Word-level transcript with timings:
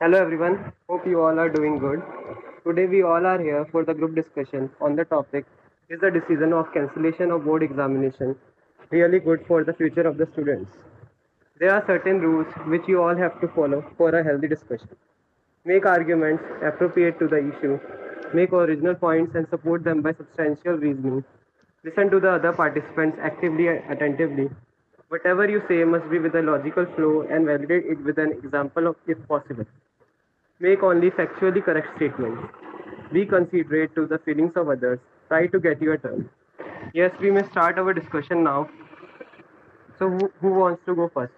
Hello 0.00 0.16
everyone, 0.16 0.72
hope 0.88 1.04
you 1.08 1.20
all 1.20 1.40
are 1.40 1.48
doing 1.48 1.76
good. 1.76 2.00
Today 2.64 2.86
we 2.86 3.02
all 3.02 3.26
are 3.26 3.40
here 3.40 3.66
for 3.72 3.84
the 3.84 3.92
group 3.92 4.14
discussion 4.14 4.70
on 4.80 4.94
the 4.94 5.04
topic 5.04 5.44
Is 5.88 5.98
the 6.00 6.08
decision 6.08 6.52
of 6.52 6.72
cancellation 6.72 7.32
of 7.32 7.44
board 7.44 7.64
examination 7.64 8.36
really 8.92 9.18
good 9.18 9.44
for 9.48 9.64
the 9.64 9.72
future 9.72 10.02
of 10.02 10.16
the 10.16 10.26
students? 10.26 10.70
There 11.58 11.74
are 11.74 11.84
certain 11.84 12.20
rules 12.20 12.46
which 12.66 12.86
you 12.86 13.02
all 13.02 13.16
have 13.16 13.40
to 13.40 13.48
follow 13.48 13.84
for 13.96 14.10
a 14.10 14.22
healthy 14.22 14.46
discussion. 14.46 14.94
Make 15.64 15.84
arguments 15.84 16.44
appropriate 16.62 17.18
to 17.18 17.26
the 17.26 17.40
issue, 17.48 17.80
make 18.32 18.52
original 18.52 18.94
points 18.94 19.34
and 19.34 19.48
support 19.48 19.82
them 19.82 20.00
by 20.00 20.12
substantial 20.12 20.74
reasoning. 20.74 21.24
Listen 21.82 22.08
to 22.12 22.20
the 22.20 22.30
other 22.34 22.52
participants 22.52 23.18
actively 23.20 23.66
and 23.66 23.82
attentively. 23.90 24.48
Whatever 25.08 25.50
you 25.50 25.60
say 25.66 25.82
must 25.82 26.08
be 26.08 26.20
with 26.20 26.36
a 26.36 26.42
logical 26.42 26.86
flow 26.94 27.22
and 27.22 27.46
validate 27.46 27.86
it 27.86 28.00
with 28.04 28.18
an 28.18 28.30
example 28.30 28.86
of, 28.86 28.96
if 29.08 29.26
possible. 29.26 29.66
Make 30.60 30.82
only 30.82 31.10
factually 31.10 31.64
correct 31.64 31.88
statements. 31.96 32.42
Be 33.12 33.24
considerate 33.24 33.94
to 33.94 34.06
the 34.06 34.18
feelings 34.18 34.52
of 34.56 34.68
others. 34.68 34.98
Try 35.28 35.46
to 35.46 35.60
get 35.60 35.80
your 35.80 35.96
turn. 35.96 36.28
Yes, 36.92 37.12
we 37.20 37.30
may 37.30 37.44
start 37.50 37.78
our 37.78 37.94
discussion 37.94 38.42
now. 38.42 38.68
So, 39.98 40.08
who, 40.08 40.32
who 40.40 40.50
wants 40.50 40.82
to 40.86 40.94
go 40.94 41.10
first? 41.14 41.32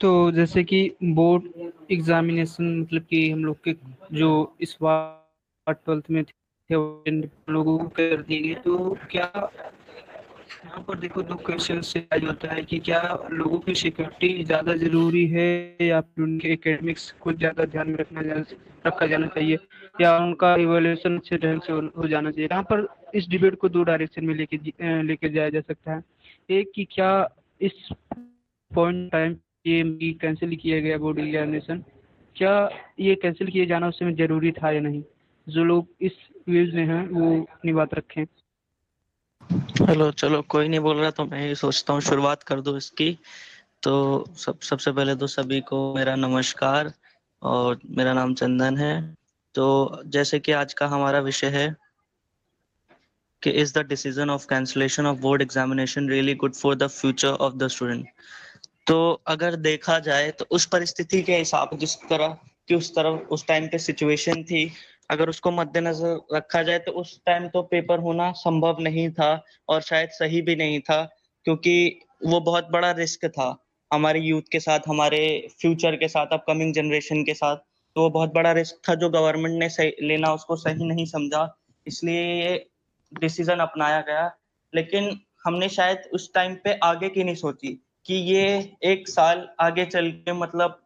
तो 0.00 0.30
जैसे 0.30 0.62
कि 0.64 0.80
board 1.02 1.70
examination 1.90 2.64
मतलब 2.80 3.02
कि 3.02 3.30
हम 3.30 3.44
लोग 3.44 3.56
के 3.64 3.74
जो 4.12 4.28
इस 4.60 4.76
बार 4.82 5.74
ट्वेल्थ 5.74 6.10
में 6.10 6.24
थे 6.24 7.10
लोगों 7.52 7.78
को 7.78 7.88
कर 7.88 8.22
दिए 8.22 8.54
तो 8.54 8.96
क्या 9.10 9.50
यहाँ 10.64 10.82
पर 10.88 10.98
देखो 10.98 11.22
दो 11.22 11.34
क्वेश्चन 11.46 11.80
से 11.80 12.00
आज 12.14 12.24
होता 12.24 12.52
है 12.54 12.62
कि 12.62 12.78
क्या 12.78 13.00
लोगों 13.32 13.58
की 13.58 13.74
सिक्योरिटी 13.74 14.44
ज़्यादा 14.44 14.74
ज़रूरी 14.76 15.26
है 15.26 15.76
या 15.82 16.00
फिर 16.00 16.24
उनके 16.24 16.48
एकेडमिक्स 16.52 17.10
को 17.20 17.32
ज़्यादा 17.32 17.64
ध्यान 17.64 17.90
में 17.90 17.96
रखना 17.96 18.20
रखा 18.86 19.06
जाना 19.06 19.26
चाहिए 19.26 19.58
या 20.00 20.16
उनका 20.18 20.54
इवेल्यूशन 20.56 21.16
अच्छे 21.18 21.36
ढंग 21.38 21.60
से 21.60 21.72
हो 21.72 22.08
जाना 22.08 22.30
चाहिए? 22.30 22.48
यहाँ 22.50 22.62
पर 22.62 22.86
इस 23.14 23.28
डिबेट 23.28 23.54
को 23.56 23.68
दो 23.68 23.82
डायरेक्शन 23.84 24.24
में 24.24 24.34
लेके 24.34 24.56
लेके 25.02 25.28
जाया 25.28 25.48
जा 25.50 25.60
सकता 25.60 25.94
है। 25.94 26.02
एक 26.50 26.72
कि 26.74 26.84
क्या 26.92 27.10
इस 27.60 27.88
पॉइंट 28.70 29.10
टाइम 29.12 29.36
ये 29.66 30.12
कैंसिल 30.20 30.56
किया 30.56 30.80
गया 30.80 30.98
बोर्ड 30.98 31.18
एग्जामिनेशन 31.18 31.84
क्या 32.36 32.52
ये 33.00 33.14
कैंसिल 33.22 33.48
किए 33.48 33.66
जाना 33.66 33.88
उस 33.88 33.98
समय 33.98 34.12
ज़रूरी 34.16 34.52
था 34.52 34.70
या 34.70 34.80
नहीं? 34.80 35.02
जो 35.46 35.64
लोग 35.64 35.88
इस 36.00 36.12
व्यूज़ 36.48 36.74
में 36.76 36.84
हैं, 36.86 37.06
वो 37.08 37.40
अपनी 37.42 37.72
बात 37.72 37.94
रखें। 37.94 38.24
हेलो, 39.50 40.10
चलो, 40.10 40.40
कोई 40.42 40.68
नहीं 40.68 40.80
बोल 40.80 40.96
रहा 40.96 41.10
तो 41.10 41.24
मैं 41.24 41.48
ही 41.48 41.54
सोचता 41.54 41.92
हूँ 41.92 42.00
शुरुआत 42.00 42.42
कर 42.42 42.60
दो 42.60 42.76
इसकी। 42.76 43.18
तो 43.82 44.24
सब, 44.36 44.60
सबसे 44.60 44.92
पहले 44.92 45.14
तो 45.16 45.26
सभी 45.26 45.60
को 45.60 45.94
मेरा 45.94 46.14
नमस्कार 46.16 46.92
और 47.42 47.78
मेरा 47.90 48.12
नाम 48.12 48.34
चंदन 48.34 48.76
है। 48.76 49.14
तो 49.54 50.02
जैसे 50.06 50.40
कि 50.40 50.52
आज 50.52 50.74
का 50.74 50.86
हमारा 50.86 51.20
विषय 51.20 51.46
है 51.46 51.76
कि 53.42 53.50
is 53.50 53.78
the 53.78 53.86
decision 53.86 54.30
of 54.30 54.46
cancellation 54.46 55.06
of 55.06 55.18
board 55.18 55.42
examination 55.42 56.08
really 56.08 56.34
good 56.34 56.54
for 56.54 56.74
the 56.74 56.86
future 56.86 57.28
of 57.28 57.54
the 57.54 57.68
student 57.68 58.06
तो 58.86 59.22
अगर 59.26 59.56
देखा 59.56 59.98
जाए 59.98 60.30
तो 60.30 60.46
उस 60.50 60.66
परिस्थिति 60.66 61.22
के 61.22 61.36
हिसाब 61.36 61.76
जिस 61.78 61.96
तरह 61.96 62.38
की 62.68 62.74
उस 62.74 62.94
तरह, 62.94 63.10
उस 63.10 63.46
टाइम 63.46 63.66
पे 63.66 63.78
सिचुएशन 63.78 64.42
थी 64.42 64.70
अगर 65.10 65.28
उसको 65.28 65.50
मद्देनजर 65.50 66.18
रखा 66.34 66.62
जाए 66.62 66.78
तो 66.78 66.92
उस 66.92 67.18
टाइम 67.26 67.48
तो 67.48 67.62
पेपर 67.64 67.98
होना 67.98 68.30
संभव 68.32 68.80
नहीं 68.80 69.10
था 69.10 69.30
और 69.68 69.80
शायद 69.82 70.10
सही 70.10 70.42
भी 70.42 70.56
नहीं 70.56 70.80
था, 70.80 71.02
क्योंकि 71.46 72.00
वो 72.26 72.40
बहुत 72.40 72.68
बड़ा 72.70 72.90
रिस्क 72.92 73.26
था 73.28 73.56
हमारे 73.90 74.20
यूथ 74.20 74.42
के 74.52 74.60
साथ, 74.60 74.80
हमारे 74.88 75.48
फ्यूचर 75.60 75.96
के 75.96 76.08
साथ 76.08 76.32
अपकमिंग 76.32 76.74
जनरेशन 76.74 77.22
के 77.24 77.34
साथ। 77.34 77.56
तो 77.56 78.02
वो 78.02 78.10
बहुत 78.10 78.34
बड़ा 78.34 78.52
रिस्क 78.52 78.80
था 78.88 78.94
जो 78.94 79.08
गवर्नमेंट 79.10 79.58
ने 79.58 79.68
सही, 79.68 79.92
लेना 80.02 80.32
उसको 80.32 80.56
सही 80.56 80.84
नहीं 80.84 81.06
समझा, 81.06 81.56
इसलिए 81.86 82.22
ये 82.42 82.66
डिसीज़न 83.12 83.58
अपनाया 83.60 84.00
गया। 84.00 84.30
लेकिन 84.72 85.18
हमने 85.44 85.68
शायद 85.68 86.02
उस 86.12 86.32
टाइम 86.34 86.54
पे 86.64 86.72
आगे 86.82 87.08
की 87.08 87.24
नहीं 87.24 87.34
सोची 87.34 87.72
कि 88.06 88.14
ये 88.14 88.46
एक 88.84 89.08
साल 89.08 89.48
आगे 89.60 89.84
चल 89.86 90.10
के 90.10 90.32
मतलब 90.32 90.80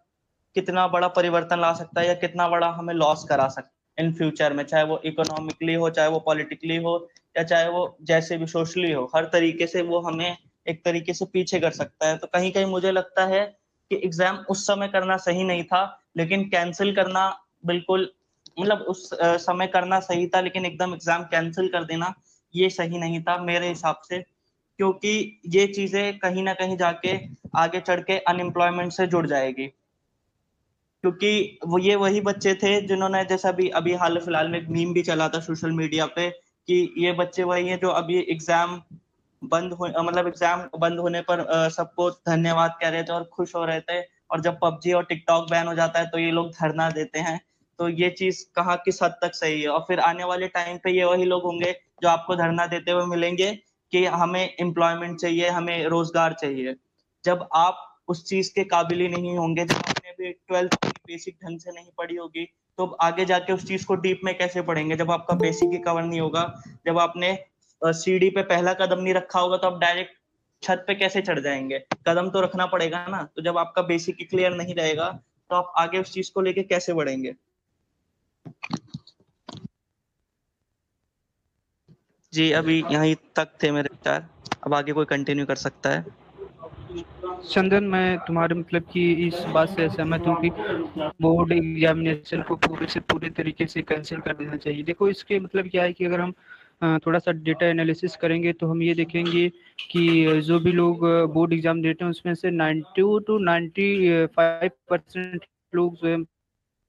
कितना 0.56 0.86
बड़ा 0.88 1.08
परिवर्तन 1.10 1.60
ला 1.60 1.72
सकता 1.74 2.00
है 2.00 2.06
या 2.06 2.14
कितना 2.14 2.48
बड़ा 2.48 2.68
हमें 2.70 2.94
लॉस 2.94 3.24
करा 3.24 3.48
सकता 3.48 3.81
इन 3.98 4.12
फ्यूचर 4.12 4.52
में, 4.52 4.64
चाहे 4.64 4.84
वो 4.84 5.00
इकोनॉमिकली 5.04 5.74
हो, 5.74 5.90
चाहे 5.90 6.08
वो 6.08 6.18
पॉलिटिकली 6.20 6.76
हो, 6.76 6.96
या 7.36 7.42
चाहे 7.42 7.68
वो 7.68 7.96
जैसे 8.02 8.36
भी 8.38 8.46
सोशली 8.46 8.92
हो, 8.92 9.10
हर 9.14 9.24
तरीके 9.24 9.66
से 9.66 9.82
वो 9.82 10.00
हमें 10.00 10.36
एक 10.66 10.84
तरीके 10.84 11.12
से 11.14 11.24
पीछे 11.24 11.60
कर 11.60 11.70
सकता 11.72 12.08
है। 12.08 12.16
तो 12.16 12.26
कहीं 12.26 12.50
कहीं 12.52 12.66
मुझे 12.66 12.92
लगता 12.92 13.26
है 13.26 13.44
कि 13.90 13.96
एग्ज़ाम 13.96 14.36
उस 14.50 14.66
समय 14.66 14.88
करना 14.88 15.16
सही 15.18 15.44
नहीं 15.44 15.64
था, 15.64 16.00
लेकिन 16.16 16.44
कैंसिल 16.48 16.94
करना 16.96 17.28
बिल्कुल 17.66 18.10
मतलब 18.60 18.78
उस 18.78 19.08
समय 19.14 19.66
करना 19.66 19.98
सही 20.00 20.26
था, 20.26 20.40
लेकिन 20.40 20.66
एकदम 20.66 20.94
एग्ज़ाम 20.94 21.22
कैंसिल 21.24 21.68
कर 21.68 21.84
देना 21.84 22.14
ये 22.54 22.68
सही 22.70 22.98
नहीं 22.98 23.20
था 23.22 23.36
मेरे 23.42 23.68
हिसाब 23.68 24.00
से, 24.04 24.18
क्योंकि 24.78 25.40
ये 25.46 25.66
चीज़ें 25.66 26.18
कहीं 26.18 26.42
ना 26.42 26.52
कहीं 26.54 26.76
जाके 26.76 27.18
आगे 27.56 27.80
चढ़ 27.80 28.00
के 28.00 28.18
अनएम्प्लॉयमेंट 28.18 28.92
से 28.92 29.06
जुड़ 29.06 29.26
जाएगी। 29.26 29.70
क्योंकि 31.04 31.58
वो 31.66 31.78
ये 31.78 31.94
वही 31.96 32.20
बच्चे 32.20 32.54
थे 32.54 32.80
जिन्होंने 32.86 33.24
जैसा 33.24 33.48
अभी 33.48 33.68
अभी 33.76 33.94
हाल 33.94 34.18
फ़िलहाल 34.18 34.48
में 34.48 34.58
एक 34.58 34.68
मीम 34.70 34.92
भी 34.94 35.02
चला 35.02 35.28
था 35.28 35.40
सोशल 35.40 35.70
मीडिया 35.72 36.06
पे 36.16 36.28
कि 36.68 36.76
ये 36.98 37.12
बच्चे 37.12 37.42
वही 37.44 37.68
हैं 37.68 37.78
जो 37.80 37.88
अभी 37.90 38.18
एग्ज़ाम 38.30 38.80
बंद 39.42 39.72
हो 39.72 39.86
मतलब 40.02 40.26
एग्ज़ाम 40.26 40.60
बंद 40.80 40.98
होने 40.98 41.20
पर 41.30 41.44
सबको 41.70 42.10
धन्यवाद 42.10 42.76
कह 42.80 42.88
रहे 42.88 43.02
थे 43.02 43.12
और 43.12 43.24
खुश 43.32 43.54
हो 43.54 43.64
रहे 43.64 43.80
थे 43.80 44.00
और 44.30 44.40
जब 44.40 44.58
पबजी 44.62 44.92
और 44.92 45.04
टिकटॉक 45.04 45.50
बैन 45.50 45.66
हो 45.66 45.74
जाता 45.74 46.00
है 46.00 46.06
तो 46.10 46.18
ये 46.18 46.30
लोग 46.30 46.50
धरना 46.50 46.88
देते 46.90 47.18
हैं। 47.20 47.40
तो 47.78 47.88
ये 47.90 48.08
चीज़ 48.10 48.44
कहाँ, 48.56 48.76
किस 48.84 49.02
हद 49.02 49.14
तक 49.22 49.34
सही 49.34 49.60
है? 49.62 49.68
और 49.68 49.80
फिर 49.88 50.00
आने 50.00 50.24
वाले 50.24 50.48
टाइम 50.48 50.76
पे 50.84 50.90
ये 50.90 51.04
वही 51.04 51.24
लोग 51.24 51.42
होंगे 51.42 51.72
जो 52.02 52.08
आपको 52.08 52.36
धरना 52.36 52.66
देते 52.66 52.90
हुए 52.90 53.06
मिलेंगे 53.06 53.50
कि 53.92 54.04
हमें 54.06 54.54
एम्प्लॉयमेंट 54.60 55.18
चाहिए, 55.20 55.48
हमें 55.48 55.86
रोज़गार 55.86 56.32
चाहिए। 56.32 56.74
जब 57.24 57.48
आप 57.54 57.88
उस 58.08 58.24
चीज़ 58.26 58.52
के 58.54 58.64
काबिल 58.66 59.00
ही 59.00 59.08
नहीं 59.08 59.36
होंगे, 59.36 59.64
जब 59.64 59.82
आपने 60.12 60.26
भी 60.26 60.32
ट्वेल्थ 60.32 60.74
बेसिक 61.06 61.36
ढंग 61.44 61.58
से 61.60 61.70
नहीं 61.72 61.90
पढ़ी 61.98 62.16
होगी 62.16 62.44
तो 62.78 62.86
आगे 63.02 63.24
जाके 63.24 63.52
उस 63.52 63.66
चीज़ 63.68 63.86
को 63.86 63.94
डीप 63.96 64.20
में 64.24 64.36
कैसे 64.38 64.62
पढ़ेंगे? 64.62 64.96
जब 64.96 65.10
आपका 65.10 65.34
बेसिक 65.36 65.70
ही 65.72 65.78
कवर 65.78 66.02
नहीं 66.02 66.20
होगा, 66.20 66.42
जब 66.86 66.98
आपने 66.98 67.38
सीढ़ी 67.82 68.28
पे 68.30 68.42
पहला 68.44 68.72
कदम 68.74 69.00
नहीं 69.02 69.14
रखा 69.14 69.40
होगा 69.40 69.56
तो 69.56 69.68
आप 69.68 69.78
डायरेक्ट 69.80 70.12
छत 70.62 70.84
पे 70.86 70.94
कैसे 70.94 71.22
चढ़ 71.22 71.40
जाएँगे? 71.40 71.78
कदम 72.08 72.30
तो 72.30 72.40
रखना 72.40 72.66
पड़ेगा 72.66 73.06
ना 73.06 73.22
तो 73.36 73.42
जब 73.42 73.58
आपका 73.58 73.82
बेसिक 73.82 74.16
ही 74.20 74.24
क्लियर 74.24 74.54
नहीं 74.54 74.74
रहेगा 74.74 75.10
तो 75.50 75.56
आप 75.56 75.72
आगे 75.78 75.98
उस 75.98 76.12
चीज़ 76.12 76.32
को 76.32 76.40
लेके 76.40 76.62
कैसे 76.62 76.92
बढ़ेंगे? 76.94 77.34
जी, 82.32 82.50
अभी 82.52 82.82
यहीं 82.90 83.14
तक 83.36 83.48
थे 83.62 83.70
मेरे 83.70 83.88
विचार, 83.92 84.28
अब 84.64 84.74
आगे 84.74 84.92
कोई 84.92 85.04
कंटिन्यू 85.04 85.46
कर 85.46 85.56
सकता 85.56 85.90
है? 85.90 86.04
चंदन, 87.44 87.84
मैं 87.84 88.18
तुम्हारे 88.26 88.54
मतलब 88.54 88.82
कि 88.92 89.12
इस 89.26 89.42
बात 89.54 89.68
से 89.68 89.88
सहमत 89.88 90.26
हूँ 90.26 90.34
कि 90.40 90.50
बोर्ड 91.22 91.52
एग्जामिनेशन 91.52 92.42
को 92.42 92.56
पूरे 92.56 92.86
से 92.86 93.00
पूरे 93.02 93.30
तरीके 93.30 93.66
से 93.66 93.82
कैंसिल 93.82 94.20
कर 94.20 94.36
देना 94.36 94.56
चाहिए। 94.56 94.82
देखो, 94.82 95.08
इसके 95.08 95.38
मतलब 95.40 95.68
क्या 95.68 95.82
है 95.82 95.92
कि 95.92 96.04
अगर 96.04 96.20
हम 96.20 96.34
थोड़ा 96.98 97.18
सा 97.18 97.32
डेटा 97.32 97.66
एनालिसिस 97.66 98.16
करेंगे 98.16 98.52
तो 98.52 98.66
हम 98.66 98.82
ये 98.82 98.94
देखेंगे 98.94 99.48
कि 99.90 100.40
जो 100.42 100.58
भी 100.60 100.72
लोग 100.72 101.04
बोर्ड 101.32 101.52
एग्ज़ाम 101.52 101.82
देते 101.82 102.04
हैं 102.04 102.10
उसमें 102.10 102.34
से 102.34 102.50
90 102.50 103.18
टू 103.26 103.38
95 103.40 104.70
परसेंट 104.90 105.44
लोग 105.72 105.96
जो 105.96 106.08
है 106.08 106.16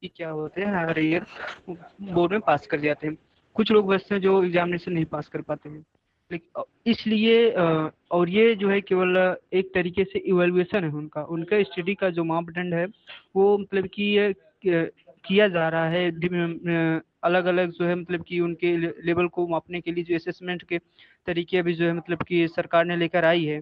क्या 0.06 0.30
होते 0.30 0.62
हैं, 0.62 0.74
हर 0.78 1.00
ईयर 1.00 1.26
बोर्ड 1.70 2.32
में 2.32 2.42
पास 2.42 2.68
कर 2.68 2.80
जाते 2.80 3.08
हैं। 3.08 3.18
कुछ 3.56 3.72
लोग 3.72 3.90
वैसे 3.90 4.20
जो 4.20 4.44
एग्जामिनेशन 4.44 4.94
नहीं 4.94 5.06
पास 5.06 5.28
कर 5.28 5.42
पाते 5.42 5.70
हैं। 5.70 5.84
इसलिए 6.32 7.50
और 8.12 8.30
ये 8.30 8.54
जो 8.56 8.70
है 8.70 8.80
केवल 8.82 9.18
एक 9.54 9.74
तरीके 9.74 10.04
से 10.04 10.20
इवेल्युएशन 10.20 10.84
है 10.84 10.92
उनका। 10.92 11.24
उनका 11.24 11.62
स्टडी 11.64 11.96
का 11.96 12.10
जो 12.10 12.24
मापदंड 12.24 12.74
है, 12.74 12.86
वो 13.36 13.58
मतलब 13.58 13.88
कि 13.94 14.34
किया 14.66 15.48
जा 15.48 15.68
रहा 15.70 15.90
है। 15.90 16.10
अलग 17.24 17.46
अलग 17.46 17.72
जो 17.72 17.86
है 17.86 17.96
मतलब 17.96 18.24
कि 18.28 18.40
उनके 18.40 18.76
लेवल 18.78 19.28
को 19.28 19.48
मापने 19.48 19.82
के 19.82 19.92
लिए 19.92 20.04
जो 20.04 20.16
असेसमेंट 20.16 20.64
के 20.64 20.78
तरीके 21.28 21.58
अभी 21.58 21.74
जो 21.74 21.86
है 21.86 21.94
मतलब 21.94 22.24
कि 22.28 22.48
सरकार 22.48 22.86
ने 22.86 22.96
लेकर 22.98 23.26
आई 23.26 23.46
है। 23.46 23.60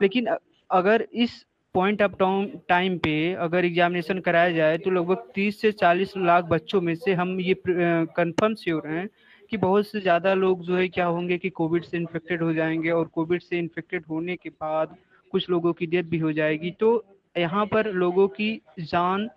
लेकिन 0.00 0.26
अगर 0.70 1.06
इस 1.14 1.44
पॉइंट 1.74 2.02
ऑफ़ 2.02 2.12
टाउन 2.18 2.46
टाइम 2.68 2.96
पे 2.98 3.32
अगर 3.34 3.64
एग्जामिनेशन 3.64 4.18
कराया 4.18 4.50
जाए 4.50 4.78
तो 4.78 4.90
लगभग 4.90 5.26
30 5.34 5.60
से 5.60 5.72
40 5.72 6.12
लाख 6.16 6.44
बच्चों 6.44 6.80
में 6.80 6.94
से 6.94 7.12
हम 7.14 7.38
ये 7.40 7.54
कंफर्म 7.68 8.54
श्योर 8.54 8.86
हैं 8.88 9.08
कि 9.50 9.56
बहुत 9.56 9.86
से 9.86 10.00
ज़्यादा 10.00 10.34
लोग 10.34 10.62
जो 10.64 10.76
है 10.76 10.88
क्या 10.88 11.06
होंगे 11.06 11.38
कि 11.38 11.50
कोविड 11.50 11.84
से 11.84 11.96
इन्फेक्टेड 11.96 12.42
हो 12.42 12.52
जाएँगे 12.52 12.90
और 12.90 13.08
कोविड 13.08 13.42
से 13.42 13.58
इन्फेक्टेड 13.58 14.04
होने 14.10 14.36
के 14.36 14.48
बाद 14.50 14.96
कुछ 15.32 15.48
लोगों 15.50 15.72
की 15.72 15.86
डेथ 15.86 16.04
भी 16.04 16.18
हो 16.18 16.32
जाएगी। 16.32 16.70
तो 16.70 17.04
यहाँ 17.36 17.66
पर 17.66 17.90
लोगों 17.92 18.26
की 18.28 18.50
जान 18.80 19.28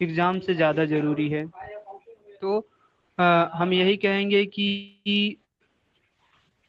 एग्ज़ाम 0.00 0.38
से 0.40 0.54
ज़्यादा 0.54 0.84
ज़रूरी 0.84 1.28
है। 1.28 1.46
तो 2.42 2.58
आ, 3.18 3.50
हम 3.54 3.72
यही 3.72 3.96
कहेंगे 3.96 4.44
कि 4.46 5.36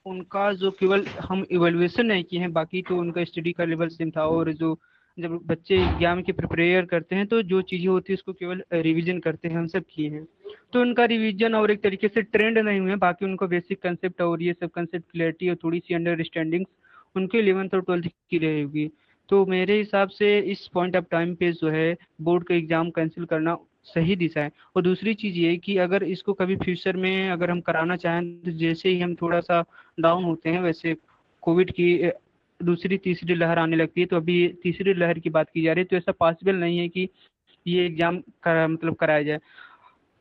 उनका 0.06 0.52
जो 0.54 0.72
केवल 0.72 1.06
हम 1.22 1.46
इवेल्युएशन 1.52 2.06
नहीं 2.06 2.24
किए 2.24 2.40
हैं 2.40 2.52
बाकी 2.54 2.82
तो 2.82 2.98
उनका 2.98 3.24
स्टडी 3.24 3.52
का 3.52 3.66
लेवल 3.66 3.88
सेम 3.88 4.12
था 4.12 4.26
और 4.28 4.52
जो 4.54 4.74
जब 5.18 5.40
बच्चे 5.46 5.76
एग्ज़ाम 5.76 6.22
की 6.24 6.32
प्रिपेयर 6.32 6.86
करते 6.86 7.16
हैं 7.16 7.26
तो 7.28 7.42
जो 7.44 7.62
चीज़ें 7.64 7.88
होती 7.88 8.14
है, 8.14 8.16
उसको 8.16 8.34
केवल 8.34 8.64
रिवीजन 8.74 9.20
करते 9.20 9.48
हैं, 9.48 9.56
हम 9.56 9.68
सब 9.68 9.84
किए 9.90 10.10
हैं। 10.10 10.26
तो 10.74 10.82
उनका 10.82 11.06
रिवीजन 11.06 11.56
और 11.56 11.72
एक 11.72 11.82
तरीके 11.84 12.08
से 12.08 12.22
ट्रेंड 12.24 12.58
नहीं 12.58 12.80
हुए 12.80 12.96
बाकी 12.98 13.26
उनको 13.26 13.48
बेसिक 13.48 13.82
कंसेप्ट 13.82 14.22
और 14.22 14.42
ये 14.44 14.54
सब 14.54 14.70
कंसेप्ट 14.72 15.12
क्लियरिटी 15.12 15.50
और 15.50 15.56
थोड़ी 15.64 15.80
सी 15.80 15.94
अंडरस्टैंडिंग 15.96 16.66
उनके 17.16 17.40
इलेवंथ 17.40 17.74
और 17.74 17.82
ट्वेल्थ 17.82 18.08
की 18.30 18.38
रहेगी 18.38 18.90
तो 19.30 19.46
मेरे 19.48 19.78
हिसाब 19.78 20.10
से 20.10 20.38
इस 20.52 20.68
पॉइंट 20.74 20.96
ऑफ़ 20.96 21.06
टाइम 21.12 21.36
पे 21.36 21.52
जो 21.54 21.70
है 21.70 21.96
बोर्ड 22.22 22.44
का 22.44 22.56
एग्ज़ाम 22.56 22.90
कैंसिल 22.92 23.26
करना 23.26 23.58
सही 23.86 24.16
दिशा 24.16 24.42
है। 24.42 24.52
और 24.76 24.82
दूसरी 24.82 25.14
चीज़ 25.14 25.38
ये 25.38 25.56
कि 25.58 25.78
अगर 25.78 26.04
इसको 26.06 26.34
कभी 26.34 26.56
फ्यूचर 26.58 26.98
में 26.98 27.30
अगर 27.30 27.52
हम 27.52 27.62
कराना 27.62 27.96
चाहें 27.98 28.24
तो 28.42 28.52
जैसे 28.54 28.90
ही 28.90 29.00
हम 29.00 29.16
थोड़ा 29.16 29.40
सा 29.42 29.64
डाउन 29.98 30.24
होते 30.24 30.50
हैं, 30.50 30.62
वैसे 30.62 30.96
कोविड 31.44 31.72
की 31.72 32.12
दूसरी 32.64 32.98
तीसरी 33.00 33.36
लहर 33.36 33.60
आने 33.60 33.76
लगती 33.76 34.02
है 34.02 34.08
तो 34.08 34.16
अभी 34.18 34.48
तीसरी 34.64 34.94
लहर 34.94 35.20
की 35.20 35.30
बात 35.32 35.50
की 35.50 35.64
जा 35.64 35.74
रही 35.74 35.82
है 35.82 35.88
तो 35.88 35.96
ऐसा 35.98 36.12
पॉसिबल 36.20 36.56
नहीं 36.58 36.78
है 36.80 36.88
कि 36.90 37.08
ये 37.66 37.86
एग्ज़ाम 37.86 38.20
करा 38.44 38.68
मतलब 38.68 38.96
कराया 38.96 39.24
जाए। 39.24 39.40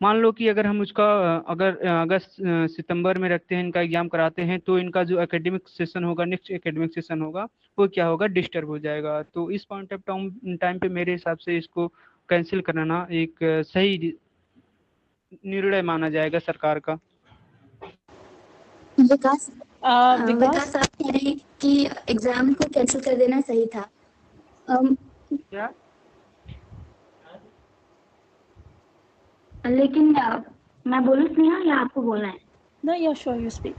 मान 0.01 0.17
लो 0.17 0.31
कि 0.33 0.47
अगर 0.49 0.67
हम 0.67 0.81
उसका, 0.81 1.05
अगर, 1.39 1.77
अगस्त, 1.89 2.37
सितंबर 2.71 3.19
में 3.19 3.29
रखते 3.29 3.55
हैं, 3.55 3.65
इनका 3.65 3.81
एग्ज़ाम 3.81 4.09
कराते 4.09 4.43
हैं 4.43 4.59
तो 4.61 4.79
इनका 4.79 5.03
जो 5.05 5.21
एकेडमिक 5.23 5.69
सेशन 5.69 6.05
होगा 6.05 6.25
नेक्स्ट 6.25 6.51
एकेडमिक 6.51 6.95
सेशन 6.95 7.21
होगा, 7.23 7.47
वो 7.79 7.87
क्या 7.89 8.07
होगा? 8.07 8.27
डिस्टर्ब 8.29 8.69
हो 8.69 8.79
जाएगा। 8.79 9.23
तो 9.25 9.51
इस 9.51 9.65
पॉइंट 9.65 9.93
ऑफ़ 9.93 10.01
टाइम 10.07 10.57
टाइम 10.57 10.79
पे 10.79 10.89
मेरे 10.91 11.13
हिसाब 11.13 11.39
से 11.39 11.57
इसको 11.59 11.87
कैंसिल 12.29 12.61
कराना 12.61 13.07
एक 13.13 13.39
सही 13.67 14.13
निर्णय 15.47 15.83
माना 15.83 16.09
जाएगा 16.11 16.39
सरकार 16.41 16.79
का। 16.81 16.99
विकास 18.99 19.51
विकास 19.83 20.77
आप 20.77 20.87
कह 21.03 21.11
रहे 21.11 21.35
कि 21.61 21.73
एग्ज़ाम 22.11 22.53
को 22.55 22.69
कैंसिल 22.75 23.01
कर 23.01 23.17
देना 23.17 23.41
सही 23.41 23.67
था। 23.67 23.89
um, 24.69 24.97
क्या? 25.33 25.73
लेकिन 29.67 30.15
मैं 30.87 31.05
बोलूँ 31.07 31.27
स्नेहा 31.29 31.59
या 31.67 31.77
आपको 31.77 32.03
बोलना 32.03 32.29
है? 32.29 32.39
ना 32.83 32.95
या 32.95 33.13
श्योर 33.15 33.41
यू 33.41 33.51
स्पीक 33.51 33.77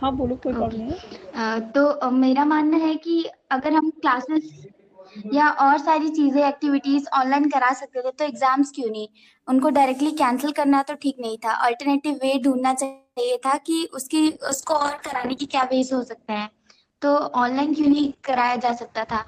हाँ 0.00 0.16
बोलो 0.16 0.36
कोई 0.36 0.52
प्रॉब्लम 0.52 0.80
नहीं 0.82 1.70
तो 1.72 2.10
मेरा 2.10 2.44
मानना 2.44 2.76
है 2.76 2.94
कि 2.96 3.22
अगर 3.50 3.72
हम 3.72 3.90
क्लासेस 3.90 4.66
या 5.34 5.48
और 5.60 5.78
सारी 5.78 6.08
चीज़ें 6.10 6.42
एक्टिविटीज़ 6.42 7.06
ऑनलाइन 7.14 7.48
करा 7.50 7.72
सकते 7.74 8.00
थे 8.00 8.10
तो 8.10 8.24
एग्ज़ाम्स 8.24 8.72
क्यों 8.74 8.90
नहीं? 8.90 9.08
उनको 9.48 9.70
डायरेक्टली 9.70 10.10
कैंसिल 10.14 10.52
करना 10.52 10.82
तो 10.82 10.94
ठीक 10.96 11.16
नहीं 11.20 11.38
था। 11.44 11.52
अल्टरनेटिव 11.66 12.14
वे 12.22 12.38
ढूंढना 12.44 12.74
चाहिए 12.74 13.36
था 13.46 13.56
कि 13.60 13.84
उसकी 13.94 14.28
उसको 14.50 14.74
और 14.74 14.96
कराने 15.04 15.34
की 15.34 15.46
क्या 15.46 15.62
वेज 15.72 15.92
हो 15.92 16.02
सकते 16.04 16.32
हैं। 16.32 16.50
तो 17.02 17.16
ऑनलाइन 17.16 17.74
क्यों 17.74 17.88
नहीं 17.88 18.12
कराया 18.24 18.56
जा 18.56 18.72
सकता 18.74 19.04
था? 19.04 19.24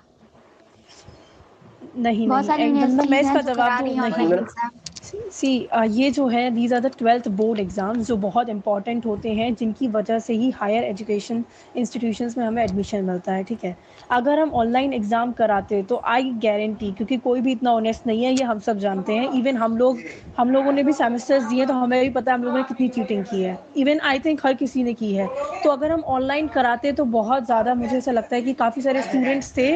नहीं 1.96 2.29
बहुत 2.29 2.46
सारी 2.46 2.73
मैं 2.73 3.20
इसका 3.20 3.40
जवाब 3.43 3.82
नहीं। 3.82 4.88
सी 5.09 5.69
uh, 5.75 5.85
ये 5.91 6.11
जो 6.11 6.27
है 6.29 6.51
these 6.51 6.73
are 6.75 6.81
the 6.81 6.91
twelfth 6.99 7.29
board 7.31 7.61
exams 7.61 8.07
जो 8.07 8.17
बहुत 8.19 8.49
इंपॉर्टेंट 8.49 9.07
होते 9.07 9.33
हैं 9.35 9.55
जिनकी 9.55 9.89
वजह 9.89 10.19
से 10.19 10.35
ही 10.35 10.51
हायर 10.51 10.85
एजुकेशन 10.85 11.45
इंस्टीट्यूशंस 11.77 12.37
में 12.39 12.45
हमें 12.47 12.63
एडमिशन 12.63 13.05
मिलता 13.05 13.33
है 13.33 13.45
ठीक 13.45 13.65
है? 13.65 13.77
अगर 14.11 14.39
हम 14.39 14.51
ऑनलाइन 14.55 14.93
एग्ज़ाम 14.93 15.33
कराते 15.33 15.83
तो 15.83 16.01
आई 16.07 16.31
गारंटी 16.45 16.91
क्योंकि 16.93 17.17
कोई 17.19 17.41
भी 17.41 17.53
इतना 17.53 17.73
ऑनेस्ट 17.73 18.07
नहीं 18.07 18.25
है 18.25 18.33
ये 18.33 18.45
हम 18.45 18.59
सब 18.61 18.79
जानते 18.79 19.13
हैं 19.13 19.33
इवन 19.39 19.57
हम 19.57 19.77
लोग 19.79 19.99
हम 20.39 20.51
लोगों 20.51 20.73
ने 20.73 20.83
भी 20.83 20.93
सेमेस्टर्स 20.95 21.45
दिए 21.45 21.67
तो 21.67 21.75
हमें 21.75 22.01
भी 22.01 22.11
पता 22.11 22.33
है 22.33 22.39
हम 22.39 22.45
लोगों 22.45 22.59
ने 22.59 22.65
कितनी 22.65 22.89
चीटिंग 22.89 23.25
की 23.25 23.43
है। 23.43 23.59
इवन 23.77 24.01
आई 24.01 24.19
थिंक 24.19 24.41
हर 24.47 24.55
किसी 24.55 24.83
ने 24.85 24.95
की 24.95 25.13
है। 25.15 25.27
तो 25.65 25.71
अगर 25.71 25.93
हम 25.93 26.01
ऑनलाइन 26.09 26.49
कराते 26.49 26.93
तो 26.93 27.05
बहुत 27.07 27.45
ज़्यादा 27.47 27.75
मुझे 27.75 27.97
ऐसा 27.97 28.13
लगता 28.13 28.37
है 28.37 28.43
कि 28.43 28.53
काफ़ी 28.55 28.83
सारे 28.83 29.03
स्टूडेंट्स 29.03 29.57
थे 29.57 29.69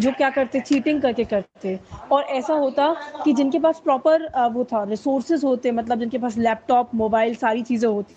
जो 0.00 0.12
क्या 0.12 0.30
करते 0.30 0.60
चीटिंग 0.62 1.00
करके 1.02 1.24
करते। 1.24 1.78
और 2.12 2.22
ऐसा 2.22 2.54
होता 2.54 2.94
कि 3.24 3.32
जिनके 3.32 3.58
पास 3.58 3.80
प्रॉपर 3.84 4.28
वो 4.52 4.64
था 4.64 4.79
रिसोर्सेज 4.84 5.44
होते 5.44 5.70
मतलब 5.72 5.98
जिनके 5.98 6.18
पास 6.18 6.38
लैपटॉप 6.38 6.94
मोबाइल 6.94 7.34
सारी 7.36 7.62
चीज़ें 7.62 7.88
होती 7.88 8.14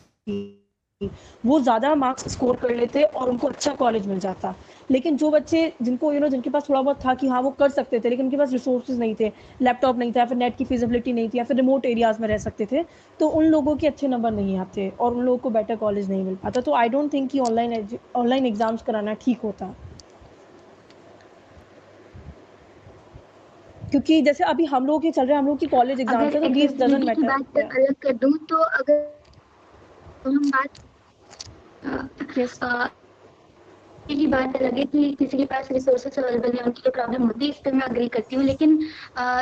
वो 1.44 1.60
ज़्यादा 1.60 1.94
मार्क्स 1.95 2.27
स्कोर 2.31 2.56
कर 2.56 2.75
लेते 2.75 3.01
और 3.04 3.30
उनको 3.30 3.48
अच्छा 3.48 3.74
कॉलेज 3.75 4.06
मिल 4.07 4.19
जाता। 4.19 4.54
लेकिन 4.89 5.18
जो 5.18 5.30
बच्चे 5.31 5.71
जिनको 5.81 6.12
यू 6.13 6.19
नो 6.19 6.27
जिनके 6.30 6.50
पास 6.50 6.69
थोड़ा 6.69 6.81
बहुत 6.81 7.00
था 7.06 7.13
कि 7.13 7.27
हाँ 7.27 7.42
वो 7.42 7.50
कर 7.51 7.69
सकते 7.69 8.00
थे, 8.00 8.10
लेकिन 8.10 8.25
उनके 8.25 8.38
पास 8.38 8.51
रिसोर्सेज 8.54 9.00
नहीं 9.00 9.15
थे 9.19 9.31
लैपटॉप 9.62 9.98
नहीं 9.98 10.12
था 10.12 10.19
या 10.19 10.25
फिर 10.25 10.38
नेट 10.38 10.56
की 10.57 10.65
फिजिबिलिटी 10.65 11.13
नहीं 11.13 11.30
थी 11.30 11.38
या 11.38 11.44
फिर 11.44 11.57
रिमोट 11.57 11.86
एरियाज़ 11.86 12.21
में 12.21 12.27
रह 12.27 12.38
सकते 12.38 12.65
थे 12.71 12.83
तो 13.19 13.27
उन 13.30 13.45
लोगों 13.45 13.75
के 13.75 13.88
अच्छे 13.88 14.07
नंबर 14.07 14.31
नहीं 14.31 14.57
आते 14.57 14.92
और 15.00 15.13
उन 15.13 15.24
लोगों 15.24 15.38
को 15.38 15.50
बेटर 15.50 15.75
कॉलेज 15.75 16.10
नहीं 16.10 16.24
मिल 16.24 16.36
पाता। 16.36 16.62
तो 16.62 16.74
आई 16.74 16.89
डोंट 16.89 17.13
थिंक 17.13 17.30
कि 17.31 17.39
ऑनलाइन 17.39 17.98
ऑनलाइन 18.15 18.45
एग्ज़ाम्स 18.45 18.81
कराना 18.81 19.13
ठीक 19.21 19.39
होता। 19.44 19.74
क्योंकि 23.94 24.22
जैसे 24.22 24.44
अभी 24.45 24.66
हम 24.68 24.86
लोग 24.86 25.01
के 25.01 25.12
चल 25.12 25.25
रहे 25.25 25.31
हैं 25.31 25.40
हम 25.40 25.48
लोग 25.48 25.60
की 25.60 25.68
कॉलेज 25.69 26.00
एग्ज़ाम 26.00 26.22
है 26.24 26.30
तो 26.31 26.48
दिस 26.50 26.72
डजंट 26.78 27.04
मैटर 27.06 27.28
बात 27.28 27.57
अलग 27.57 27.95
कर 28.01 28.13
दूँ 28.24 28.31
तो 28.50 28.57
अगर 28.78 29.01
तो 30.25 30.31
हम 30.31 30.50
बात 30.50 30.69
यस 32.38 32.60
की 34.10 34.25
बात 34.28 34.56
अलग 34.56 34.78
है 34.78 34.84
कि 34.86 35.12
किसी 35.19 35.38
के 35.38 35.45
पास 35.45 35.68
रिसोर्सेस 35.72 36.18
अवेलेबल 36.19 36.57
है 36.57 36.63
उनकी 36.66 36.90
प्रॉब्लम 36.90 37.24
होती 37.24 37.45
है 37.45 37.51
इस 37.51 37.60
पर 37.66 37.74
मैं 37.74 37.81
अग्री 37.84 38.07
करती 38.10 38.36
हूँ। 38.36 38.44
लेकिन 38.45 38.78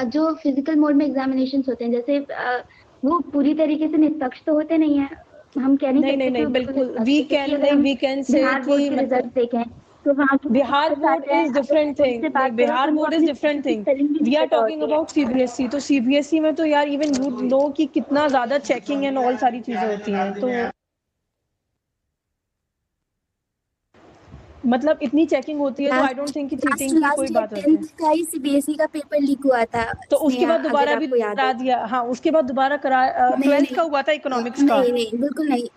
जो 0.09 0.33
फ़िज़िकल 0.44 0.75
मोड 0.80 0.95
में 0.95 1.06
एग्जामिनेशन 1.06 1.63
होते 1.69 1.86
हैं 1.86 1.92
जैसे 1.92 2.19
वो 3.04 3.19
पूरी 3.33 3.54
तरीके 3.56 3.88
से 3.88 3.97
निष्पक्ष 3.97 4.44
तो 4.45 4.54
होते 4.54 4.77
नहीं 4.77 4.97
है। 5.00 5.09
हम 5.56 5.75
कह 5.77 5.92
नहीं, 5.92 6.04
नहीं, 6.04 6.18
नहीं, 6.18 6.31
नहीं 6.31 6.45
बिल्कुल 6.54 6.97
वी 7.00 7.21
कैन 7.31 7.81
वी 7.81 7.95
कैन 7.95 8.24
से 8.24 8.44
कि 8.59 8.89
रिज़ल्ट 8.89 9.33
देखें 9.36 9.63
तो 10.06 10.13
Bihar 10.53 10.95
board 11.00 11.25
is 11.39 11.51
different 11.51 11.98
thing. 11.98 12.21
Bihar 12.59 12.86
board 12.95 13.13
is 13.13 13.24
different 13.24 13.63
thing. 13.63 13.86
We 14.21 14.36
are 14.36 14.48
talking 14.48 14.81
about 14.83 15.12
CBSE. 15.15 15.69
तो 15.71 15.80
CBSE 15.80 16.39
में 16.42 16.53
तो 16.56 16.65
यार 16.65 16.89
even 16.89 17.13
you 17.15 17.31
know 17.50 17.71
कि 17.77 17.86
कितना 17.95 18.27
ज़्यादा 18.27 18.59
checking 18.69 19.06
and 19.09 19.18
all 19.24 19.38
सारी 19.39 19.59
चीज़ें 19.62 19.88
होती 19.88 20.12
हैं 20.12 20.33
तो 20.39 20.48
मतलब 24.65 25.00
इतनी 25.03 25.25
चेकिंग 25.25 25.59
होती 25.59 25.83
है 25.83 25.89
तो 25.89 26.04
आई 26.06 26.13
डोंट 26.13 26.36
थिंक 26.36 26.50
कि 26.50 26.56
चीटिंग 26.56 26.92
की 26.94 27.15
कोई 27.15 27.27
बात 27.33 27.54
होती 27.54 27.71
है। 27.71 27.77
का 28.00 28.09
ही 28.09 28.24
सीबीएसई 28.25 28.74
का 28.80 28.86
पेपर 28.94 29.21
लीक 29.21 29.45
हुआ 29.45 29.63
था 29.65 29.86
तो 30.12 30.18
उसके 30.18 30.45
बाद 30.45 30.62
दोबारा 30.62 30.95
भी 30.95 31.07
करा 31.07 31.51
दिया। 31.54 31.77
हाँ 31.86 32.04
उसके 32.15 32.31
बाद 32.31 32.45
दोबारा 32.45 32.77
करा 32.77 33.06
ट्वेल्थ 33.36 33.75
का 33.75 33.81
हुआ 33.81 34.01
था 34.01 34.12
इकोनॉमिक्स 34.12 34.63
का। 34.63 34.80
नहीं 34.80 34.94
नहीं 34.94 35.19
बिल्कुल 35.21 35.47
नहीं। 35.50 35.68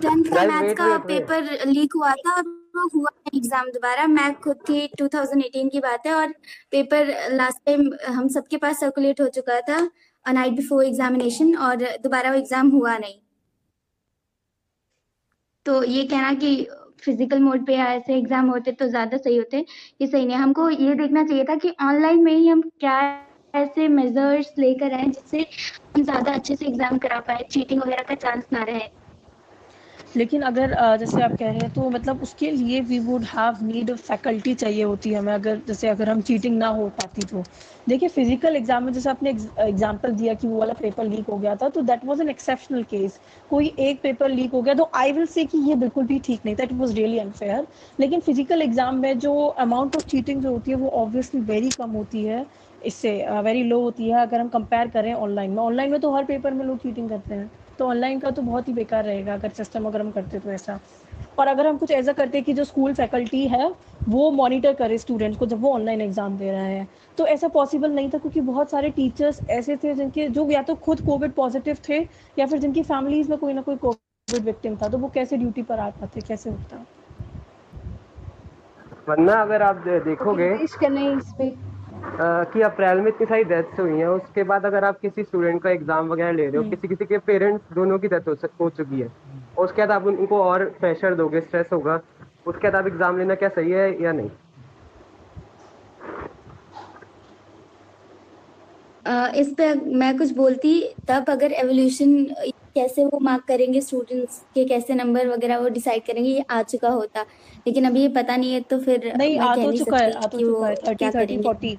टेंथ 0.00 0.24
का 0.34 0.46
मैथ्स 0.46 0.74
का 0.78 0.96
पेपर 1.08 1.66
लीक 1.66 1.92
हुआ 1.96 2.12
था 2.26 2.40
वो 2.40 2.61
हुआ 2.74 3.10
एग्ज़ाम 3.34 3.68
दोबारा। 3.70 4.06
मैं 4.08 4.32
खुद 4.40 4.56
थी 4.68 4.86
2018 4.98 5.68
की 5.68 5.80
बात 5.80 6.06
है 6.06 6.14
और 6.14 6.32
पेपर 6.72 7.06
लास्ट 7.32 7.58
टाइम 7.66 7.90
हम 8.08 8.28
सबके 8.30 8.56
पास 8.58 8.80
सर्कुलेट 8.80 9.20
हो 9.20 9.26
चुका 9.30 9.60
था 9.62 9.78
नाइट 10.26 10.52
बिफोर 10.54 10.84
एग्जामिनेशन 10.84 11.54
और 11.58 11.76
दोबारा 12.02 12.30
वो 12.30 12.36
एग्ज़ाम 12.36 12.70
हुआ 12.70 12.96
नहीं। 12.98 13.18
तो 15.66 15.82
ये 15.84 16.04
कहना 16.04 16.32
कि 16.34 16.54
फ़िज़िकल 17.04 17.40
मोड 17.40 17.66
पे 17.66 17.74
ऐसे 17.76 18.14
एग्ज़ाम 18.14 18.48
होते 18.50 18.72
तो 18.72 18.88
ज़्यादा 18.88 19.16
सही 19.16 19.36
होते, 19.36 19.64
ये 20.00 20.06
सही 20.06 20.26
नहीं 20.26 20.36
हमको 20.36 20.68
ये 20.70 20.94
देखना 20.94 21.24
चाहिए 21.24 21.44
था 21.44 21.56
कि 21.56 21.74
ऑनलाइन 21.82 22.22
में 22.24 22.34
ही 22.34 22.48
हम 22.48 22.62
क्या 22.80 22.98
ऐसे 23.54 23.88
मेजर्स 23.90 24.52
लेकर 24.58 24.92
आए 24.94 25.06
जिससे 25.06 25.40
हम 25.94 26.02
ज़्यादा 26.02 26.32
अच्छे 26.32 26.56
से 26.56 26.66
एग्ज़ाम 26.66 26.98
करा 26.98 27.20
पाए 27.20 27.46
चीटिंग 27.50 27.80
वगैरह 27.82 28.02
का 28.02 28.14
चांस 28.16 28.44
ना 28.52 28.62
रहे। 28.62 28.88
लेकिन 30.16 30.42
अगर 30.42 30.74
जैसे 30.98 31.22
आप 31.22 31.36
कह 31.38 31.46
रहे 31.46 31.58
हैं 31.58 31.70
तो 31.70 31.88
मतलब 31.90 32.22
उसके 32.22 32.50
लिए 32.50 32.80
we 32.82 32.98
would 33.00 33.22
have 33.26 33.56
need 33.62 33.90
faculty 33.92 34.54
चाहिए 34.54 34.82
होती 34.82 35.10
है 35.10 35.18
हमें 35.18 35.32
अगर, 35.32 35.60
जैसे 35.68 35.88
अगर 35.88 36.08
हम 36.10 36.20
चीटिंग 36.22 36.56
ना 36.58 36.66
हो 36.68 36.88
पाती 36.98 37.26
तो। 37.26 37.42
देखिए 37.88 38.08
फ़िज़िकल 38.08 38.56
एग्ज़ाम 38.56 38.84
में 38.84 38.92
जैसे 38.92 39.10
आपने 39.10 39.30
एग्ज़ाम्पल 39.60 40.10
दिया 40.12 40.34
कि 40.34 40.48
वो 40.48 40.58
वाला 40.58 40.72
पेपर 40.80 41.04
लीक 41.04 41.26
हो 41.30 41.36
गया 41.36 41.54
था 41.56 41.68
तो 41.68 41.82
that 41.82 42.04
was 42.04 42.20
an 42.20 42.28
exceptional 42.28 42.82
case 42.90 43.18
कोई 43.50 43.72
एक 43.80 44.00
पेपर 44.02 44.30
लीक 44.30 44.52
हो 44.52 44.62
गया 44.62 44.74
तो 44.74 44.90
आई 44.94 45.12
विल 45.12 45.26
से 45.26 45.44
कि 45.44 45.58
ये 45.68 45.74
बिल्कुल 45.76 46.04
भी 46.06 46.18
ठीक 46.24 46.40
नहीं 46.44 46.56
था 46.56 46.62
इट 46.62 46.72
वाज 46.72 46.94
रियली 46.94 47.18
अनफेयर 47.18 47.66
लेकिन 47.98 48.20
फ़िज़िकल 48.20 48.62
एग्ज़ाम 48.62 48.98
में 48.98 49.18
जो 49.18 49.34
अमाउंट 49.34 49.96
ऑफ़ 49.96 50.06
चीटिंग 50.06 50.42
जो 50.42 50.50
होती 50.50 50.70
है, 50.70 50.76
वो 50.76 50.88
ऑब्वियसली 50.90 51.40
वेरी 51.42 51.70
कम 51.70 51.90
होती 51.92 52.24
है, 52.24 52.44
इससे 52.82 53.10
वेरी 53.42 53.62
लो 53.64 53.80
होती 53.80 54.08
है। 54.08 54.20
अगर 54.20 54.40
हम 54.40 54.48
कंपेयर 54.48 54.88
करें 54.88 55.12
ऑनलाइन 55.14 55.50
में 55.50 55.58
ऑनलाइन 55.58 55.90
में 55.90 56.00
तो 56.00 56.14
हर 56.14 56.24
पेपर 56.24 56.54
में 56.54 56.64
लोग 56.64 56.78
चीटिंग 56.78 57.08
करते 57.08 57.34
हैं। 57.34 57.50
तो 57.82 57.86
ऑनलाइन 57.88 58.18
का 58.20 58.30
तो 58.30 58.42
बहुत 58.42 58.68
ही 58.68 58.72
बेकार 58.72 59.04
रहेगा 59.04 59.34
अगर 59.34 59.50
सिस्टम 59.52 59.86
अगर 59.86 60.00
हम 60.00 60.10
करते 60.10 60.38
तो 60.38 60.50
ऐसा। 60.50 60.78
और 61.38 61.46
अगर 61.48 61.66
हम 61.66 61.76
कुछ 61.78 61.90
ऐसा 61.90 62.12
करते 62.12 62.40
कि 62.42 62.52
जो 62.52 62.64
स्कूल 62.64 62.92
फैकल्टी 62.94 63.46
है 63.48 63.70
वो 64.08 64.30
मॉनिटर 64.32 64.74
करे 64.74 64.98
स्टूडेंट्स 64.98 65.38
को 65.38 65.46
जब 65.46 65.60
वो 65.60 65.72
ऑनलाइन 65.74 66.00
एग्ज़ाम 66.00 66.36
दे 66.38 66.50
रहे 66.50 66.74
हैं। 66.74 66.86
तो 67.18 67.26
ऐसा 67.26 67.48
पॉसिबल 67.48 67.90
नहीं 67.90 68.10
था 68.10 68.18
क्योंकि 68.18 68.40
बहुत 68.42 68.70
सारे 68.70 68.90
टीचर्स 68.90 69.40
ऐसे 69.50 69.76
थे 69.76 69.94
जिनके 69.94 70.28
जो 70.28 70.48
या 70.50 70.62
तो 70.62 70.74
खुद 70.84 71.00
कोविड 71.06 71.32
पॉजिटिव 71.32 71.78
थे 71.88 71.98
या 72.38 72.46
फिर 72.46 72.58
जिनकी 72.58 72.82
फैमिलीज़ 72.84 73.30
में 73.30 73.38
कोई 73.38 73.52
ना 73.52 73.62
कोई 73.62 73.76
कोविड 73.76 74.44
विक्टिम 74.44 74.76
था 74.82 74.88
तो 74.88 74.98
वो 74.98 75.08
कैसे 75.14 75.36
ड्यूटी 75.36 75.62
पर 75.62 75.78
आ 75.78 75.88
पाते 75.90 76.20
कैसे 76.20 76.50
होता? 76.50 76.84
वरना 79.08 79.40
अगर 79.42 79.62
आप 79.62 79.84
देखोगे 80.06 80.54
इस 80.54 80.76
पे। 81.38 81.54
कि 82.04 82.60
अप्रैल 82.62 83.00
में 83.00 83.08
इतनी 83.08 83.26
सारी 83.26 83.44
डेथ्स 83.44 83.78
हुई 83.80 83.98
हैं 83.98 84.06
उसके 84.08 84.42
बाद 84.44 84.66
अगर 84.66 84.84
आप 84.84 84.98
किसी 85.00 85.22
स्टूडेंट 85.22 85.62
का 85.62 85.70
एग्ज़ाम 85.70 86.08
वगैरह 86.08 86.32
ले 86.32 86.46
रहे 86.46 86.56
हो 86.56 86.62
हम्म। 86.62 86.70
किसी 86.70 86.88
किसी 86.88 87.04
के 87.04 87.18
पेरेंट्स 87.20 87.74
दोनों 87.74 87.98
की 87.98 88.08
डेथ 88.08 88.28
हो, 88.28 88.36
हो 88.60 88.68
चुकी 88.70 89.00
है 89.00 89.08
और 89.58 89.64
उसके 89.64 89.80
बाद 89.80 89.90
आप 89.92 90.06
उनको 90.06 90.42
और 90.42 90.64
प्रेशर 90.80 91.14
दोगे 91.14 91.40
स्ट्रेस 91.40 91.66
होगा 91.72 92.00
उसके 92.46 92.68
बाद 92.68 92.76
आप 92.76 92.86
एग्ज़ाम 92.86 93.18
लेना 93.18 93.34
क्या 93.34 93.48
सही 93.50 93.70
है 93.70 94.02
या 94.02 94.12
नहीं? 94.12 94.30
अ, 99.04 99.28
इस 99.36 99.54
पे 99.54 99.72
मैं 99.74 100.16
कुछ 100.18 100.32
बोलती 100.32 100.72
तब 101.08 101.30
अगर 101.30 101.52
एवोल्यूशन 101.54 102.24
कैसे 102.74 103.04
वो 103.04 103.18
मार्क 103.20 103.44
करेंगे 103.44 103.80
स्टूडेंट्स 103.80 104.38
के 104.54 104.64
कैसे 104.64 104.94
नंबर 104.94 105.28
वगैरह 105.28 105.58
वो 105.58 105.68
डिसाइड 105.70 106.04
करेंगे 106.04 106.28
ये 106.30 106.44
आ 106.50 106.62
चुका 106.64 106.88
होता 106.90 107.22
लेकिन 107.66 107.84
अभी 107.84 108.00
ये 108.00 108.08
पता 108.10 108.36
नहीं 108.36 108.52
है 108.52 108.60
तो 108.70 108.78
फिर 108.80 109.12
नहीं 109.16 109.38
मैं 109.38 109.46
आ 109.46 109.54
तो 109.56 109.72
चुका 109.74 109.96
है 109.96 110.12
आ 110.12 110.20
तो 110.22 110.38
चुका 110.38 110.66
है 110.66 110.74
thirty 110.78 111.10
thirty 111.10 111.38
forty 111.42 111.78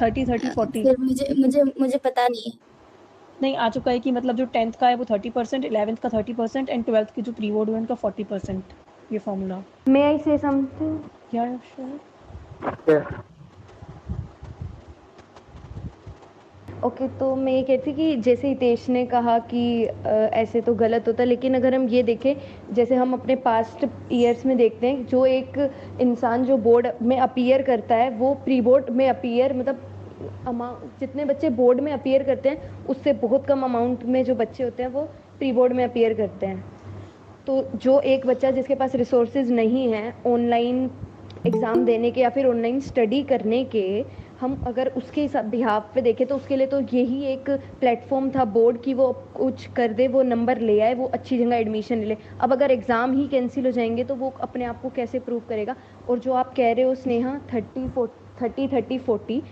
thirty 0.00 0.24
thirty 0.24 0.48
forty. 0.50 0.82
मुझे 1.00 1.34
मुझे 1.38 1.62
मुझे 1.80 1.98
पता 1.98 2.26
नहीं 2.28 2.52
नहीं 3.42 3.56
आ 3.56 3.68
चुका 3.68 3.90
है 3.90 3.98
कि 3.98 4.12
मतलब 4.12 4.36
जो 4.36 4.44
टेंथ 4.52 4.72
का 4.80 4.88
है 4.88 4.94
वो 4.96 5.04
थर्टी 5.04 5.30
परसेंट 5.30 5.64
इलेवेंथ 5.64 5.96
का 5.96 6.08
थर्टी 6.08 6.34
परसेंट 6.34 6.68
एंड 6.68 6.84
ट्वेल्थ 6.84 7.14
की 7.14 7.22
जो 7.22 7.32
प्री 7.32 7.50
बोर्ड 7.50 7.70
है 7.70 7.76
उनका 7.76 7.94
फोर्टी 7.94 8.24
परसेंट 8.24 8.62
ये 9.12 9.18
formula 9.18 9.62
may 9.88 10.02
I 10.02 10.18
say 10.18 10.38
something 10.38 11.34
या 11.34 11.56
श्योर 11.66 13.12
ओके 16.84 17.06
तो 17.08 17.34
मैं 17.36 17.52
ये 17.52 17.62
कहती 17.62 17.92
कि 17.92 18.14
जैसे 18.16 18.48
हितेश 18.48 18.88
ने 18.88 19.04
कहा 19.06 19.38
कि 19.38 19.84
अ, 19.84 20.08
ऐसे 20.10 20.60
तो 20.60 20.74
गलत 20.74 21.08
होता 21.08 21.24
लेकिन 21.24 21.54
अगर 21.54 21.74
हम 21.74 21.88
ये 21.88 22.02
देखें 22.02 22.34
जैसे 22.74 22.94
हम 22.94 23.12
अपने 23.12 23.36
पास्ट 23.36 23.84
ईयर्स 24.12 24.44
में 24.46 24.56
देखते 24.56 24.86
हैं 24.86 25.06
जो 25.06 25.24
एक 25.26 25.58
इंसान 26.00 26.44
जो 26.44 26.56
बोर्ड 26.56 26.88
में 27.02 27.18
अपीयर 27.18 27.62
करता 27.62 27.94
है 27.94 28.10
वो 28.10 28.32
प्री 28.34 28.60
बोर्ड 28.60 28.90
में 28.90 29.08
अपीयर 29.08 29.54
मतलब 29.54 29.80
अमाउंट 30.46 31.00
जितने 31.00 31.24
बच्चे 31.24 31.50
बोर्ड 31.50 31.80
में 31.80 31.92
अपीयर 31.92 32.22
करते 32.22 32.48
हैं 32.48 32.86
उससे 32.86 33.12
बहुत 33.12 33.46
कम 33.46 33.62
अमाउंट 33.62 34.04
में 34.04 34.24
जो 34.24 34.34
बच्चे 34.34 34.64
होते 34.64 34.82
हैं 34.82 34.90
वो 34.90 35.02
प्री 35.38 35.52
बोर्ड 35.52 35.72
में 35.72 35.84
अपीयर 35.84 36.14
करते 36.14 36.46
हैं। 36.46 36.64
तो 37.46 37.62
जो 37.74 38.00
एक 38.00 38.26
बच्चा 38.26 38.50
जिसके 38.50 38.74
पास 38.74 38.94
रिसोर्सेज 38.94 39.50
नहीं 39.52 39.92
है 39.92 40.12
ऑनलाइन 40.26 40.90
एग्ज़ाम 41.46 41.84
देने 41.84 42.10
के 42.10 42.20
या 42.20 42.28
फिर 42.28 42.46
ऑनलाइन 42.46 42.80
स्टडी 42.80 43.22
करने 43.22 43.64
के 43.64 43.84
हम 44.40 44.62
अगर 44.66 44.88
उसके 44.96 45.26
बिहाफ 45.42 45.90
पे 45.94 46.00
देखें 46.02 46.26
तो 46.26 46.36
उसके 46.36 46.56
लिए 46.56 46.66
तो 46.66 46.80
यही 46.82 47.24
एक 47.26 47.50
प्लेटफॉर्म 47.80 48.30
था 48.30 48.44
बोर्ड 48.46 48.80
की 48.82 48.94
वो 48.94 49.12
कुछ 49.36 49.66
कर 49.76 49.92
दे, 49.92 50.06
वो 50.08 50.22
नंबर 50.22 50.60
ले 50.60 50.78
आए, 50.80 50.94
वो 50.94 51.06
अच्छी 51.06 51.38
जगह 51.38 51.56
एडमिशन 51.56 52.04
ले। 52.04 52.16
अब 52.40 52.52
अगर 52.52 52.70
एग्ज़ाम 52.70 53.12
ही 53.12 53.26
कैंसिल 53.28 53.66
हो 53.66 53.70
जाएँगे 53.72 54.04
तो 54.04 54.14
वो 54.14 54.32
अपने 54.40 54.64
आप 54.64 54.80
को 54.82 54.90
कैसे 54.90 55.18
प्रूव 55.18 55.42
करेगा? 55.48 55.76
और 56.08 56.18
जो 56.18 56.32
आप 56.34 56.54
कह 56.54 56.72
रहे 56.72 56.84
हो, 56.84 56.94
स्नेहा 56.94 57.38
थर्टी 57.54 57.88
फो 57.88 58.06
थर्टी 58.42 58.68
थर्टी 58.68 58.98
फोर्टी 58.98 59.42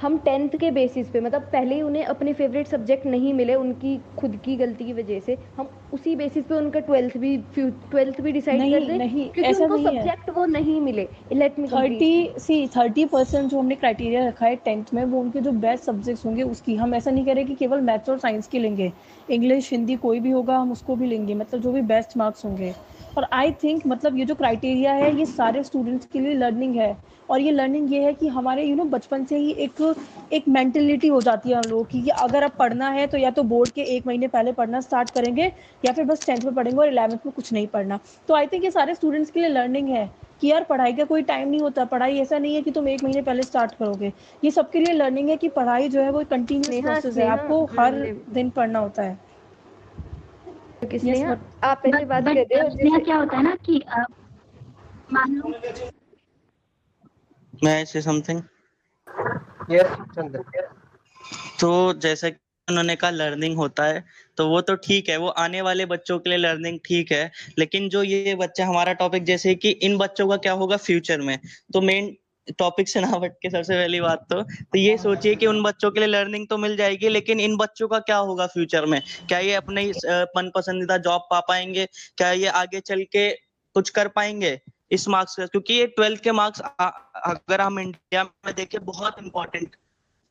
हम 0.00 0.16
टेंथ 0.18 0.56
के 0.60 0.70
बेसिस 0.70 1.08
पे 1.10 1.20
मतलब 1.20 1.42
पहले 1.52 1.74
ही 1.74 1.82
उन्हें 1.82 2.04
अपने 2.04 2.32
फेवरेट 2.32 2.66
सब्जेक्ट 2.66 3.06
नहीं 3.06 3.32
मिले 3.34 3.54
उनकी 3.54 3.96
खुद 4.18 4.36
की 4.44 4.56
गलती 4.56 4.84
की 4.84 4.92
वजह 4.92 5.20
से 5.20 5.36
हम 5.56 5.68
उसी 5.92 6.14
बेसिस 6.16 6.44
पे 6.44 6.54
उनका 6.54 6.80
ट्वेल्थ 6.80 7.16
भी 7.18 7.36
ट्वेल्थ 7.58 8.20
भी 8.20 8.32
डिसाइड 8.32 8.60
नहीं, 8.60 8.72
कर 8.72 8.86
दें 8.86 8.98
नहीं, 8.98 9.28
क्योंकि 9.28 9.50
ऐसा 9.50 9.64
उनको 9.64 9.76
नहीं 9.76 9.86
है। 9.86 10.02
सब्जेक्ट 10.02 10.30
वो 10.30 10.44
नहीं 10.46 10.80
मिले। 10.80 11.06
Let 11.32 11.58
me 11.58 11.68
thirty 11.68 12.40
see 12.40 12.66
thirty 12.76 13.04
percent 13.04 13.50
जो 13.50 13.58
हमने 13.58 13.74
क्राइटेरिया 13.74 14.26
रखा 14.28 14.46
है 14.46 14.56
टेंथ 14.56 14.94
में 14.94 15.04
वो 15.04 15.20
उनके 15.20 15.40
जो 15.40 15.52
बेस्ट 15.58 15.84
सब्जेक्ट्स 15.84 16.24
होंगे 16.26 16.42
उसकी। 16.44 16.74
हम 16.76 16.94
ऐसा 16.94 17.10
नहीं 17.10 17.24
कह 17.26 17.32
रहे 17.32 17.44
कि 17.44 17.54
केवल 17.54 17.80
मैथ्स 17.80 18.08
और 18.10 18.18
साइंस 18.18 18.48
के 18.48 18.58
लेंगे। 18.58 18.92
इंग्लिश 19.30 19.70
हिंदी 19.72 19.96
कोई 19.98 20.20
भी 20.20 20.30
होगा 20.30 20.56
हम 20.58 20.72
उसको 20.72 20.96
भी 20.96 21.06
लेंगे 21.06 21.34
मतलब 21.34 21.60
जो 21.60 21.72
भी 21.72 21.82
बेस्ट 21.84 22.16
मार्क्स 22.16 22.44
होंगे। 22.44 22.72
और 23.18 23.26
आई 23.32 23.52
थिंक 23.62 23.86
मतलब 23.86 24.18
ये 24.18 24.24
जो 24.24 24.34
क्राइटेरिया 24.34 24.92
है 24.94 25.16
ये 25.18 25.26
सारे 25.26 25.62
स्टूडेंट्स 25.62 26.06
के 26.06 26.20
लिए 26.20 26.34
लर्निंग 26.34 26.76
है। 26.76 26.96
और 27.30 27.40
ये 27.40 27.50
लर्निंग 27.50 27.92
ये 27.92 28.02
है 28.04 28.12
कि 28.14 28.28
हमारे 28.28 28.64
यू 28.64 28.76
नो 28.76 28.84
बचपन 28.92 29.24
से 29.24 29.38
ही 29.38 29.50
एक 29.64 29.94
एक 30.32 30.44
मेंटेलिटी 30.48 31.08
हो 31.08 31.20
जाती 31.22 31.50
है 31.50 31.56
हम 31.56 31.66
लोगों 31.66 31.84
की 31.84 32.02
कि 32.02 32.10
अगर 32.10 32.42
अब 32.42 32.52
पढ़ना 32.58 32.88
है 32.90 33.06
तो 33.06 33.18
या 33.18 33.30
तो 33.30 33.42
बोर्ड 33.42 33.70
के 33.70 33.82
एक 33.96 34.06
महीने 34.06 34.28
पहले 34.28 34.52
पढ़ना 34.52 34.80
स्टार्ट 34.80 35.10
करेंगे 35.10 35.52
या 35.84 35.92
फिर 35.92 36.04
बस 36.04 36.24
टेंथ 36.26 36.42
में 36.42 36.54
पढ़ेंगे 36.54 36.80
और 36.80 36.88
इलेवेंथ 36.88 37.26
में 37.26 37.32
कुछ 37.34 37.52
नहीं 37.52 37.66
पढ़ना। 37.66 37.98
तो 38.28 38.34
आई 38.34 38.46
थिंक 38.46 38.64
ये 38.64 38.70
सारे 38.70 38.94
स्टूडेंट्स 38.94 39.30
के 39.30 39.40
लिए 39.40 39.48
लर्निंग 39.48 39.88
है 39.88 40.08
कि 40.40 40.48
यार 40.48 40.64
पढ़ाई 40.64 40.92
का 40.92 41.04
कोई 41.04 41.22
टाइम 41.22 41.48
नहीं 41.48 41.60
होता 41.60 41.84
पढ़ाई 41.84 42.18
ऐसा 42.18 42.38
नहीं 42.38 42.54
है 42.54 42.62
कि 42.62 42.70
तुम 42.70 42.88
एक 42.88 43.02
महीने 43.04 43.22
पहले 43.22 43.42
स्टार्ट 43.42 43.74
करोगे। 43.74 44.12
ये 44.44 44.50
सबके 44.50 44.80
लिए 44.80 44.92
लर्निंग 44.92 45.28
है 45.28 45.36
कि 45.36 45.48
पढ़ाई 45.50 45.88
जो 45.88 46.00
है 46.00 46.10
वो 46.10 46.24
कंटिन्यूस 46.30 46.80
प्रोसेस 46.82 47.16
है। 47.18 47.26
आपको 47.28 47.64
हर 47.72 47.94
हाँ, 47.96 48.14
दिन 48.34 48.50
पढ़ना 48.50 48.78
होता 48.78 49.02
है। 49.02 49.18
स्नेहा 50.84 51.36
आप 51.64 51.82
पहले 51.82 52.04
बात 52.04 52.24
कर 52.24 52.34
रहे 52.34 52.88
हो 52.88 52.98
क्या 53.00 53.16
होता 53.16 53.36
है 53.36 53.42
ना 53.42 53.56
कि 53.64 53.82
मान 55.12 55.34
लो 55.34 55.52
मैं 57.64 57.84
से 57.84 58.00
समथिंग. 58.02 58.42
तो 61.60 61.92
जैसा 61.92 62.28
कि 62.28 62.36
उन्होंने 62.68 62.94
कहा 62.96 63.10
लर्निंग 63.10 63.56
होता 63.56 63.84
है 63.84 64.04
तो 64.36 64.48
वो 64.48 64.60
तो 64.60 64.74
ठीक 64.76 65.08
है 65.08 65.16
वो 65.16 65.28
आने 65.42 65.60
वाले 65.62 65.86
बच्चों 65.86 66.18
के 66.18 66.30
लिए 66.30 66.38
लर्निंग 66.38 66.78
ठीक 66.84 67.12
है 67.12 67.30
लेकिन 67.58 67.88
जो 67.88 68.02
ये 68.02 68.34
बच्चा 68.34 68.66
हमारा 68.66 68.92
टॉपिक 68.92 69.24
जैसे 69.24 69.54
कि 69.54 69.70
इन 69.70 69.96
बच्चों 69.98 70.28
का 70.28 70.36
क्या 70.36 70.52
होगा 70.52 70.76
फ्यूचर 70.76 71.20
में? 71.20 71.38
तो 71.72 71.80
मेन 71.80 72.16
टॉपिक 72.58 72.88
से 72.88 73.00
ना 73.00 73.08
हट 73.08 73.32
के 73.42 73.50
सबसे 73.50 73.74
पहली 73.74 74.00
बात 74.00 74.26
तो 74.30 74.40
तो 74.42 74.78
ये 74.78 74.96
सोचिए 74.98 75.34
कि 75.34 75.46
उन 75.46 75.62
बच्चों 75.62 75.90
के 75.90 76.00
लिए 76.00 76.08
लर्निंग 76.08 76.46
तो 76.48 76.58
मिल 76.58 76.76
जाएगी 76.76 77.08
लेकिन 77.08 77.40
इन 77.40 77.56
बच्चों 77.56 77.88
का 77.88 77.98
क्या 77.98 78.16
होगा 78.16 78.46
फ्यूचर 78.46 78.86
में? 78.86 79.00
क्या 79.28 79.38
ये 79.38 79.54
अपने 79.54 79.86
मन 80.36 80.50
पसंदीदा 80.54 80.96
जॉब 80.98 81.26
पा 81.30 81.40
पाएँगे? 81.40 81.86
क्या 82.16 82.30
ये 82.32 82.46
आगे 82.46 82.80
चल 82.80 83.02
के 83.02 83.30
कुछ 83.76 83.90
कर 83.90 84.08
पाएँगे? 84.08 84.60
इस 84.90 85.08
मार्क्स 85.08 85.36
का 85.36 85.46
क्योंकि 85.46 85.74
ये 85.74 85.86
ट्वेल्थ 85.86 86.22
के 86.22 86.32
मार्क्स 86.32 86.60
अगर 86.60 87.60
हम 87.60 87.78
इंडिया 87.80 88.24
में 88.24 88.54
देखें 88.54 88.84
बहुत 88.84 89.22
इंपॉर्टेंट 89.22 89.76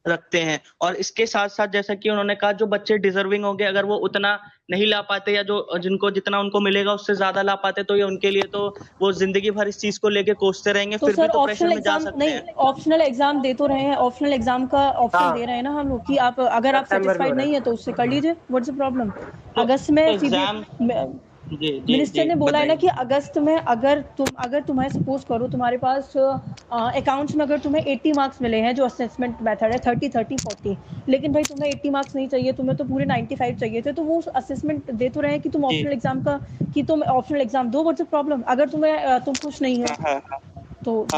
रखते 0.06 0.40
हैं 0.40 0.60
और 0.82 0.96
इसके 0.96 1.26
साथ 1.26 1.50
साथ 1.50 1.68
जैसा 1.68 1.96
कि 1.96 2.10
उन्होंने 2.10 2.36
कहा 2.36 2.52
जो 2.52 2.66
बच्चे 2.66 2.98
डिजर्विंग 2.98 3.46
होंगे 3.46 3.64
अगर 3.64 3.86
वो 3.86 3.96
उतना 3.98 4.40
नहीं 4.72 4.86
ला 4.88 5.02
पाते 5.02 5.32
या 5.32 5.44
जो 5.44 5.78
जिनको 5.80 6.12
जितना 6.12 6.40
उनको 6.40 6.60
मिलेगा 6.60 6.94
उससे 6.94 7.16
ज़्यादा 7.16 7.42
ला 7.42 7.56
पाते 7.56 7.84
तो 7.84 7.96
ये 7.96 8.04
उनके 8.04 8.32
लिए 8.32 8.44
तो 8.44 8.68
वो 9.02 9.12
ज़िंदगी 9.12 9.52
भर 9.52 9.68
इस 9.68 9.80
चीज़ 9.80 10.00
को 10.00 10.10
लेके 10.10 10.34
कोसते 10.34 10.72
रहेंगे 10.72 10.98
तो 10.98 11.08
फिर 11.08 11.16
भी 11.16 11.28
तो 11.28 11.46
प्रेशर 11.46 11.68
में 11.68 11.82
जा 11.82 11.98
सकते 12.00 12.18
नहीं 12.18 12.30
हैं 12.30 12.54
ऑप्शनल 12.66 13.02
एग्ज़ाम 13.02 13.42
दे 13.42 13.54
तो 13.54 13.66
रहे 13.66 13.82
हैं 13.82 13.96
ऑप्शनल 13.98 14.34
एग्ज़ाम 14.34 14.68
का 14.68 14.90
ऑप्शन 14.90 15.18
हाँ। 15.18 15.38
दे 15.38 15.46
रहे 15.46 15.56
हैं 15.56 15.64
ना 15.64 15.72
हम 15.72 15.90
लोग 15.90 16.06
की 16.08 16.18
आप 16.18 16.40
अगर 16.42 16.76
आप 16.76 16.86
सेटिस्फाइड 16.86 17.36
नहीं 17.36 17.54
है। 17.54 17.60
तो 17.60 17.74
उससे 17.74 17.92
कर 17.92 18.08
लीजिए 18.08 18.32
व्हाट्स 18.32 18.70
द 18.70 18.76
प्रॉब्लम 18.78 19.10
तो- 19.10 19.60
अगस्त 19.60 19.92
में 19.92 21.20
मिनिस्टर 21.52 22.26
ने 22.26 22.36
बोला 22.36 22.60
है 22.60 22.68
ना 22.68 22.76
कि 22.76 22.88
अगस्त 23.00 23.38
में 23.38 23.56
अगर 23.56 24.02
तुम 24.18 24.28
अगर 24.40 24.62
तुम्हें 24.62 24.88
सपोज़ 24.90 25.26
करो 25.26 25.48
तुम्हारे 25.48 25.78
पास 25.78 26.14
अकाउंट्स 26.18 27.36
में 27.36 27.46
अगर 27.46 27.60
तुम्हें 27.60 27.84
80 27.96 28.14
मार्क्स 28.16 28.42
मिले 28.42 28.58
हैं 28.58 28.76
जो 28.76 28.86
असेसमेंट 28.86 29.42
मेथड 29.42 29.72
है 29.72 29.80
30 29.82 30.16
30 30.16 30.40
40 30.44 30.76
लेकिन 31.10 31.34
भाई 31.34 31.46
तुम्हें 31.46 31.72
80 31.72 31.92
मार्क्स 31.92 32.16
नहीं 32.16 32.28
चाहिए 32.28 32.52
तुम्हें 32.54 32.78
तो 32.78 32.84
पूरे 32.84 33.06
95 33.06 33.60
चाहिए 33.60 33.82
थे 33.82 33.92
तो 33.92 34.04
वो 34.04 34.22
असेसमेंट 34.36 34.92
दे 34.94 35.10
तो 35.10 35.22
रहे 35.22 35.32
हैं 35.32 35.42
कि 35.42 35.50
तुम 35.50 35.66
ऑप्शनल 35.66 35.94
एग्ज़ाम 35.94 36.24
का 36.24 36.40
कि 36.74 36.84
तुम 36.84 37.04
ऑप्शनल 37.10 37.42
एग्ज़ाम 37.42 37.70
दो 37.70 37.84
व्हाट्स 37.84 38.06
प्रॉब्लम 38.08 38.42
अगर 38.48 38.70
तुम्हें 38.70 39.20
तुम 39.20 39.36
खुश 39.36 39.62
नहीं 39.62 39.82
हो 39.82 39.88
हाँ, 39.88 39.98
हाँ, 40.02 40.22
हाँ। 40.32 40.40
तो 40.86 41.04
तो 41.12 41.18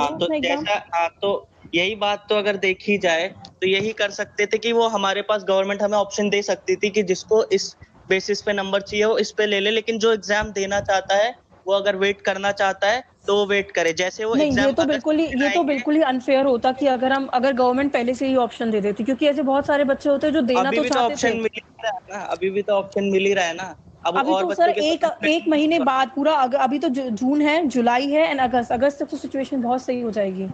हाँ 0.93 1.09
तो 1.21 1.47
यही 1.75 1.95
बात 1.95 2.25
तो 2.29 2.35
अगर 2.35 2.57
देखी 2.59 2.97
जाए 2.97 3.27
तो 3.61 3.67
यही 3.67 3.91
कर 3.93 4.09
सकते 4.11 4.45
थे 4.45 4.57
कि 4.57 4.71
वो 4.71 4.87
हमारे 4.87 5.21
पास 5.21 5.43
गवर्नमेंट 5.43 5.81
हमें 5.81 5.97
ऑप्शन 5.97 6.29
दे 6.29 6.41
सकती 6.41 6.75
थी 6.75 6.89
कि 6.89 7.03
जिसको 7.03 7.43
इस 7.53 7.75
बेसिस 8.11 8.41
पे 8.41 8.53
नंबर 8.53 8.81
चाहिए 8.83 9.05
वो 9.05 9.17
इस 9.19 9.31
पे 9.37 9.45
ले 9.47 9.59
ले 9.59 9.71
लेकिन 9.71 9.99
जो 9.99 10.13
एग्ज़ाम 10.13 10.51
देना 10.51 10.79
चाहता 10.81 11.15
है 11.15 11.33
वो 11.65 11.73
अगर 11.73 11.95
वेट 11.97 12.21
करना 12.21 12.51
चाहता 12.53 12.87
है 12.87 13.03
तो 13.27 13.35
वो 13.35 13.45
वेट 13.45 13.71
करे। 13.71 13.91
जैसे 13.93 14.25
वो 14.25 14.35
नहीं 14.35 14.51
ये 14.57 14.71
तो 14.73 14.83
बिल्कुल 14.85 15.17
ही 15.17 15.25
ये 15.35 15.49
तो 15.49 15.63
बिल्कुल 15.63 15.95
ही 15.95 16.01
अनफेयर 16.03 16.45
होता 16.45 16.71
कि 16.71 16.87
अगर 16.87 17.13
हम 17.13 17.25
अगर 17.33 17.53
गवर्नमेंट 17.53 17.91
पहले 17.93 18.13
से 18.13 18.27
ही 18.27 18.35
ऑप्शन 18.37 18.71
दे 18.71 18.81
देती 18.81 19.03
क्योंकि 19.03 19.27
ऐसे 19.27 19.43
बहुत 19.43 19.65
सारे 19.67 19.83
बच्चे 19.83 20.09
होते 20.09 20.27
हैं 20.27 20.33
जो 20.33 20.41
देना 20.43 20.71
तो 20.71 20.83
तो 20.83 20.89
चाहते 20.89 21.13
ऑप्शन 21.13 21.37
मिल 21.37 21.49
ही 21.55 21.61
रहा 21.83 21.91
है 21.91 21.99
ना 22.11 22.23
अभी 22.27 22.49
भी 22.49 22.61
तो 22.61 22.73
ऑप्शन 22.73 23.11
मिल 23.11 23.25
ही 23.25 23.33
रहा 23.33 23.45
है 23.45 23.53
ना। 23.53 23.75
अब 24.05 24.17
अभी 24.17 24.31
और 24.31 24.43
तो 24.43 24.53
सर 24.53 24.69
एक 24.69 25.03
एक 25.27 25.47
महीने 25.49 25.79
बाद 25.91 26.11
पूरा 26.15 26.33
अभी 26.59 26.79
तो 26.79 26.89
जून 26.89 27.41
है 27.41 27.55
जुलाई 27.67 28.07
है 28.11 28.27
एंड 28.29 28.39
अगस्त 28.41 28.71
अगस्त 28.71 28.99
तक 28.99 29.09
तो 29.11 29.17
सिचुएशन 29.17 29.61
बहुत 29.61 29.81
सही 29.81 30.01
हो 30.01 30.11
जाएगी। 30.11 30.47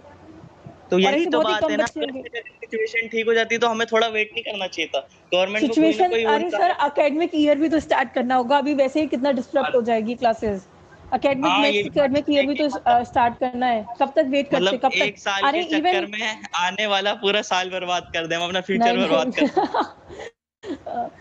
तो 0.90 0.98
यही 0.98 1.26
तो 1.26 1.40
बात 1.40 1.64
है 1.70 1.76
ना। 1.76 1.86
सिचुएशन 1.86 3.08
ठीक 3.08 3.26
हो 3.26 3.34
जाती 3.34 3.58
तो 3.58 3.68
हमें 3.68 3.86
थोड़ा 3.86 4.06
वेट 4.08 4.30
नहीं 4.34 4.44
करना 4.44 4.66
चाहिए 4.66 4.88
था। 4.94 5.00
गवर्नमेंट 5.34 5.66
सिचुएशन 5.66 6.10
कोई 6.10 6.24
अरे 6.26 6.50
सर 6.50 6.70
एकेडमिक 6.86 7.30
ईयर 7.34 7.58
भी 7.58 7.68
तो 7.68 7.80
स्टार्ट 7.80 8.12
करना 8.14 8.34
होगा। 8.34 8.58
अभी 8.58 8.74
वैसे 8.74 9.00
ही 9.00 9.06
कितना 9.06 9.32
डिस्टर्ब 9.32 9.76
हो 9.76 9.82
जाएगी 9.82 10.14
क्लासेस 10.14 10.66
एकेडमिक 11.14 11.50
हाँ, 11.50 11.60
नेक्स्ट 11.62 11.82
भी 11.82 11.88
एकेडमिक 11.88 12.24
ईयर 12.30 12.46
भी 12.46 12.54
तो 12.54 12.68
स्टार्ट 13.04 13.38
करना 13.40 13.66
है। 13.66 13.84
कब 14.00 14.12
तक 14.16 14.26
वेट 14.28 14.50
करते 14.50 14.56
मतलब 14.56 14.80
कब 14.80 14.92
एक 14.94 15.14
तक 15.14 15.20
साल 15.20 15.42
अरे 15.42 15.62
के 15.64 15.70
चक्कर 15.70 15.96
इवन 15.96 16.10
में 16.10 16.42
आने 16.58 16.86
वाला 16.86 17.14
पूरा 17.22 17.42
साल 17.50 17.70
बर्बाद 17.70 18.10
कर 18.14 18.26
दे 18.26 18.34
हम 18.34 18.42
अपना 18.44 18.60
फ्यूचर 18.68 18.98
बर्बाद 18.98 19.32
कर 19.38 19.46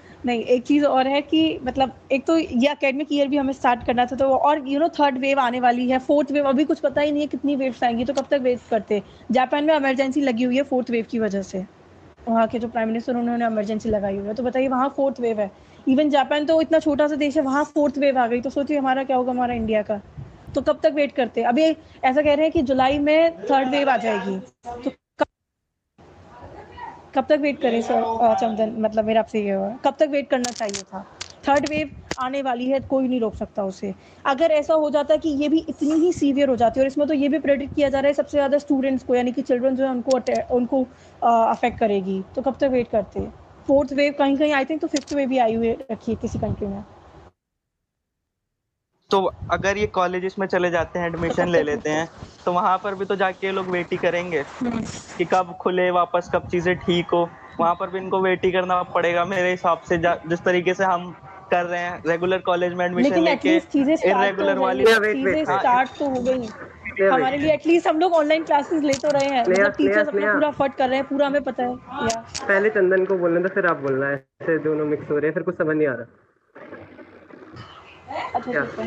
नहीं, 0.25 0.41
एक 0.41 0.63
चीज़ 0.63 0.85
और 0.85 1.07
है 1.07 1.21
कि 1.21 1.59
मतलब 1.63 1.91
एक 2.11 2.25
तो 2.25 2.37
ये 2.37 2.67
अकेडमिक 2.67 3.07
ईयर 3.13 3.27
भी 3.27 3.37
हमें 3.37 3.53
स्टार्ट 3.53 3.85
करना 3.85 4.05
था 4.05 4.15
तो 4.15 4.25
और 4.27 4.67
यू 4.67 4.79
नो 4.79 4.87
थर्ड 4.89 5.17
वेव 5.17 5.39
आने 5.39 5.59
वाली 5.59 5.89
है 5.89 5.99
फोर्थ 5.99 6.31
वेव 6.31 6.47
अभी 6.49 6.63
कुछ 6.65 6.79
पता 6.79 7.01
ही 7.01 7.11
नहीं 7.11 7.21
है 7.21 7.27
कितनी 7.27 7.55
वेव्स 7.55 7.83
आएँगी 7.83 8.05
तो 8.05 8.13
कब 8.13 8.27
तक 8.31 8.41
वेट 8.43 8.59
करते 8.69 9.01
जापान 9.31 9.63
में 9.63 9.75
इमरजेंसी 9.75 10.21
लगी 10.21 10.43
हुई 10.43 10.57
है 10.57 10.63
फोर्थ 10.63 10.91
वेव 10.91 11.05
की 11.11 11.19
वजह 11.19 11.41
से। 11.41 11.65
वहाँ 12.27 12.47
के 12.47 12.59
जो 12.59 12.67
प्राइम 12.67 12.87
मिनिस्टर 12.87 13.15
उन्होंने 13.15 13.45
इमरजेंसी 13.45 13.89
लगाई 13.89 14.17
हुई 14.17 14.27
है 14.27 14.33
तो 14.33 14.43
बताइए 14.43 14.67
वहाँ 14.67 14.93
फोर्थ 14.97 15.19
वेव 15.21 15.39
है। 15.39 15.51
इवन 15.87 16.09
जापान 16.09 16.45
तो 16.45 16.61
इतना 16.61 16.79
छोटा 16.79 17.07
सा 17.07 17.15
देश 17.15 17.37
है 17.37 17.43
वहाँ 17.43 17.63
फोर्थ 17.65 17.97
वेव 17.97 18.17
आ 18.19 18.27
गई 18.27 18.41
तो 18.41 18.49
सोचिए 18.49 18.77
हमारा 18.77 19.03
क्या 19.03 19.17
होगा 19.17 19.31
हमारा 19.31 19.53
इंडिया 19.53 19.81
का। 19.81 20.01
तो 20.55 20.61
कब 20.61 20.79
तक 20.83 20.93
वेट 20.93 21.11
करते 21.11 21.41
अभी 21.45 21.63
ऐसा 21.63 22.21
कह 22.21 22.33
रहे 22.33 22.41
हैं 22.41 22.51
कि 22.51 22.61
जुलाई 22.63 22.99
में 22.99 23.43
थर्ड 23.43 23.69
वेव 23.69 23.89
आ 23.89 23.97
जाएगी। 23.97 24.39
तो 24.83 24.91
कब 27.17 27.25
तक 27.29 27.39
वेट 27.41 27.61
करें 27.61 27.81
सर 27.81 28.35
चंदन 28.41 28.75
मतलब 28.79 29.05
मेरा 29.05 29.19
आपसे 29.19 29.39
ये 29.41 29.51
हुआ। 29.51 29.69
कब 29.85 29.95
तक 29.99 30.09
वेट 30.11 30.29
करना 30.29 30.51
चाहिए 30.51 30.81
था? 30.83 31.05
थर्ड 31.47 31.65
वेव 31.69 31.89
आने 32.19 32.41
वाली 32.41 32.65
है, 32.65 32.79
कोई 32.81 33.07
नहीं 33.07 33.19
रोक 33.19 33.35
सकता 33.35 33.63
उसे। 33.65 33.93
अगर 34.25 34.51
ऐसा 34.51 34.73
हो 34.73 34.89
जाता 34.89 35.15
कि 35.15 35.29
ये 35.41 35.49
भी 35.49 35.59
इतनी 35.69 35.95
ही 35.95 36.11
सीवियर 36.13 36.49
हो 36.49 36.55
जाती 36.55 36.79
है 36.79 36.83
और 36.83 36.87
इसमें 36.87 37.07
तो 37.07 37.13
ये 37.13 37.29
भी 37.29 37.39
प्रेडिक्ट 37.39 37.75
किया 37.75 37.89
जा 37.89 37.99
रहा 37.99 38.07
है 38.07 38.13
सबसे 38.13 38.37
ज़्यादा 38.37 38.57
स्टूडेंट्स 38.57 39.03
को, 39.03 39.15
यानी 39.15 39.31
कि 39.31 39.41
चिल्ड्रन 39.41 39.75
जो 39.75 39.85
है, 39.85 39.91
उनको 39.91 40.55
उनको 40.55 40.81
अफेक्ट 41.21 41.79
करेगी। 41.79 42.21
तो 42.35 42.41
कब 42.41 42.57
तक 42.61 42.69
वेट 42.71 42.87
करते? 42.87 43.27
फोर्थ 43.67 43.93
वेव 43.93 44.13
कहीं 44.19 44.37
कहीं 44.37 44.53
आई 44.53 44.65
थिंक 44.65 44.81
तो 44.81 44.87
फिफ्थ 44.87 45.13
वेव 45.13 45.29
भी 45.29 45.37
आई 45.37 45.55
हुई 45.55 45.71
रखी 45.91 46.11
है 46.11 46.17
किसी 46.21 46.39
कंट्री 46.39 46.67
में। 46.67 46.83
तो 49.11 49.23
अगर 49.51 49.77
ये 49.77 49.85
कॉलेजेस 49.95 50.35
में 50.39 50.45
चले 50.47 50.69
जाते 50.69 50.99
हैं 50.99 51.07
एडमिशन 51.07 51.49
ले 51.49 51.61
लेते 51.63 51.89
हैं 51.89 52.07
तो 52.45 52.51
वहाँ 52.53 52.77
पर 52.77 52.95
भी 52.95 53.05
तो 53.05 53.15
जाके 53.15 53.51
लोग 53.51 53.69
वेट 53.69 53.91
ही 53.91 53.97
करेंगे 53.97 54.43
कि 54.63 55.25
कब 55.25 55.55
खुले 55.61 55.89
वापस 55.91 56.29
कब 56.33 56.47
चीज़ें 56.51 56.75
ठीक 56.77 57.13
हो। 57.13 57.29
वहाँ 57.59 57.73
पर 57.75 57.89
भी 57.89 57.97
इनको 57.99 58.21
वेट 58.21 58.45
ही 58.45 58.51
करना 58.51 58.81
पड़ेगा 58.95 59.23
मेरे 59.25 59.51
हिसाब 59.51 59.81
से 59.89 59.97
जिस 59.97 60.43
तरीके 60.45 60.73
से 60.73 60.83
हम 60.83 61.11
कर 61.51 61.65
रहे 61.65 61.81
हैं 61.81 62.01
रेगुलर 62.07 62.39
कॉलेज 62.45 62.73
में 62.73 62.85
एडमिशन 62.85 63.21
लेके 63.21 63.55
इरेगुलर 63.55 64.55
तो 64.55 64.61
वाली 64.61 64.85
स्टार्ट 64.85 65.89
तो 65.99 66.09
हो 66.09 66.21
गई। 66.21 66.49
हमारे 67.01 67.37
लिए 67.37 67.53
एटलीस्ट 67.53 67.87
हम 67.87 67.99
लोग 67.99 68.13
ऑनलाइन 68.13 68.43
क्लासेस 68.43 68.83
ले 68.83 68.93
तो 68.95 69.11
रहे 69.11 69.29
हैं। 69.29 69.41
मतलब 69.41 69.71
टीचर्स 69.71 70.07
अपना 70.07 70.33
पूरा 70.33 70.51
फट 70.59 70.75
कर 70.77 70.89
रहे 70.89 70.99
हैं 70.99 71.07
पूरा 71.07 71.27
हमें 71.27 71.43
पता 71.43 71.63
है। 71.63 71.75
पहले 72.47 72.69
चंदन 72.69 73.05
को 73.05 73.17
बोलना 73.17 73.41
था 73.41 73.53
फिर 73.55 73.65
आप 73.65 73.77
बोलना 73.81 74.07
है। 74.07 74.15
ऐसे 74.41 74.57
दोनों 74.63 74.85
मिक्स 74.85 75.11
हो 75.11 75.17
रहे 75.17 75.27
हैं 75.27 75.33
फिर 75.33 75.43
कुछ 75.43 75.57
समझ 75.57 75.75
नहीं 75.75 75.87
आ 75.87 75.93
रहा। 75.93 76.05
अच्छा 78.37 78.85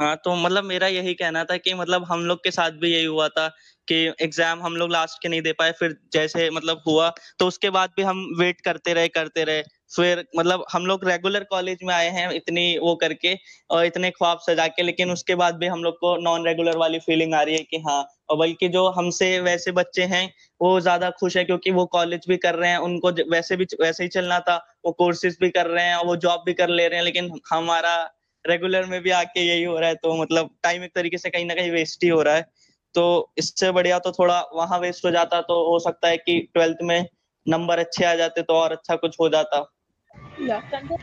हाँ 0.00 0.16
तो 0.24 0.34
मतलब 0.34 0.64
मेरा 0.64 0.86
यही 0.86 1.14
कहना 1.14 1.44
था 1.44 1.56
कि 1.56 1.74
मतलब 1.74 2.04
हम 2.04 2.20
लोग 2.20 2.38
के 2.44 2.50
साथ 2.50 2.70
भी 2.70 2.92
यही 2.92 3.04
हुआ 3.04 3.28
था 3.28 3.48
कि 3.88 3.96
एग्ज़ाम 4.22 4.62
हम 4.62 4.76
लोग 4.76 4.90
लास्ट 4.92 5.22
के 5.22 5.28
नहीं 5.28 5.42
दे 5.42 5.52
पाए, 5.52 5.72
फिर 5.72 5.96
जैसे 6.12 6.48
मतलब 6.50 6.82
हुआ 6.86 7.12
तो 7.38 7.46
उसके 7.46 7.70
बाद 7.70 7.90
भी 7.96 8.02
हम 8.04 8.26
वेट 8.38 8.60
करते 8.60 8.92
रहे 8.94 9.08
करते 9.10 9.44
रहे। 9.44 9.62
फिर 9.96 10.24
मतलब 10.36 10.64
हम 10.72 10.86
लोग 10.86 11.04
रेगुलर 11.08 11.44
कॉलेज 11.50 11.78
में 11.84 11.92
आए 11.94 12.08
हैं 12.10 12.30
इतनी 12.32 12.66
वो 12.78 12.94
करके 12.96 13.34
और 13.70 13.84
इतने 13.86 14.10
ख्वाब 14.10 14.38
सजा 14.40 14.66
के, 14.68 14.82
लेकिन 14.82 15.10
उसके 15.10 15.34
बाद 15.34 15.56
भी 15.56 15.66
हम 15.66 15.84
लोग 15.84 15.94
को 15.96 16.16
नॉन 16.22 16.46
रेगुलर 16.46 16.76
वाली 16.76 16.98
फीलिंग 17.00 17.34
आ 17.34 17.42
रही 17.42 17.54
है 17.54 17.62
कि 17.64 17.78
हाँ 17.80 18.02
और 18.30 18.36
बल्कि 18.38 18.68
जो 18.68 18.86
हमसे 18.90 19.28
वैसे 19.42 19.72
बच्चे 19.72 20.02
हैं, 20.04 20.32
वो 20.60 20.80
ज़्यादा 20.80 21.10
खुश 21.20 21.36
है 21.36 21.44
क्योंकि 21.44 21.70
वो 21.72 21.84
कॉलेज 21.88 22.24
भी 22.28 22.36
कर 22.38 22.54
रहे 22.54 22.70
हैं, 22.70 22.78
उनको 22.80 23.10
वैसे 23.30 23.56
भी 23.56 23.66
वैसे 23.80 24.02
ही 24.02 24.08
चलना 24.10 24.38
था, 24.40 24.56
वो 24.84 24.92
कोर्सेज 24.94 25.36
भी 25.40 25.50
कर 25.50 25.66
रहे 25.66 25.84
हैं 25.84 25.96
और 25.96 26.06
वो 26.06 26.16
जॉब 26.18 26.42
भी 26.46 26.52
कर 26.54 26.68
ले 26.70 26.88
रहे 26.88 26.98
हैं, 26.98 27.04
लेकिन 27.04 27.30
हमारा 27.50 27.96
रेगुलर 28.44 28.86
में 28.86 29.00
भी 29.02 29.10
आके 29.12 29.40
यही 29.40 29.62
हो 29.64 29.78
रहा 29.78 29.88
है 29.88 29.94
तो 29.96 30.16
मतलब 30.16 30.50
टाइम 30.62 30.82
एक 30.84 30.90
तरीके 30.94 31.18
से 31.18 31.30
कहीं 31.30 31.44
ना 31.46 31.54
कहीं 31.54 31.70
वेस्ट 31.70 32.04
ही 32.04 32.08
हो 32.08 32.22
रहा 32.22 32.34
है। 32.34 32.46
तो 32.94 33.32
इससे 33.38 33.70
बढ़िया 33.72 33.98
तो 33.98 34.12
थोड़ा 34.12 34.40
वहाँ 34.54 34.78
वेस्ट 34.78 35.04
हो 35.06 35.10
जाता 35.10 35.40
तो 35.42 35.54
हो 35.70 35.78
सकता 35.80 36.08
है 36.08 36.16
कि 36.16 36.40
ट्वेल्थ 36.54 36.78
में 36.82 37.06
नंबर 37.46 37.78
अच्छे 37.78 38.04
आ 38.04 38.14
जाते 38.14 38.42
तो 38.42 38.54
और 38.54 38.72
अच्छा 38.72 38.96
कुछ 38.96 39.16
हो 39.20 39.28
जाता। 39.28 39.66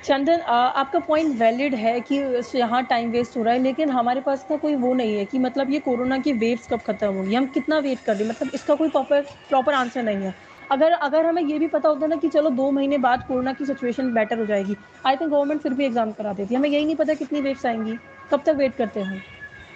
चंदन 0.03 0.39
आपका 0.41 1.00
पॉइंट 1.00 1.36
वैलिड 1.38 1.75
है 1.75 2.00
कि 2.01 2.15
यहाँ 2.55 2.83
टाइम 2.86 3.12
वेस्ट 3.12 3.38
हो 3.38 3.43
रहा 3.43 3.53
है, 3.53 3.62
लेकिन 3.62 3.89
हमारे 3.89 4.21
पास 4.21 4.45
ना 4.51 4.57
कोई 4.57 4.75
वो 4.75 4.93
नहीं 4.93 5.17
है 5.17 5.25
कि 5.25 5.39
मतलब 5.39 5.69
ये 5.71 5.79
कोरोना 5.79 6.17
की 6.19 6.33
वेव्स 6.33 6.67
कब 6.67 6.79
खत्म 6.81 7.07
होगी, 7.07 7.36
हम 7.36 7.45
कितना 7.48 7.79
वेट 7.79 8.00
कर 8.00 8.15
रहे 8.15 8.29
मतलब 8.29 8.51
इसका 8.53 8.75
कोई 8.75 8.89
प्रॉपर 8.89 9.21
प्रॉपर 9.50 9.74
आंसर 9.74 10.03
नहीं 10.03 10.25
है। 10.25 10.33
अगर 10.71 10.91
अगर 10.93 11.25
हमें 11.25 11.41
ये 11.43 11.57
भी 11.60 11.67
पता 11.67 11.89
होता 11.89 12.07
ना 12.07 12.15
कि 12.15 12.29
चलो 12.29 12.50
दो 12.51 12.69
महीने 12.71 12.98
बाद 13.00 13.24
कोरोना 13.27 13.53
की 13.53 13.65
सिचुएशन 13.65 14.13
बेटर 14.13 14.39
हो 14.39 14.45
जाएगी 14.45 14.75
आई 15.05 15.15
थिंक 15.15 15.29
गवर्नमेंट 15.31 15.62
फिर 15.62 15.74
भी 15.74 15.86
एग्ज़ाम 15.86 16.12
करा 16.13 16.33
देती 16.33 16.55
हमें 16.55 16.69
यही 16.69 16.86
नहीं 16.86 16.95
पता 16.95 17.13
कितनी 17.15 17.41
वेव्स 17.41 17.65
आएँगी, 17.65 17.98
कब 18.31 18.43
तक 18.45 18.55
वेट 18.57 18.75
करते 18.75 19.00
हैं? 19.01 19.21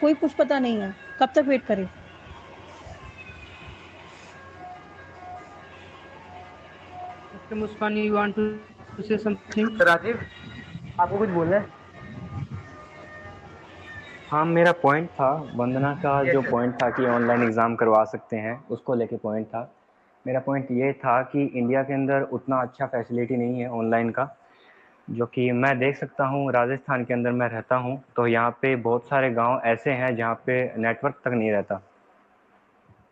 कोई 0.02 0.14
कुछ 0.16 0.34
पता 0.34 0.60
नहीं 0.60 0.80
है, 0.80 0.94
कब 1.20 1.30
तक 1.36 1.46
वेट 1.48 1.64
करें? 1.64 1.88
Muskan 7.54 7.98
you 7.98 8.14
want 8.14 8.36
to 8.36 9.04
say 9.04 9.18
something 9.18 9.82
Rajeev 9.82 10.20
आपको 11.00 11.18
कुछ 11.18 11.30
बोलना 11.30 11.56
है? 11.56 11.66
हाँ 14.32 14.46
मेरा 14.46 14.72
पॉइंट 14.82 15.10
था 15.10 15.32
वंदना 15.56 15.94
का 15.96 16.24
जो 16.24 16.42
पॉइंट 16.42 16.74
था 16.76 16.90
कि 16.90 17.06
ऑनलाइन 17.08 17.44
एग्ज़ाम 17.44 17.76
करवा 17.76 18.04
सकते 18.04 18.38
हैं 18.38 18.56
उसको 18.70 18.96
लेके 18.96 19.18
पॉइंट 19.18 19.48
था। 19.48 19.70
मेरा 20.26 20.40
पॉइंट 20.40 20.72
ये 20.72 20.92
था 20.94 21.22
कि 21.24 21.44
इंडिया 21.46 21.84
के 21.84 21.94
अंदर 21.94 22.22
उतना 22.34 22.62
अच्छा 22.62 22.86
फैसिलिटी 22.86 23.38
नहीं 23.38 23.60
है 23.60 23.70
ऑनलाइन 23.72 24.10
का 24.10 24.28
जो 25.10 25.26
कि 25.26 25.52
मैं 25.52 25.78
देख 25.80 25.98
सकता 25.98 26.26
हूँ 26.26 26.52
राजस्थान 26.52 27.04
के 27.06 27.14
अंदर 27.14 27.32
मैं 27.32 27.50
रहता 27.50 27.76
हूँ 27.76 28.02
तो 28.16 28.28
यहाँ 28.28 28.52
पे 28.62 28.76
बहुत 28.76 29.08
सारे 29.08 29.32
गाँव 29.34 29.62
ऐसे 29.66 29.92
हैं 29.92 30.16
जहाँ 30.16 30.36
पे 30.46 30.56
नेटवर्क 30.78 31.22
तक 31.26 31.32
नहीं 31.34 31.52
रहता। 31.52 31.82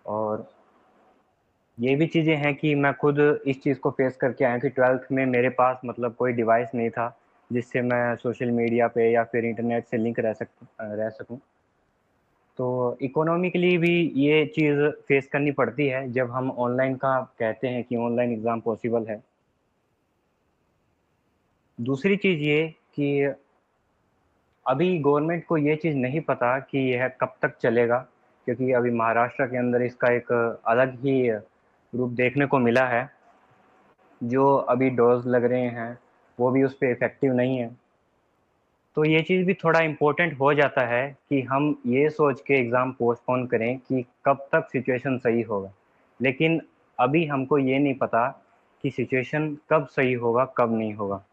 और 0.06 0.46
ये 1.78 1.96
भी 1.96 2.06
चीज़ें 2.08 2.36
हैं 2.36 2.54
कि 2.56 2.74
मैं 2.76 2.94
खुद 2.94 3.20
इस 3.48 3.62
चीज़ 3.64 3.78
को 3.80 3.90
फेस 3.92 4.16
करके 4.16 4.46
आया 4.46 4.58
कि 4.58 4.70
ट्वेल्थ 4.70 5.08
में 5.12 5.26
मेरे 5.26 5.50
पास 5.50 5.80
मतलब 5.86 6.16
कोई 6.16 6.34
डिवाइस 6.34 6.70
नहीं 6.76 6.90
था, 6.90 7.08
जिससे 7.50 7.82
मैं 7.82 8.16
सोशल 8.16 8.52
मीडिया 8.52 8.88
पे 8.88 9.10
या 9.12 9.24
फिर 9.24 9.46
इंटरनेट 9.46 9.86
से 9.86 9.98
लिंक 9.98 10.20
रह 10.20 10.34
सक, 10.34 10.48
रह 10.82 11.10
सकूँ। 11.10 11.40
तो 12.58 12.98
इकोनॉमिकली 13.02 13.78
भी 13.78 13.96
ये 14.16 14.46
चीज़ 14.46 14.80
फेस 15.08 15.28
करनी 15.28 15.52
पड़ती 15.52 15.88
है, 15.88 16.12
जब 16.12 16.32
हम 16.32 16.52
ऑनलाइन 16.52 16.96
का 16.96 17.20
कहते 17.40 17.68
हैं 17.68 17.84
कि 17.84 17.96
ऑनलाइन 17.98 18.32
एग्ज़ाम 18.34 18.60
पॉसिबल 18.62 19.06
है। 19.10 19.22
दूसरी 21.80 22.16
चीज़ 22.16 22.40
ये 22.40 22.68
कि 22.96 23.34
अभी 24.66 24.98
गवर्नमेंट 25.00 25.46
को 25.46 25.58
ये 25.58 25.76
चीज़ 25.76 25.96
नहीं 25.98 26.22
पता 26.22 26.58
कि 26.60 26.80
यह 26.92 27.08
कब 27.22 27.34
तक 27.42 27.58
चलेगा, 27.62 27.98
क्योंकि 28.48 28.72
अभी 28.72 28.92
महाराष्ट्र 28.92 29.46
के 29.46 29.58
अंदर 29.58 29.82
इसका 29.82 30.12
एक 30.12 30.32
अलग 30.68 30.94
ही 31.00 31.18
रूप 31.94 32.12
देखने 32.12 32.46
को 32.46 32.60
मिला 32.60 32.86
है, 32.88 33.10
जो 34.22 34.56
अभी 34.56 34.90
डोज 34.90 35.28
लग 35.28 35.46
रहे 35.46 35.68
हैं, 35.70 35.98
वो 36.38 36.52
भी 36.52 36.64
उस 36.64 36.74
पर 36.74 36.92
इफ़ेक्टिव 36.92 37.34
नहीं 37.34 37.58
है। 37.58 37.70
तो 38.98 39.04
ये 39.06 39.22
चीज़ 39.22 39.46
भी 39.46 39.54
थोड़ा 39.54 39.80
इम्पोर्टेंट 39.80 40.40
हो 40.40 40.54
जाता 40.54 40.86
है 40.88 41.08
कि 41.30 41.42
हम 41.42 41.76
ये 41.88 42.10
सोच 42.10 42.42
के 42.48 42.54
एग्ज़ाम 42.54 42.92
पोस्टपोन 42.92 43.46
करें 43.48 43.78
कि 43.80 44.06
कब 44.26 44.48
तक 44.52 44.68
सिचुएशन 44.72 45.18
सही 45.18 45.42
होगा। 45.42 45.72
लेकिन 46.20 46.62
अभी 47.00 47.26
हमको 47.26 47.58
ये 47.58 47.80
नहीं 47.80 47.94
पता 47.98 48.28
कि 48.84 48.90
सिचुएशन 48.92 49.56
कब 49.70 49.88
सही 49.88 50.14
होगा, 50.14 50.46
कब 50.58 50.74
नहीं 50.74 50.94
होगा। 50.94 51.24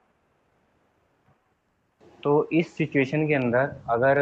तो 2.22 2.48
इस 2.52 2.76
सिचुएशन 2.76 3.26
के 3.28 3.34
अंदर 3.34 3.76
अगर 3.90 4.18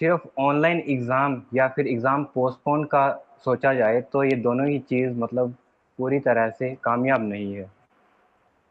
सिर्फ़ 0.00 0.26
ऑनलाइन 0.38 0.82
एग्ज़ाम 0.88 1.42
या 1.54 1.68
फिर 1.68 1.86
एग्ज़ाम 1.88 2.24
पोस्टपोन 2.24 2.84
का 2.84 3.06
सोचा 3.44 3.72
जाए 3.74 4.00
तो 4.02 4.22
ये 4.24 4.36
दोनों 4.38 4.66
ही 4.66 4.78
चीज़ 4.80 5.18
मतलब 5.18 5.54
पूरी 5.98 6.18
तरह 6.20 6.48
से 6.50 6.74
कामयाब 6.84 7.22
नहीं 7.22 7.54
है। 7.54 7.70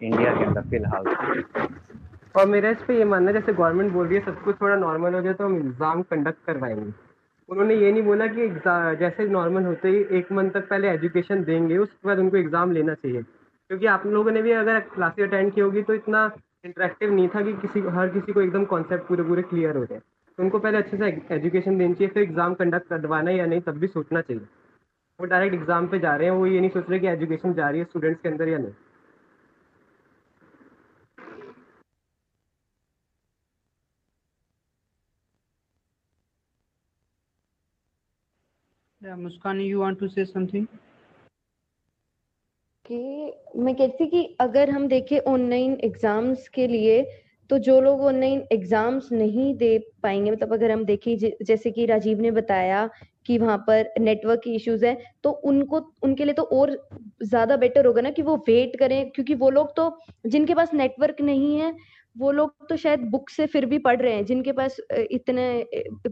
इंडिया 0.01 0.33
के 0.35 0.43
अंदर 0.45 0.61
फ़िलहाल। 0.61 1.05
और 2.35 2.45
मेरा 2.45 2.69
इस 2.69 2.81
पे 2.83 2.97
ये 2.97 3.05
मानना 3.05 3.31
जैसे 3.31 3.53
गवर्नमेंट 3.53 3.91
बोल 3.93 4.07
रही 4.07 4.17
है, 4.17 4.23
सब 4.25 4.41
कुछ 4.43 4.55
थोड़ा 4.61 4.75
नॉर्मल 4.75 5.13
हो 5.13 5.21
जाए 5.21 5.33
तो 5.33 5.45
हम 5.45 5.55
एग्ज़ाम 5.57 6.01
कंडक्ट 6.03 6.45
करवाएँगे। 6.47 6.91
उन्होंने 7.49 7.75
ये 7.75 7.91
नहीं 7.91 8.03
बोला 8.03 8.27
कि 8.27 8.47
जैसे 8.99 9.27
नॉर्मल 9.29 9.65
होते 9.65 9.89
ही 9.89 10.05
एक 10.17 10.31
मंथ 10.31 10.51
तक 10.51 10.67
पहले 10.69 10.89
एजुकेशन 10.89 11.43
देंगे, 11.43 11.77
उसके 11.77 12.07
बाद 12.07 12.19
उनको 12.19 12.37
एग्ज़ाम 12.37 12.71
लेना 12.71 12.93
चाहिए। 12.93 13.21
क्योंकि 13.21 13.85
आप 13.87 14.05
लोगों 14.05 14.31
ने 14.31 14.41
भी 14.41 14.51
अगर 14.53 14.79
क्लासेस 14.93 15.27
अटेंड 15.27 15.53
की 15.53 15.61
होगी 15.61 15.81
तो 15.81 15.93
इतना 15.93 16.29
इंटरेक्टिव 16.65 17.13
नहीं 17.13 17.27
था 17.27 17.41
कि 17.41 17.53
किसी, 17.55 17.79
हर 17.79 18.09
किसी 18.09 18.33
को 18.33 18.41
एकदम 18.41 18.65
कॉन्सेप्ट 18.65 19.07
पूरे 19.07 19.23
पूरे 19.23 19.41
क्लियर 19.43 19.77
हो 19.77 19.85
जाए। 19.85 19.99
उनको 20.37 20.59
पहले 20.59 20.77
अच्छे 20.77 20.97
से 20.97 21.07
एजुकेशन 21.35 21.77
देनी 21.77 21.93
चाहिए 21.93 22.13
फिर 22.13 22.23
एग्ज़ाम 22.23 22.53
कंडक्ट 22.55 22.87
करवाना 22.89 23.31
या 23.31 23.45
नहीं 23.45 23.61
तब 23.67 23.77
भी 23.79 23.87
सोचना 23.87 24.21
चाहिए 24.21 24.47
वो 25.19 25.25
डायरेक्ट 25.25 25.55
एग्ज़ाम 25.55 25.87
पे 25.87 25.99
जा 25.99 26.15
रहे 26.15 26.27
हैं 26.27 26.35
वो 26.35 26.47
ये 26.47 26.59
नहीं 26.59 26.69
सोच 26.69 26.89
रहे 26.89 26.99
कि 26.99 27.07
एजुकेशन 27.07 27.53
जा 27.53 27.69
रही 27.69 27.79
है 27.79 27.85
स्टूडेंट्स 27.85 28.21
के 28.21 28.29
अंदर 28.29 28.49
या 28.49 28.57
नहीं 28.57 28.73
Yeah, 39.01 39.15
Muskan, 39.15 39.59
you 39.63 39.79
want 39.79 39.99
to 39.99 40.07
say 40.09 40.23
something? 40.25 40.67
कि 42.85 42.97
मैं 43.57 43.73
कहती 43.75 44.05
कि 44.07 44.23
अगर 44.39 44.69
हम 44.69 44.87
देखें 44.87 45.17
ऑनलाइन 45.27 45.73
एग्ज़ाम्स 45.83 46.47
के 46.47 46.67
लिए 46.67 47.01
तो 47.49 47.57
जो 47.59 47.79
लोग 47.81 48.01
ऑनलाइन 48.03 48.43
एग्ज़ाम्स 48.51 49.11
नहीं 49.11 49.53
दे 49.57 49.77
पाएँगे 50.03 50.31
मतलब 50.31 50.53
अगर 50.53 50.71
हम 50.71 50.85
देखें 50.85 51.15
जैसे 51.17 51.71
कि 51.71 51.85
राजीव 51.85 52.21
ने 52.21 52.31
बताया 52.31 52.89
कि 53.25 53.37
वहाँ 53.37 53.57
पर 53.67 53.89
नेटवर्क 53.99 54.41
की 54.43 54.55
इश्यूज़ 54.55 54.85
है 54.85 54.97
तो 55.23 55.29
उनको, 55.31 55.79
उनके 56.03 56.25
लिए 56.25 56.33
तो 56.33 56.43
और 56.43 56.77
ज़्यादा 57.23 57.57
बेटर 57.57 57.85
होगा 57.85 58.01
ना 58.01 58.09
कि 58.11 58.21
वो 58.21 58.35
वेट 58.47 58.75
करें, 58.79 59.09
क्योंकि 59.11 59.35
वो 59.35 59.49
लोग 59.49 59.75
तो 59.75 59.97
जिनके 60.27 60.53
पास 60.55 60.73
नेटवर्क 60.73 61.21
नहीं 61.21 61.55
है, 61.57 61.73
वो 62.15 62.31
लोग 62.31 62.67
तो 62.69 62.75
शायद 62.77 62.99
बुक 63.11 63.29
से 63.29 63.45
फिर 63.47 63.65
भी 63.65 63.77
पढ़ 63.79 64.01
रहे 64.01 64.13
हैं, 64.13 64.25
जिनके 64.25 64.51
पास 64.51 64.77
इतने 64.91 65.65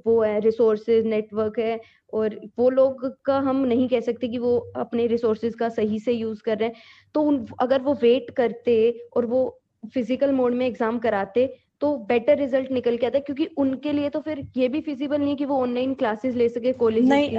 वो 0.05 0.21
है 0.23 0.39
रिसोर्सेज 0.39 1.05
नेटवर्क 1.05 1.59
है, 1.59 1.79
और 2.13 2.39
वो 2.59 2.69
लोग 2.69 3.07
का 3.25 3.37
हम 3.39 3.65
नहीं 3.65 3.87
कह 3.89 3.99
सकते 4.01 4.27
कि 4.27 4.37
वो 4.37 4.57
अपने 4.77 5.07
रिसोर्सेज 5.07 5.55
का 5.55 5.69
सही 5.71 5.99
से 5.99 6.11
यूज़ 6.13 6.41
कर 6.45 6.57
रहे 6.57 6.69
हैं। 6.69 6.75
तो 7.15 7.21
उन, 7.21 7.45
अगर 7.61 7.81
वो 7.81 7.93
वेट 8.01 8.29
करते 8.37 8.75
और 9.15 9.25
वो 9.25 9.59
फ़िज़िकल 9.85 10.31
मोड 10.31 10.53
में 10.53 10.65
एग्ज़ाम 10.65 10.97
कराते 10.99 11.53
तो 11.81 11.95
बेटर 12.09 12.37
रिज़ल्ट 12.37 12.71
निकल 12.71 12.97
के 12.97 13.05
आता 13.05 13.19
क्योंकि 13.19 13.45
उनके 13.57 13.91
लिए 13.91 14.09
तो 14.09 14.19
फिर 14.19 14.45
ये 14.57 14.67
भी 14.67 14.81
फिजिबल 14.81 15.21
नहीं 15.21 15.35
कि 15.35 15.45
वो 15.45 15.55
ऑनलाइन 15.61 15.93
क्लासेस 15.93 16.35
ले 16.35 16.47
सके 16.49 16.71
कॉलेज 16.73 17.07
नहीं 17.07 17.37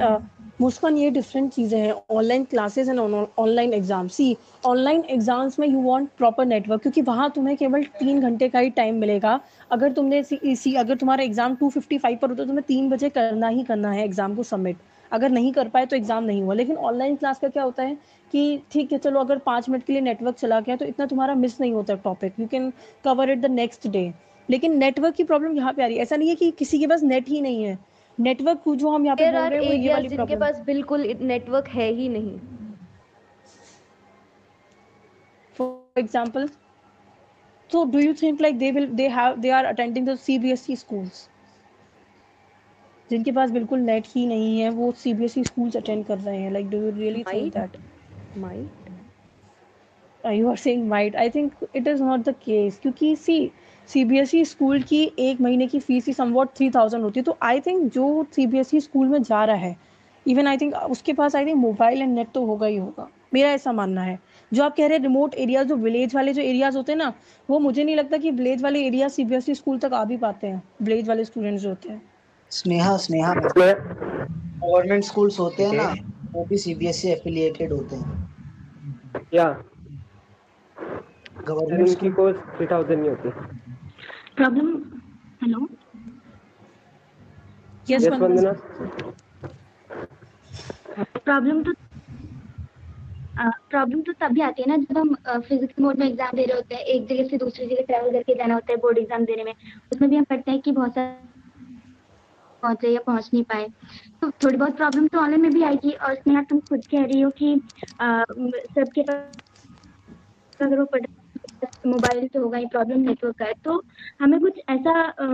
मुस्कान 0.60 0.96
ये 0.96 1.10
डिफरेंट 1.10 1.50
चीज़ें 1.52 1.78
हैं। 1.78 1.92
Online 2.10 2.44
classes 2.44 2.88
and 2.88 2.98
online 2.98 3.72
exam 3.74 4.08
see 4.08 4.36
online 4.66 5.04
exams 5.10 5.58
में 5.58 5.66
यू 5.68 5.82
वांट 5.82 6.08
प्रॉपर 6.18 6.46
नेटवर्क 6.46 6.82
क्योंकि 6.82 7.02
वहाँ 7.02 7.30
तुम्हें 7.30 7.56
केवल 7.56 7.84
तीन 7.98 8.20
घंटे 8.20 8.48
का 8.48 8.58
ही 8.58 8.70
टाइम 8.72 8.94
मिलेगा। 8.96 9.40
अगर 9.70 9.92
तुमने 9.92 10.22
सी, 10.22 10.56
सी 10.56 10.74
अगर 10.74 10.96
तुम्हारा 10.96 11.24
एग्ज़ाम 11.24 11.56
255 11.56 12.16
पर 12.16 12.28
होता 12.28 12.34
तो 12.34 12.44
तुम्हें 12.44 12.64
तीन 12.68 12.88
बजे 12.90 13.08
करना 13.10 13.48
ही 13.48 13.62
करना 13.64 13.90
है 13.90 14.04
एग्ज़ाम 14.04 14.34
को 14.34 14.42
सबमिट 14.42 14.76
अगर 15.12 15.30
नहीं 15.30 15.52
कर 15.52 15.68
पाए 15.68 15.86
तो 15.86 15.96
एग्ज़ाम 15.96 16.24
नहीं 16.24 16.42
हुआ। 16.42 16.54
लेकिन 16.54 16.76
ऑनलाइन 16.76 17.16
क्लास 17.16 17.38
का 17.38 17.48
क्या 17.48 17.62
होता 17.62 17.82
है 17.82 17.94
कि 18.32 18.62
ठीक 18.72 18.92
है 18.92 18.98
चलो 18.98 19.20
अगर 19.20 19.38
पाँच 19.46 19.68
मिनट 19.68 19.84
के 19.84 19.92
लिए 19.92 20.02
नेटवर्क 20.02 20.36
चला 20.36 20.60
गया 20.60 20.76
तो 20.76 20.84
इतना 20.84 21.06
तुम्हारा 21.06 21.34
मिस 21.34 21.60
नहीं 21.60 21.72
होता 21.72 21.94
topic 22.04 22.40
you 22.40 22.46
can 22.46 22.72
cover 23.04 23.30
it 23.30 23.40
the 23.40 23.50
next 23.50 23.88
day 23.88 24.12
लेकिन 24.48 24.78
नेटवर्क 24.78 25.14
की 25.14 25.24
प्रॉब्लम 25.24 25.56
यहाँ 25.56 25.72
पे 25.72 25.82
आ 25.82 25.86
रही 25.86 25.96
है। 25.96 26.02
ऐसा 26.02 26.16
नहीं 26.16 26.28
है 26.28 26.34
कि 26.34 26.50
किसी 26.58 26.78
के 26.78 26.86
पास 26.86 27.02
नेट 27.02 27.28
ही 27.28 27.40
नहीं 27.40 27.62
है। 27.64 27.78
नेटवर्क 28.18 28.68
जो 28.68 28.90
हम 28.90 29.04
यहाँ 29.06 29.16
पे 29.16 29.30
बोल 29.30 29.40
रहे 29.40 29.58
हैं 29.58 29.68
वो 29.68 29.74
ये 29.74 29.92
वाली 29.92 30.08
जिनके 30.08 30.36
पास 30.36 30.60
बिल्कुल 30.66 31.06
नेटवर्क 31.22 31.68
है 31.68 31.90
ही 31.92 32.08
नहीं। 32.08 32.38
For 35.56 36.00
example 36.00 36.48
so 37.70 37.80
do 37.92 38.00
you 38.00 38.10
think 38.18 38.42
like 38.44 38.58
they 38.58 38.68
will 38.74 38.84
they 38.98 39.06
have 39.12 39.38
they 39.44 39.50
are 39.58 39.62
attending 39.68 40.04
the 40.08 40.14
cbse 40.24 40.74
schools? 40.80 41.22
जिनके 43.10 43.32
पास 43.32 43.50
बिल्कुल 43.50 43.80
नेट 43.80 44.06
ही 44.08 44.26
नहीं 44.26 44.60
है 44.60 44.70
वो 44.70 44.90
सीबीएसई 44.98 45.44
स्कूल्स 45.44 45.76
अटेंड 45.76 46.04
कर 46.06 46.18
रहे 46.18 46.38
हैं। 46.38 46.50
Like 46.52 46.68
do 46.70 46.78
you 46.78 46.90
really 46.90 47.22
think 47.24 47.52
that 47.54 47.76
might 48.38 48.90
you 50.24 50.48
are 50.50 50.56
saying 50.56 50.88
might 50.88 51.16
I 51.16 51.30
think 51.30 51.52
it 51.74 51.88
is 51.88 52.02
not 52.02 52.20
the 52.20 52.34
case 52.44 52.78
क्योंकि 52.82 53.14
सी 53.16 53.50
सीबीएसई 53.88 54.44
स्कूल 54.44 54.82
की 54.82 55.02
एक 55.18 55.40
महीने 55.40 55.66
की 55.66 55.80
फ़ीस 55.80 56.06
ही 56.06 56.12
समवॉट 56.12 56.54
थ्री 56.56 56.68
थाउज़ेंड 56.70 57.02
होती 57.04 57.20
है। 57.20 57.24
तो 57.24 57.36
आई 57.42 57.60
थिंक 57.60 57.92
जो 57.92 58.26
सीबीएसई 58.32 58.80
स्कूल 58.80 59.08
में 59.08 59.22
जा 59.22 59.44
रहा 59.44 59.56
है 59.56 59.76
इवन 60.26 60.46
आई 60.46 60.56
थिंक 60.56 60.74
उसके 60.74 61.12
पास 61.12 61.36
I 61.36 61.46
think 61.46 61.56
mobile 61.56 62.02
and 62.02 62.14
net 62.14 62.28
तो 62.34 62.44
होगा 62.46 62.66
ही 62.66 62.76
होगा। 62.76 63.08
मेरा 63.34 63.50
ऐसा 63.50 63.72
मानना 63.72 64.02
है। 64.02 64.18
जो 64.52 64.62
आप 64.64 64.76
कह 64.76 64.86
रहे 64.86 64.96
हैं 64.96 65.02
रिमोट 65.02 65.34
एरियाज़ 65.34 65.68
जो 65.68 65.76
विलेज 65.76 66.14
वाले 66.14 66.32
जो 66.32 66.42
एरियाज़ 66.42 66.76
होते 66.76 66.92
हैं 66.92 66.98
ना 66.98 67.12
वो 67.48 67.58
मुझे 67.58 67.84
नहीं 67.84 67.96
लगता 67.96 68.16
कि 68.16 68.30
विलेज 68.30 68.62
वाले 68.62 68.86
एरिया 68.86 69.08
सीबीएसई 69.08 69.54
स्कूल 69.54 69.78
तक 69.78 69.92
आ 69.92 70.04
भी 70.04 70.16
पाते 70.16 70.46
हैं। 70.46 70.62
विलेज 70.82 71.08
वाले 71.08 71.24
स्टूडेंट्स 71.24 71.62
जो 71.62 71.68
होते 71.68 71.88
हैं। 71.88 72.02
स्नेहा 72.54 72.96
स्नेहा 72.98 73.32
गवर्नमेंट 73.34 75.04
स्कूल्स 75.04 75.38
होते 75.40 75.64
हैं 75.64 75.72
ना 75.74 75.86
वो 76.34 76.44
भी 76.50 76.58
सीबीएसई 76.58 77.08
एफिलिएटेड 77.10 77.72
होते 77.72 77.96
हैं। 77.96 79.26
या। 79.34 79.46
गवर्नमेंट 81.46 81.88
उनकी 81.88 82.10
कोर्स 82.10 82.36
थ्री 82.56 82.66
थाउज़ेंड 82.66 83.00
नहीं 83.00 83.10
होती। 83.10 83.28
Problem 84.36 84.68
hello 85.42 85.66
yes 87.86 88.02
yes 88.02 88.12
Vandana 88.12 88.52
problem 90.96 91.62
तो 91.62 91.72
प्रॉब्लम 93.70 94.00
तो 94.02 94.12
तभी 94.20 94.40
आती 94.42 94.62
है 94.62 94.68
ना 94.68 94.76
जब 94.78 94.98
हम 94.98 95.40
फिजिक्स 95.42 95.80
मोड 95.80 95.98
में 95.98 96.06
एग्ज़ाम 96.06 96.36
दे 96.36 96.44
रहे 96.44 96.56
होते 96.56 96.74
हैं 96.74 96.82
एक 96.84 97.06
जगह 97.08 97.28
से 97.28 97.36
दूसरी 97.38 97.66
जगह 97.66 97.82
ट्रैवल 97.84 98.10
करके 98.12 98.34
जाना 98.34 98.54
होता 98.54 98.72
है 98.72 98.78
बोर्ड 98.80 98.98
एग्ज़ाम 98.98 99.24
देने 99.24 99.44
में। 99.44 99.54
उसमें 99.92 100.10
भी 100.10 100.16
हम 100.16 100.24
पढ़ते 100.24 100.50
हैं 100.50 100.60
कि 100.60 100.72
बहुत 100.72 100.94
सारा 100.94 101.33
पहुँचे 102.64 102.90
या 102.90 103.00
पहुँच 103.06 103.30
नहीं 103.34 103.42
पाए। 103.44 103.68
तो 104.22 104.30
थोड़ी 104.42 104.56
बहुत 104.56 104.76
प्रॉब्लम 104.76 105.06
तो 105.06 105.18
ऑनलाइन 105.18 105.42
में 105.42 105.52
भी 105.52 105.62
आएगी 105.62 105.90
और 105.90 106.14
स्नेहा 106.14 106.42
तुम 106.42 106.60
खुद 106.60 106.82
कह 106.90 107.04
रही 107.04 107.20
हो 107.20 107.30
कि 107.30 107.54
सबके 108.00 109.02
पास 109.02 109.30
अगर 110.60 110.80
वो 110.80 110.86
मोबाइल 111.86 112.26
तो 112.28 112.40
होगा 112.42 112.58
ही 112.58 112.66
प्रॉब्लम 112.66 113.00
नेटवर्क 113.00 113.36
का 113.38 113.44
है। 113.44 113.52
तो 113.64 113.82
हमें 114.20 114.40
कुछ 114.40 114.60
ऐसा 114.68 114.92
अ, 115.02 115.24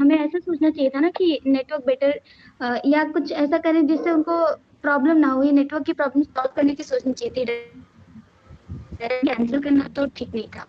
हमें 0.00 0.18
ऐसा 0.18 0.38
सोचना 0.38 0.70
चाहिए 0.70 0.90
था 0.90 1.00
ना 1.00 1.08
कि 1.08 1.40
नेटवर्क 1.46 1.84
बेटर 1.86 2.20
आ, 2.60 2.76
या 2.86 3.04
कुछ 3.04 3.32
ऐसा 3.32 3.58
करें 3.58 3.86
जिससे 3.86 4.10
उनको 4.10 4.38
प्रॉब्लम 4.82 5.16
ना 5.16 5.28
हो। 5.28 5.42
ये 5.42 5.52
नेटवर्क 5.52 5.84
की 5.86 5.92
प्रॉब्लम 5.92 6.22
सॉल्व 6.22 6.52
करने 6.56 6.74
की 6.74 6.82
सोचनी 6.82 7.12
चाहिए 7.12 7.44
थी। 7.44 7.44
कैंसिल 9.00 9.62
करना 9.62 9.88
तो 9.96 10.06
ठीक 10.06 10.34
नहीं 10.34 10.48
था। 10.48 10.66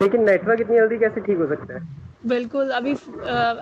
लेकिन 0.00 0.24
नेटवर्क 0.24 0.60
इतनी 0.60 0.76
जल्दी 0.76 0.98
कैसे 0.98 1.20
ठीक 1.20 1.38
हो 1.38 1.46
सकता 1.46 1.74
है? 1.74 1.99
बिल्कुल 2.26 2.70
अभी 2.70 2.94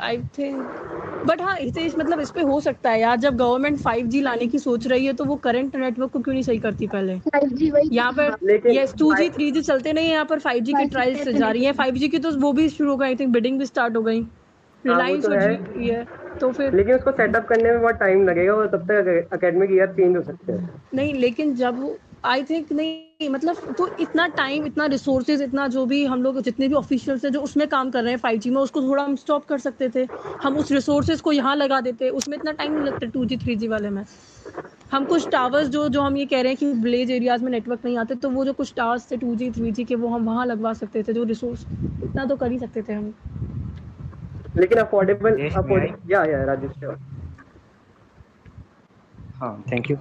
आई 0.01 0.17
थिंक 0.39 0.87
बट 1.27 1.41
हाँ 1.43 1.57
हितेश 1.57 1.95
मतलब 1.99 2.21
इस 2.21 2.31
पे 2.31 2.41
हो 2.41 2.61
सकता 2.61 2.91
है 2.91 3.01
यार 3.01 3.17
जब 3.17 3.37
गवर्नमेंट 3.37 3.79
5G 3.79 4.21
लाने 4.23 4.47
की 4.47 4.59
सोच 4.59 4.87
रही 4.87 5.07
है 5.07 5.13
तो 5.13 5.25
वो 5.25 5.37
करंट 5.37 5.77
नेटवर्क 5.77 6.11
को 6.13 6.19
क्यों 6.19 6.35
नहीं 6.35 6.43
सही 6.43 6.59
करती 6.59 6.87
पहले? 6.87 7.19
फाइव 7.19 7.49
जी 7.53 7.71
वही 7.71 7.89
यहाँ 7.93 8.13
पर 8.13 8.71
यस 8.71 8.95
2G 8.95 9.29
3G 9.31 9.63
चलते 9.63 9.93
नहीं 9.93 10.07
है 10.07 10.13
यहाँ 10.13 10.25
पर 10.25 10.39
5G 10.39 10.67
की 10.67 10.73
5G 10.75 10.91
ट्रायल्स 10.91 11.29
जा 11.29 11.51
रही 11.51 11.65
है। 11.65 11.73
5G 11.75 12.09
की 12.09 12.19
तो 12.19 12.31
वो 12.41 12.53
भी 12.53 12.69
शुरू 12.69 12.91
हो 12.91 12.97
गई 12.97 13.07
आई 13.07 13.17
थिंक 13.17 13.33
बिडिंग 13.33 13.59
भी 13.59 13.67
स्टार्ट 13.67 13.97
हो 13.97 14.03
गई। 14.03 14.21
रिलायंस 14.85 15.25
तो 15.25 15.31
और 15.31 15.39
है। 15.39 16.05
तो 16.41 16.51
फिर 16.53 16.75
लेकिन 16.75 16.95
उसको 16.95 17.11
सेटअप 17.13 17.47
करने 17.49 17.71
में 17.71 17.81
बहुत 17.81 17.95
टाइम 17.95 18.25
लगेगा 18.29 18.55
और 18.55 18.67
तब 18.69 18.87
तक 18.91 19.29
एकेडमिक 19.35 19.71
ईयर 19.73 19.93
चेंज 19.93 20.17
हो 20.17 20.23
सकते 20.23 20.53
हैं। 20.53 20.71
नहीं 20.95 21.15
लेकिन 21.15 21.55
जब 21.55 21.87
आई 22.25 22.43
थिंक 22.43 22.73
नहीं 22.73 23.08
मतलब 23.21 23.57
तो 23.79 23.87
इतना 24.01 24.27
टाइम 24.37 24.67
इतना 24.67 24.85
रिसोर्सेज 24.87 25.41
इतना 25.43 25.67
जो 25.69 25.85
भी 25.87 26.05
हम 26.05 26.23
लोग 26.23 26.41
जितने 26.43 26.67
भी 26.69 26.75
ऑफिशियल्स 26.75 27.25
हैं 27.25 27.31
जो 27.33 27.41
उसमें 27.43 27.67
काम 27.69 27.91
कर 27.91 28.03
रहे 28.03 28.13
हैं 28.13 28.19
फाइव 28.19 28.43
में 28.47 28.61
उसको 28.61 28.83
थोड़ा 28.83 29.05
हम 29.05 29.17
स्टॉप 29.17 29.45
कर 29.45 29.59
सकते 29.59 29.89
थे। 29.95 30.07
हम 30.43 30.57
उस 30.57 30.71
रिसोर्सेज 30.73 31.21
को 31.21 31.33
यहाँ 31.33 31.55
लगा 31.57 31.81
देते 31.81 32.09
उसमें 32.11 32.37
इतना 32.37 32.53
टाइम 32.53 32.73
नहीं 32.73 32.85
लगता 32.85 33.07
टू 33.09 33.25
जी 33.25 33.37
थ्री 33.37 33.57
जी 33.57 33.69
वाले 33.69 33.91
में। 33.91 34.05
हम 34.93 35.05
कुछ 35.05 35.29
टावर्स 35.33 35.69
जो 35.69 35.89
जो 35.89 36.03
हम 36.03 36.17
ये 36.17 36.27
कह 36.27 36.41
रहे 36.43 36.53
हैं 36.53 36.57
कि 36.57 36.67
विलेज 36.83 37.11
एरियाज़ 37.11 37.45
में 37.45 37.51
नेटवर्क 37.53 37.85
नहीं 37.85 37.99
आते 37.99 38.15
तो 38.17 38.31
वो 38.31 38.45
जो 38.45 38.53
कुछ 38.53 38.73
टावर्स 38.77 39.11
थे 39.11 39.17
टू 39.17 39.35
जी 39.35 39.51
थ्री 39.51 39.73
जी 39.73 39.85
के 39.85 39.95
वो 39.97 40.09
हम 40.09 40.25
वहाँ 40.27 40.47
लगवा 40.47 40.73
सकते 40.75 41.03
थे 41.03 41.13
जो 41.13 41.25
रिसोर्स 41.25 41.67
इतना 42.03 42.25
तो 42.25 42.37
कर 42.37 42.51
ही 42.53 42.59
सकते 42.59 42.83
थे 42.83 42.93
हम। 42.93 43.13
लेकिन 44.57 44.79
अफोर्डेबल? 44.79 45.39
या 46.07 46.25
या 46.25 46.45
राजेश 46.45 46.85
हाँ 49.37 49.53
थैंक 49.73 49.91
यू 49.91 49.97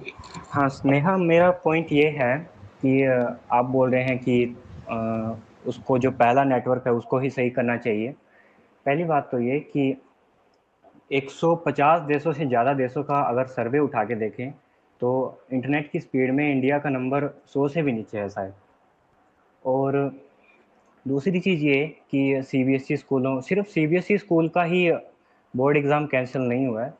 हाँ 0.50 0.68
स्नेहा 0.68 1.16
मेरा 1.16 1.50
पॉइंट 1.64 1.92
ये 1.92 2.08
है 2.10 2.32
कि 2.80 3.02
आप 3.52 3.64
बोल 3.66 3.90
रहे 3.90 4.02
हैं 4.02 4.18
कि 4.18 4.56
उसको 5.66 5.98
जो 5.98 6.10
पहला 6.12 6.44
नेटवर्क 6.44 6.86
है 6.86 6.92
उसको 6.92 7.18
ही 7.18 7.30
सही 7.30 7.50
करना 7.50 7.76
चाहिए। 7.78 8.14
पहली 8.86 9.04
बात 9.04 9.28
तो 9.32 9.40
ये 9.40 9.58
कि 9.72 9.94
150 11.10 12.00
देशों 12.06 12.32
से 12.32 12.46
ज़्यादा 12.46 12.72
देशों 12.74 13.02
का 13.02 13.20
अगर 13.22 13.46
सर्वे 13.48 13.78
उठा 13.78 14.04
के 14.04 14.14
देखें 14.16 14.50
तो 15.00 15.10
इंटरनेट 15.52 15.90
की 15.90 16.00
स्पीड 16.00 16.30
में 16.34 16.50
इंडिया 16.50 16.78
का 16.78 16.90
नंबर 16.90 17.24
100 17.46 17.68
से 17.68 17.82
भी 17.82 17.92
नीचे 17.92 18.18
है 18.18 18.28
शायद। 18.28 18.52
और 19.62 19.96
दूसरी 21.06 21.40
चीज़ 21.40 21.64
ये 21.64 21.84
कि 22.10 22.42
सीबीएसई 22.42 22.96
स्कूलों, 22.96 23.40
सिर्फ़ 23.40 23.66
सीबीएसई 23.66 24.16
स्कूल 24.18 24.48
का 24.48 24.62
ही 24.64 24.90
बोर्ड 25.54 25.76
एग्ज़ाम 25.76 26.06
कैंसिल 26.06 26.42
नहीं 26.42 26.66
हुआ 26.66 26.84
है। 26.84 26.92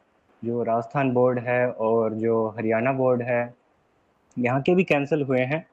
जो 0.43 0.63
राजस्थान 0.63 1.11
बोर्ड 1.13 1.39
है 1.39 1.71
और 1.71 2.15
जो 2.15 2.47
हरियाणा 2.49 2.93
बोर्ड 2.93 3.23
है 3.23 3.43
यहाँ 4.39 4.61
के 4.63 4.75
भी 4.75 4.85
कैंसिल 4.85 5.23
हुए 5.23 5.41
हैं। 5.43 5.67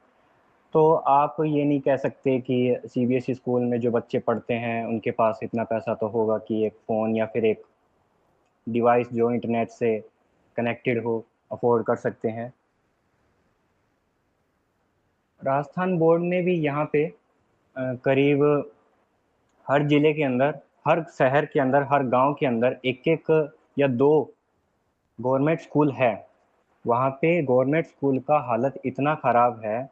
तो 0.73 0.91
आप 0.93 1.35
ये 1.41 1.63
नहीं 1.63 1.79
कह 1.79 1.97
सकते 1.97 2.39
कि 2.41 2.77
सीबीएसई 2.85 3.33
स्कूल 3.33 3.63
में 3.63 3.79
जो 3.79 3.91
बच्चे 3.91 4.19
पढ़ते 4.19 4.53
हैं, 4.53 4.85
उनके 4.85 5.11
पास 5.11 5.39
इतना 5.43 5.63
पैसा 5.63 5.93
तो 5.93 6.07
होगा 6.07 6.37
कि 6.37 6.65
एक 6.65 6.73
फ़ोन 6.87 7.15
या 7.15 7.25
फिर 7.25 7.45
एक 7.45 7.63
डिवाइस 8.67 9.11
जो 9.13 9.31
इंटरनेट 9.31 9.69
से 9.69 9.97
कनेक्टेड 10.57 11.03
हो 11.03 11.23
अफोर्ड 11.51 11.85
कर 11.85 11.95
सकते 11.95 12.29
हैं। 12.29 12.53
राजस्थान 15.41 15.97
बोर्ड 15.97 16.23
ने 16.23 16.41
भी 16.41 16.53
यहाँ 16.55 16.89
पे 16.93 17.05
करीब 17.75 18.43
हर 19.67 19.87
ज़िले 19.87 20.13
के 20.13 20.23
अंदर, 20.23 20.59
हर 20.87 21.03
शहर 21.17 21.45
के 21.45 21.59
अंदर, 21.59 21.83
हर 21.91 22.03
गाँव 22.07 22.33
के 22.33 22.45
अंदर 22.45 22.77
एक 22.85 23.07
एक 23.07 23.51
या 23.79 23.87
दो 23.87 24.33
गवर्नमेंट 25.19 25.59
स्कूल 25.61 25.91
है। 25.91 26.13
वहाँ 26.85 27.09
पे 27.11 27.41
गवर्नमेंट 27.41 27.85
स्कूल 27.85 28.19
का 28.19 28.39
हालत 28.39 28.79
इतना 28.85 29.15
ख़राब 29.15 29.61
है 29.65 29.89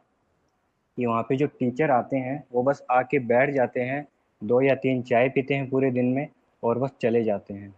कि 0.98 1.06
वहाँ 1.06 1.22
पे 1.22 1.36
जो 1.36 1.46
टीचर 1.46 1.90
आते 1.90 2.16
हैं, 2.16 2.42
वो 2.52 2.62
बस 2.62 2.84
आके 2.90 3.18
बैठ 3.18 3.50
जाते 3.50 3.80
हैं, 3.80 4.06
दो 4.42 4.60
या 4.60 4.74
तीन 4.74 5.02
चाय 5.02 5.28
पीते 5.28 5.54
हैं 5.54 5.68
पूरे 5.70 5.90
दिन 5.90 6.04
में 6.04 6.26
और 6.62 6.78
बस 6.78 6.90
चले 7.00 7.24
जाते 7.24 7.54
हैं। 7.54 7.74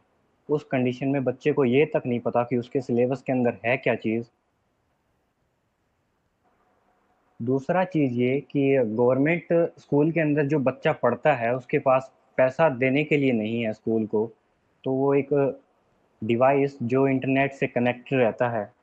उस 0.48 0.64
कंडीशन 0.64 1.08
में 1.08 1.24
बच्चे 1.24 1.52
को 1.52 1.64
ये 1.64 1.84
तक 1.86 2.02
नहीं 2.06 2.20
पता 2.20 2.42
कि 2.42 2.56
उसके 2.56 2.80
सिलेबस 2.80 3.22
के 3.22 3.32
अंदर 3.32 3.58
है 3.64 3.76
क्या 3.76 3.94
चीज़। 3.94 4.26
दूसरा 7.40 7.84
चीज़ 7.84 8.12
ये 8.12 8.40
कि 8.40 8.76
गवर्नमेंट 8.78 9.46
स्कूल 9.78 10.10
के 10.12 10.20
अंदर 10.20 10.46
जो 10.46 10.58
बच्चा 10.58 10.92
पढ़ता 10.92 11.34
है, 11.34 11.54
उसके 11.56 11.78
पास 11.78 12.12
पैसा 12.38 12.68
देने 12.68 13.04
के 13.04 13.16
लिए 13.16 13.32
नहीं 13.32 13.62
है 13.62 13.72
स्कूल 13.72 14.06
को 14.06 14.30
तो 14.84 14.92
वो 14.92 15.14
एक 15.14 15.28
डिवाइस 16.22 16.78
जो 16.82 17.06
इंटरनेट 17.08 17.52
से 17.52 17.66
कनेक्ट 17.66 18.12
रहता 18.12 18.48
है। 18.48 18.75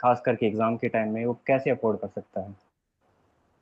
खास 0.00 0.22
करके 0.24 0.46
एग्ज़ाम 0.46 0.76
के 0.76 0.88
टाइम 0.88 1.12
में 1.14 1.24
वो 1.26 1.38
कैसे 1.46 1.70
अफोर्ड 1.70 1.98
कर 2.00 2.08
सकता 2.08 2.40
है? 2.40 2.54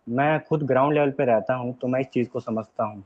मैं 0.07 0.38
खुद 0.44 0.62
ग्राउंड 0.62 0.94
लेवल 0.94 1.11
पे 1.11 1.25
रहता 1.25 1.55
हूँ 1.55 1.75
तो 1.75 1.88
मैं 1.88 2.01
इस 2.01 2.07
चीज़ 2.07 2.29
को 2.29 2.40
समझता 2.40 2.85
हूँ। 2.85 3.05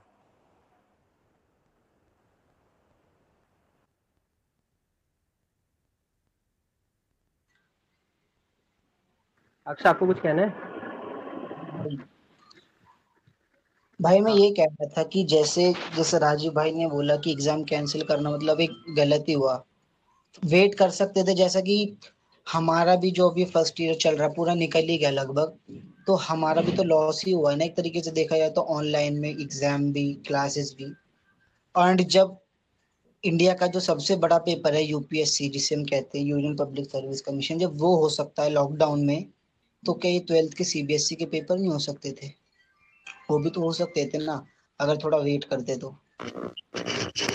अक्षय 9.67 9.89
आपको 9.89 10.07
कुछ 10.07 10.21
कहना 10.21 10.43
है? 10.43 11.99
भाई 14.01 14.21
मैं 14.21 14.33
ये 14.33 14.51
कह 14.51 14.65
रहा 14.65 14.87
था 14.97 15.03
कि 15.05 15.25
जैसे 15.25 15.73
जैसे 15.97 16.19
राजीव 16.19 16.53
भाई 16.53 16.73
ने 16.73 16.87
बोला 16.89 17.17
कि 17.17 17.33
एग्ज़ाम 17.33 17.65
कैंसिल 17.65 18.03
करना 18.03 18.31
मतलब 18.31 18.61
एक 18.61 18.71
गलती 18.97 19.33
हुआ। 19.33 19.55
वेट 20.43 20.75
कर 20.75 20.91
सकते 20.91 21.23
थे 21.25 21.35
जैसा 21.35 21.61
कि 21.61 21.77
हमारा 22.53 22.95
भी 22.97 23.11
जो 23.11 23.29
अभी 23.31 23.45
फ़र्स्ट 23.47 23.81
ईयर 23.81 23.95
चल 23.97 24.17
रहा 24.17 24.27
है, 24.29 24.35
पूरा 24.35 24.55
निकल 24.55 24.89
ही 24.89 24.97
गया 24.99 25.11
लगभग। 25.11 25.57
तो 26.07 26.15
हमारा 26.19 26.63
भी 26.63 26.73
तो 26.73 26.83
लॉस 26.85 27.23
ही 27.27 27.33
हुआ 27.33 27.51
है 27.51 27.57
ना 27.59 27.65
एक 27.65 27.77
तरीके 27.77 28.01
से 28.03 28.11
देखा 28.11 28.37
जाए 28.39 28.51
तो 28.51 28.63
ऑनलाइन 28.71 29.19
में 29.21 29.29
एग्ज़ाम 29.29 29.91
भी 29.93 30.13
क्लासेस 30.27 30.75
भी। 30.79 30.93
और 31.75 32.01
जब 32.09 32.37
इंडिया 33.25 33.55
का 33.55 33.67
जो 33.67 33.81
सबसे 33.81 34.17
बड़ा 34.19 34.39
पेपर 34.41 34.75
है 34.75 34.83
यूपीएससी 34.83 35.49
जिसे 35.49 35.75
हम 35.75 35.85
कहते 35.85 36.19
हैं 36.19 36.27
यूनियन 36.27 36.57
पब्लिक 36.57 36.87
सर्विस 36.87 37.21
कमीशन 37.21 37.59
जब 37.59 37.77
वो 37.81 37.95
हो 37.97 38.09
सकता 38.11 38.43
है 38.43 38.51
लॉकडाउन 38.51 39.05
में 39.07 39.25
तो 39.83 39.93
क्या 39.95 40.11
ये 40.11 40.21
ट्वेल्थ 40.29 40.55
के 40.55 40.65
सीबीएसई 40.65 41.15
के 41.17 41.27
पेपर 41.27 41.59
नहीं 41.59 41.71
हो 41.71 41.79
सकते 41.81 42.13
थे? 42.13 42.29
वो 43.31 43.39
भी 43.39 43.51
तो 43.51 43.61
हो 43.61 43.73
सकते 43.73 44.05
थे 44.07 44.19
ना, 44.19 44.45
अगर 44.81 44.97
थोड़ा 44.97 45.19
वेट 45.19 45.45
करते 45.45 45.77
तो। 45.77 45.95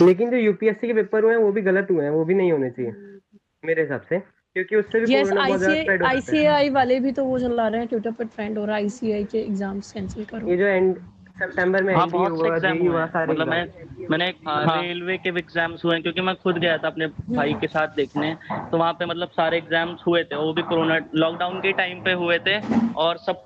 लेकिन 0.01 0.31
जो 0.31 0.37
यूपीएससी 0.37 0.87
के 0.87 0.93
पेपर 0.93 1.23
हुए 1.23 1.33
हैं, 1.33 1.41
वो 1.41 1.51
भी 1.51 1.61
गलत 1.61 1.87
हुए 1.91 2.03
हैं, 2.03 2.11
वो 2.11 2.25
भी 2.25 2.33
नहीं 2.33 2.51
होने 2.51 2.69
चाहिए, 2.69 2.91
मेरे 3.63 3.81
हिसाब 3.81 4.01
से। 4.09 4.17
क्योंकि 4.55 4.75
उससे 4.75 4.99
भी 4.99 5.13
यस 5.13 5.29
कोरोना 5.29 5.47
बहुत 5.47 5.59
ज़्यादा 5.59 5.81
स्प्रेड 5.81 6.03
हो 6.03 6.07
सकता 6.09 6.31
है। 6.31 6.37
आईसीआई 6.37 6.69
वाले 6.71 6.99
भी 6.99 7.11
तो 7.11 7.23
वो 7.25 7.39
चला 7.39 7.67
रहे 7.67 7.79
हैं 7.79 7.87
ट्विटर 7.89 8.11
पर 8.11 8.25
ट्रेंड 8.25 8.57
हो 8.57 8.65
रहा 8.65 8.75
है 8.75 8.81
आईसीआई 8.83 9.23
के 9.31 9.37
एग्ज़ाम्स 9.39 9.91
कैंसिल 9.91 10.25
करो। 10.25 10.49
ये 10.49 10.57
जो 10.57 10.65
एंड 10.67 10.95
सितंबर 11.37 11.83
में 11.83 11.93
हाँ 11.95 12.07
बहुत 12.09 12.31
से 12.31 12.37
हुआ 12.37 12.55
एग्ज़ाम 12.55 12.77
हुए 12.77 12.87
हुआ 12.87 13.05
सारे 13.07 13.31
मतलब 13.31 13.47
मैं 13.47 14.07
मैंने 14.09 14.27
हाँ। 14.47 14.81
रेलवे 14.81 15.17
के 15.17 15.29
एग्ज़ाम्स 15.29 15.83
हुए 15.85 15.99
क्योंकि 16.01 16.21
मैं 16.21 16.35
खुद 16.43 16.57
गया 16.57 16.77
था 16.77 16.87
अपने 16.87 17.07
भाई 17.29 17.53
के 17.61 17.67
साथ 17.67 17.95
देखने। 17.95 18.33
तो 18.71 18.77
वहाँ 18.77 18.93
पे 18.93 19.05
मतलब 19.05 19.29
सारे 19.31 19.57
एग्ज़ाम्स 19.57 20.03
हुए 20.07 20.23
थे 20.23 20.35
वो 20.37 20.53
भी 20.53 20.61
कोरोना 20.63 20.99
लॉकडाउन 21.15 21.59
के 21.59 21.71
टाइम 21.73 22.03
पे 22.03 22.13
हुए 22.13 22.37
थे 22.47 22.59
और 22.97 23.17
सब 23.17 23.43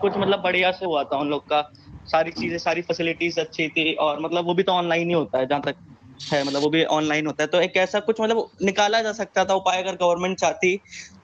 कुछ 0.00 0.16
मतलब 0.16 0.42
बढ़िया 0.42 0.70
से 0.72 0.86
हुआ 0.86 1.04
था 1.04 1.18
उन 1.18 1.30
लोग 1.30 1.42
का। 1.44 1.62
सारी 2.06 2.30
चीज़ें 2.32 2.58
सारी 2.58 2.82
फैसिलिटीज़ 2.82 3.40
अच्छी 3.40 3.68
थी 3.68 3.92
और 4.00 4.20
मतलब 4.20 4.44
वो 4.44 4.54
भी 4.54 4.62
तो 4.62 4.72
ऑनलाइन 4.72 5.08
ही 5.08 5.14
होता 5.14 5.38
है 5.38 5.46
जहाँ 5.46 5.62
तक 5.62 5.74
है 6.22 6.42
मतलब 6.44 6.62
वो 6.62 6.68
भी 6.70 6.84
ऑनलाइन 6.92 7.26
होता 7.26 7.42
है। 7.42 7.48
तो 7.48 7.60
एक 7.60 7.76
ऐसा 7.78 8.00
कुछ 8.00 8.20
मतलब 8.20 8.48
निकाला 8.62 9.00
जा 9.02 9.12
सकता 9.14 9.44
था 9.44 9.54
उपाय 9.54 9.82
अगर 9.82 9.96
गवर्नमेंट 9.96 10.38
चाहती 10.38 10.76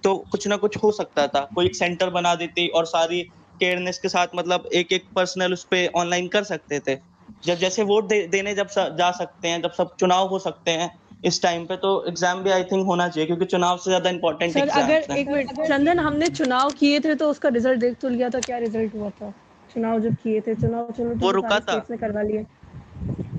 तो 0.05 0.15
कुछ 0.31 0.47
ना 0.49 0.57
कुछ 0.59 0.77
हो 0.77 0.91
सकता 0.93 1.27
था। 1.29 1.41
कोई 1.55 1.67
एक 1.67 1.77
सेंटर 1.77 2.11
बना 2.11 2.35
देती 2.37 2.67
और 2.71 2.87
सारी 2.87 3.23
केयरनेस 3.61 3.99
के 3.99 4.09
साथ 4.09 4.37
मतलब 4.37 4.69
एक 4.75 4.93
एक 4.93 5.05
पर्सनल 5.15 5.53
उस 5.53 5.67
पे 5.71 5.87
ऑनलाइन 5.97 6.29
कर 6.29 6.45
सकते 6.45 6.81
थे। 6.81 6.97
जब 7.45 7.55
जैसे 7.57 7.83
वोट 7.85 8.09
दे, 8.09 8.27
देने 8.27 8.55
जब 8.55 8.69
स, 8.69 8.79
जा 8.99 9.11
सकते 9.13 9.49
हैं 9.49 9.63
जब 9.63 9.73
सब 9.73 9.95
चुनाव 10.01 10.29
हो 10.29 10.39
सकते 10.41 10.71
हैं 10.73 10.91
इस 11.25 11.43
टाइम 11.43 11.65
पे 11.67 11.77
तो 11.77 11.91
एग्ज़ाम 12.09 12.43
भी 12.43 12.51
आई 12.51 12.65
थिंक 12.65 12.87
होना 12.87 13.09
चाहिए 13.09 13.27
क्योंकि 13.27 13.45
चुनाव 13.47 13.77
से 13.77 13.91
ज़्यादा 13.91 14.11
इम्पोर्टेंट 14.11 14.53
सर 14.53 14.69
अगर 14.81 15.17
एक 15.17 15.29
मिनट 15.29 15.67
चंदन 15.69 15.99
हमने 16.01 16.29
चुनाव 16.31 16.71
किए 16.73 17.01
थे 17.01 17.15
तो 17.15 17.31
उसका 17.31 17.49
रिज़ल्ट 17.51 17.81
देख 17.81 17.97
तो 18.01 18.09
लिया 18.09 18.29
था 18.31 18.41
क्या 18.41 18.59
रिज़ल्ट 18.59 18.95
हुआ 18.95 19.11
था? 19.11 19.33
चुनाव 19.71 20.01
जब 20.01 20.15
किए 20.23 20.41
थे 20.41 20.55
चुनाव 20.57 20.93
चलो 20.93 21.15
वो 21.17 21.31
रुका 21.33 21.59
था। 21.61 21.79
करवा 21.91 22.23
लिए। 22.23 22.45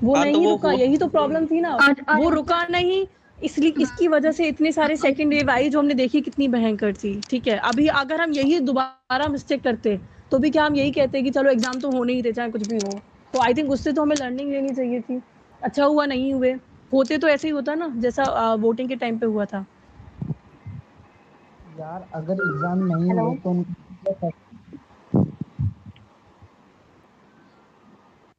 वो 0.04 0.14
हाँ, 0.14 0.24
तो 0.24 0.30
नहीं 0.30 0.46
वो 0.46 0.50
रुका 0.50 0.70
हो- 0.70 0.78
यही 0.80 0.96
तो 0.98 1.06
प्रॉब्लम 1.08 1.46
थी 1.46 1.60
ना। 1.60 1.74
और- 1.74 2.08
और- 2.08 2.18
वो 2.20 2.28
रुका 2.30 2.62
नहीं 2.66 3.06
इसलिए 3.38 3.74
इसकी 3.80 4.08
वजह 4.08 4.32
से 4.32 4.46
इतने 4.48 4.72
सारे 4.72 4.96
सेकंड 4.96 5.28
वेव 5.28 5.50
आई 5.50 5.68
जो 5.68 5.78
हमने 5.78 5.94
देखी 5.94 6.20
कितनी 6.20 6.48
भयंकर 6.48 6.92
थी 6.94 7.20
ठीक 7.30 7.48
है? 7.48 7.56
अभी 7.58 7.86
अगर 7.86 8.20
हम 8.20 8.32
यही 8.32 8.60
दोबारा 8.60 9.28
मिस्टेक 9.28 9.62
करते 9.62 9.98
तो 10.30 10.38
भी 10.38 10.50
क्या 10.50 10.64
हम 10.64 10.74
यही 10.74 10.90
कहते 10.90 11.22
कि 11.22 11.30
चलो 11.30 11.50
एग्ज़ाम 11.50 11.80
तो 11.80 11.90
होने 11.90 12.12
ही 12.12 12.22
थे 12.22 12.32
चाहे 12.32 12.50
कुछ 12.50 12.62
भी 12.62 12.78
हो। 12.78 13.00
तो 13.32 13.38
आई 13.38 13.54
थिंक 13.54 13.70
उससे 13.70 13.92
तो 13.92 14.02
हमें 14.02 14.16
लर्निंग 14.16 14.50
लेनी 14.50 14.74
चाहिए 14.74 15.00
थी। 15.00 15.20
अच्छा 15.62 15.84
हुआ 15.84 16.06
नहीं 16.06 16.32
हुए। 16.34 16.52
होते 16.92 17.18
तो 17.18 17.28
ऐसे 17.28 17.48
ही 17.48 17.52
होता 17.54 17.74
ना 17.74 17.88
जैसा 17.96 18.54
वोटिंग 18.54 18.88
के 18.88 18.96
टाइम 18.96 19.18
पे 19.18 19.26
हुआ 19.26 19.44
था। 19.44 19.64
यार 21.80 22.08
अगर 22.14 22.32
एग्ज़ाम 22.32 22.78
नहीं 22.78 23.10
हुए 23.12 23.36
तो 23.36 23.64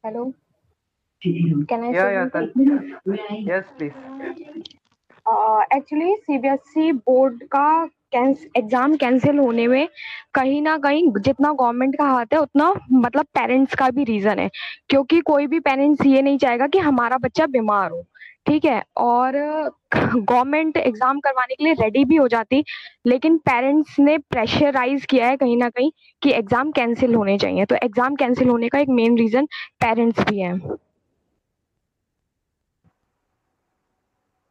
Hello. 0.03 0.31
Can 1.21 1.83
I 1.83 1.91
say 1.91 2.13
या 2.13 2.29
something? 2.31 2.69
Yes 3.49 3.71
please 3.77 3.93
Uh, 5.25 5.61
CBSE 5.71 6.91
board 6.91 7.43
का 7.55 7.89
एग्ज़ाम 8.57 8.95
कैंसिल 8.97 9.39
होने 9.39 9.67
में 9.67 9.87
कहीं 10.33 10.61
ना 10.61 10.77
कहीं 10.77 11.11
जितना 11.17 11.51
गवर्नमेंट 11.53 11.95
का 11.97 12.05
हाथ 12.05 12.33
है 12.33 12.39
उतना 12.39 12.73
मतलब 12.93 13.25
पेरेंट्स 13.37 13.75
का 13.75 13.89
भी 13.89 14.03
रीजन 14.03 14.39
है। 14.39 14.49
क्योंकि 14.89 15.19
कोई 15.21 15.47
भी 15.47 15.59
पेरेंट्स 15.59 16.05
ये 16.05 16.21
नहीं 16.21 16.37
चाहेगा 16.37 16.67
कि 16.67 16.79
हमारा 16.79 17.17
बच्चा 17.17 17.45
बीमार 17.47 17.91
हो 17.91 18.03
ठीक 18.47 18.65
है? 18.65 18.81
और 18.97 19.33
गवर्नमेंट 19.95 20.77
एग्ज़ाम 20.77 21.19
करवाने 21.19 21.55
के 21.55 21.63
लिए 21.63 21.73
रेडी 21.81 22.05
भी 22.05 22.15
हो 22.15 22.27
जाती 22.27 22.63
लेकिन 23.07 23.37
पेरेंट्स 23.45 23.99
ने 23.99 24.17
प्रेशराइज 24.31 25.05
किया 25.05 25.27
है 25.27 25.37
कहीं 25.37 25.57
ना 25.57 25.69
कहीं 25.69 25.91
कि 26.21 26.31
एग्ज़ाम 26.33 26.71
कैंसिल 26.71 27.15
होने 27.15 27.37
चाहिए। 27.37 27.65
तो 27.65 27.75
एग्ज़ाम 27.83 28.15
कैंसिल 28.15 28.47
होने 28.49 28.69
का 28.69 28.79
एक 28.79 28.89
मेन 29.01 29.17
रीजन 29.17 29.45
पेरेंट्स 29.81 30.29
भी 30.29 30.39
है। 30.39 30.59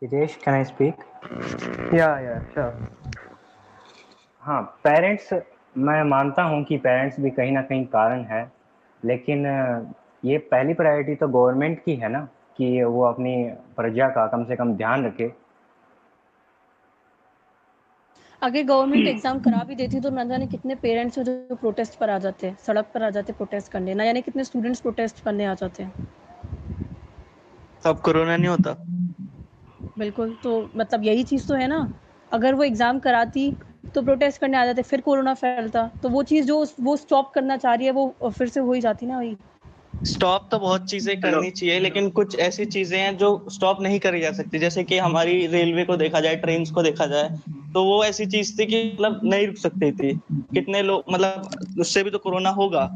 हितेश 0.02 0.34
कैन 0.44 0.54
आई 0.54 0.64
स्पीक 0.64 1.00
या 1.94 2.08
या 2.20 2.38
श्योर 2.52 2.72
हाँ 4.42 4.60
पेरेंट्स 4.84 5.32
मैं 5.78 6.02
मानता 6.04 6.42
हूँ 6.42 6.62
कि 6.64 6.76
पेरेंट्स 6.76 7.18
भी 7.20 7.30
कहीं 7.30 7.52
ना 7.52 7.62
कहीं 7.62 7.84
कारण 7.86 8.22
है 8.24 8.40
लेकिन 9.02 9.46
ये 10.24 10.38
पहली 10.52 10.74
प्रायोरिटी 10.74 11.14
तो 11.14 11.28
गवर्नमेंट 11.28 11.82
की 11.84 11.94
है 11.96 12.08
ना 12.08 12.20
कि 12.58 12.82
वो 12.84 13.02
अपनी 13.04 13.34
प्रजा 13.76 14.08
का 14.08 14.26
कम 14.26 14.44
से 14.44 14.56
कम 14.56 14.74
ध्यान 14.76 15.04
रखे। 15.06 15.30
अगर 18.42 18.62
गवर्नमेंट 18.64 19.06
एग्ज़ाम 19.06 19.38
करा 19.40 19.62
भी 19.64 19.74
देती 19.74 20.00
तो 20.00 20.10
ना 20.10 20.24
जाने 20.24 20.46
कितने 20.46 20.74
पेरेंट्स 20.82 21.18
जो 21.18 21.54
प्रोटेस्ट 21.54 21.98
पर 21.98 22.10
आ 22.10 22.18
जाते 22.18 22.46
हैं 22.46 22.56
सड़क 22.66 22.90
पर 22.94 23.02
आ 23.02 23.10
जाते 23.10 23.32
प्रोटेस्ट 23.32 23.72
करने 23.72 23.94
ना 23.94 24.04
जाने 24.04 24.20
कितने 24.22 24.44
स्टूडेंट्स 24.44 24.80
प्रोटेस्ट 24.80 25.24
करने 25.24 25.44
आ 25.44 25.54
जाते 25.54 25.82
हैं। 25.82 26.06
अब 27.86 28.00
कोरोना 28.00 28.36
नहीं 28.36 28.48
होता। 28.48 28.76
बिल्कुल 29.98 30.32
तो 30.42 30.60
मतलब 30.76 31.04
यही 31.04 31.22
चीज़ 31.24 31.46
तो 31.48 31.54
है 31.54 31.66
ना। 31.68 31.88
अगर 32.30 32.54
वो 32.54 32.64
एग्ज़ाम 32.64 32.98
कराती 32.98 33.50
तो 33.94 34.02
प्रोटेस्ट 34.02 34.40
करने 34.40 34.56
आ 34.58 34.64
जाते 34.66 34.82
फिर 34.84 35.00
कोरोना 35.00 35.34
फैलता 35.34 35.90
तो 36.02 36.08
वो 36.08 36.22
चीज़ 36.22 36.46
जो 36.46 36.64
वो 36.80 36.96
स्टॉप 36.96 37.30
करना 37.34 37.56
चाह 37.56 37.74
रही 37.74 37.86
है 37.86 37.92
वो 37.92 38.30
फिर 38.30 38.48
से 38.48 38.60
हो 38.60 38.72
ही 38.72 38.80
जाती 38.80 39.06
ना 39.06 39.18
वही। 39.18 39.36
स्टॉप 40.06 40.48
तो 40.52 40.58
बहुत 40.58 40.88
चीज़ें 40.90 41.20
करनी 41.20 41.50
चाहिए 41.50 41.78
लेकिन 41.80 42.10
कुछ 42.10 42.38
ऐसी 42.40 42.64
चीज़ें 42.66 42.98
हैं 42.98 43.16
जो 43.18 43.30
स्टॉप 43.50 43.80
नहीं 43.82 43.98
करी 44.00 44.20
जा 44.20 44.30
सकती। 44.32 44.58
जैसे 44.58 44.84
कि 44.84 44.98
हमारी 44.98 45.46
रेलवे 45.46 45.84
को 45.84 45.96
देखा 45.96 46.20
जाए 46.20 46.36
ट्रेन 46.36 46.64
को 46.74 46.82
देखा 46.82 47.06
जाए 47.06 47.28
तो 47.74 47.84
वो 47.84 48.04
ऐसी 48.04 48.26
चीज़ 48.26 48.58
थी 48.58 48.66
कि 48.66 48.82
मतलब 48.94 49.20
नहीं 49.24 49.46
रुक 49.46 49.56
सकती 49.56 49.90
थी। 49.92 50.14
कितने 50.54 50.82
लोग 50.82 51.04
मतलब 51.10 51.80
उससे 51.80 52.02
भी 52.02 52.10
तो 52.10 52.18
कोरोना 52.18 52.50
होगा। 52.52 52.88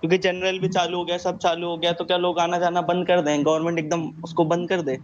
क्योंकि 0.00 0.18
जनरल 0.18 0.58
भी 0.58 0.68
चालू 0.68 0.98
हो 0.98 1.04
गया 1.04 1.16
सब 1.18 1.38
चालू 1.38 1.68
हो 1.68 1.76
गया 1.76 1.92
तो 1.92 2.04
क्या 2.04 2.16
लोग 2.16 2.38
आना 2.40 2.58
जाना 2.58 2.80
बंद 2.82 3.06
कर 3.06 3.20
दें? 3.20 3.44
गवर्नमेंट 3.44 3.78
एकदम 3.78 4.08
उसको 4.24 4.44
बंद 4.44 4.68
कर 4.68 4.82
दे 4.82 4.96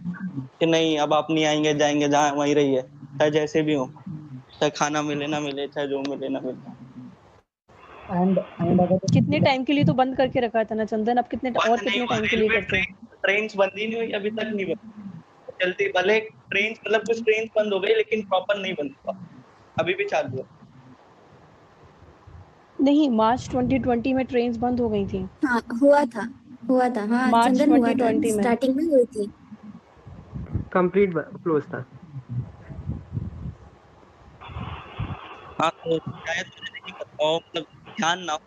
कि 0.59 0.65
नहीं 0.65 0.97
अब 0.99 1.13
आप 1.13 1.27
नहीं 1.31 1.45
आएँगे 1.45 1.73
जाएँगे 1.73 2.07
जहाँ 2.09 2.31
वहीं 2.33 2.55
रहिए 2.55 2.81
चाहे 2.81 3.31
जैसे 3.31 3.61
भी 3.61 3.73
हो 3.73 3.89
चाहे 4.59 4.69
खाना 4.69 5.01
मिले 5.01 5.27
ना 5.27 5.39
मिले 5.39 5.67
चाहे 5.67 5.87
जो 5.87 6.01
मिले 6.09 6.29
ना 6.29 6.39
मिले। 6.39 6.73
एंड 8.11 8.37
एंड 8.37 8.81
अगर 8.81 8.97
कितने 9.13 9.39
टाइम 9.39 9.63
के 9.63 9.73
लिए 9.73 9.83
तो 9.83 9.93
बंद 9.93 10.17
करके 10.17 10.39
रखा 10.39 10.63
था 10.63 10.75
ना 10.75 10.85
चंदन? 10.85 11.17
अब 11.17 11.27
कितने 11.27 11.51
और 11.51 11.77
कितने 11.77 12.05
टाइम 12.05 12.25
के 12.27 12.35
लिए 12.35 12.49
करते 12.49 12.77
हैं? 12.77 12.93
ट्रेन 13.23 13.47
बंद 13.57 13.71
ही 13.77 13.87
नहीं 13.87 13.97
हुई 13.97 14.11
अभी 14.11 14.29
तक 14.31 14.51
नहीं 14.55 14.65
बंद। 14.65 15.61
चलती 15.61 15.87
भले 15.91 16.19
ट्रेन 16.19 16.71
मतलब 16.71 17.01
कुछ 17.01 17.23
ट्रेन 17.23 17.49
बंद 17.55 17.73
हो 17.73 17.79
गई 17.79 17.95
लेकिन 17.95 18.21
प्रॉपर 18.21 18.61
नहीं 18.61 18.73
बंद 18.73 18.95
हुआ। 18.99 19.17
अभी 19.79 19.93
भी 19.93 20.05
चालू 20.05 20.37
है। 20.37 20.54
नहीं 22.79 23.09
मार्च 23.09 23.49
2020 23.51 24.13
में 24.13 24.25
ट्रेन्स 24.25 24.57
बंद 24.57 24.79
हो 24.79 24.89
गई 24.89 25.05
थी। 25.05 25.25
हाँ 25.45 25.61
हुआ 25.81 26.03
था 26.05 26.27
हुआ 26.69 26.89
था 26.89 27.05
हाँ 27.05 27.31
मार्च 27.31 27.57
चंदन 27.57 27.69
हुआ 27.69 27.87
था 27.87 27.93
2020 27.93 28.35
में। 28.35 28.43
स्टार्टिंग 28.43 28.75
में 28.75 28.83
हुई 28.85 29.05
थी। 29.05 29.27
कंप्लीट 30.73 31.13
क्लोज 31.43 31.63
था। 31.63 31.85
हाँ 35.61 35.69
तो 35.71 35.97
शायद 35.97 36.45
हो 37.21 37.35
मतलब 37.35 37.65
ध्यान 37.99 38.23
ना 38.23 38.37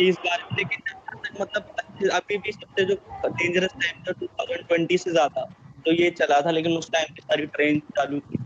इस 0.00 0.16
बारे 0.24 0.44
में 0.44 0.56
लेकिन 0.56 1.40
मतलब 1.40 2.10
अभी 2.12 2.36
भी 2.36 2.52
सबसे 2.52 2.84
जो 2.84 2.94
डेंजरस 3.26 3.74
टाइम 3.74 4.02
था 4.02 4.12
2020 4.12 5.04
से 5.04 5.10
ज़्यादा। 5.10 5.44
तो 5.86 5.92
ये 5.92 6.10
चला 6.10 6.40
था 6.40 6.50
लेकिन 6.50 6.76
उस 6.78 6.90
टाइम 6.90 7.14
पे 7.14 7.22
सारी 7.22 7.46
ट्रेन 7.46 7.78
चालू 7.96 8.20
थी। 8.20 8.38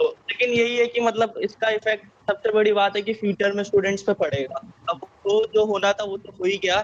तो 0.00 0.08
लेकिन 0.08 0.54
यही 0.54 0.76
है 0.76 0.86
कि 0.86 1.00
मतलब 1.00 1.34
इसका 1.42 1.70
इफ़ेक्ट 1.70 2.06
सबसे 2.06 2.52
बड़ी 2.52 2.72
बात 2.72 2.96
है 2.96 3.02
कि 3.02 3.14
फ्यूचर 3.14 3.52
में 3.52 3.64
स्टूडेंट्स 3.64 4.02
पे 4.02 4.12
पड़ेगा। 4.12 4.70
अब 4.90 5.00
वो 5.04 5.44
जो 5.54 5.64
होना 5.64 5.92
था, 5.92 6.04
वो 6.04 6.16
तो 6.16 6.32
हो 6.32 6.44
ही 6.44 6.58
गया। 6.58 6.82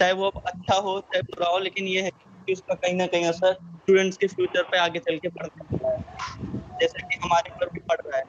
चाहे 0.00 0.12
वो 0.12 0.26
अब 0.26 0.42
अच्छा 0.46 0.74
हो, 0.74 1.00
चाहे 1.00 1.22
बुरा 1.22 1.48
हो, 1.48 1.58
लेकिन 1.58 1.84
ये 1.84 2.02
है 2.02 2.10
कि 2.46 2.52
उसका 2.52 2.74
कहीं 2.74 2.94
ना 2.94 3.06
कहीं 3.06 3.24
असर 3.24 3.52
स्टूडेंट्स 3.52 4.16
के 4.16 4.26
फ्यूचर 4.26 4.62
पे 4.62 4.78
आगे 4.78 4.98
चल 4.98 5.18
के 5.18 5.28
पड़ता 5.28 5.90
है। 5.90 5.98
जैसे 6.80 7.02
कि 7.02 7.18
हमारे 7.22 7.50
ऊपर 7.50 7.66
भी 7.66 7.80
पड़ 7.80 7.96
रहा 8.06 8.18
है। 8.18 8.24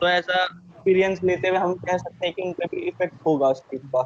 तो 0.00 0.08
ऐसा 0.08 0.44
एक्सपीरियंस 0.44 1.20
लेते 1.24 1.48
हुए 1.48 1.58
हम 1.58 1.74
कह 1.74 1.96
सकते 1.96 2.26
हैं 2.26 2.34
कि 2.34 2.42
उन 2.42 2.52
पे 2.52 2.66
भी 2.66 2.88
इफ़ेक्ट 2.88 3.14
होगा 3.26 3.48
उस 3.48 3.60
चीज़ 3.60 3.82
का 3.86 4.00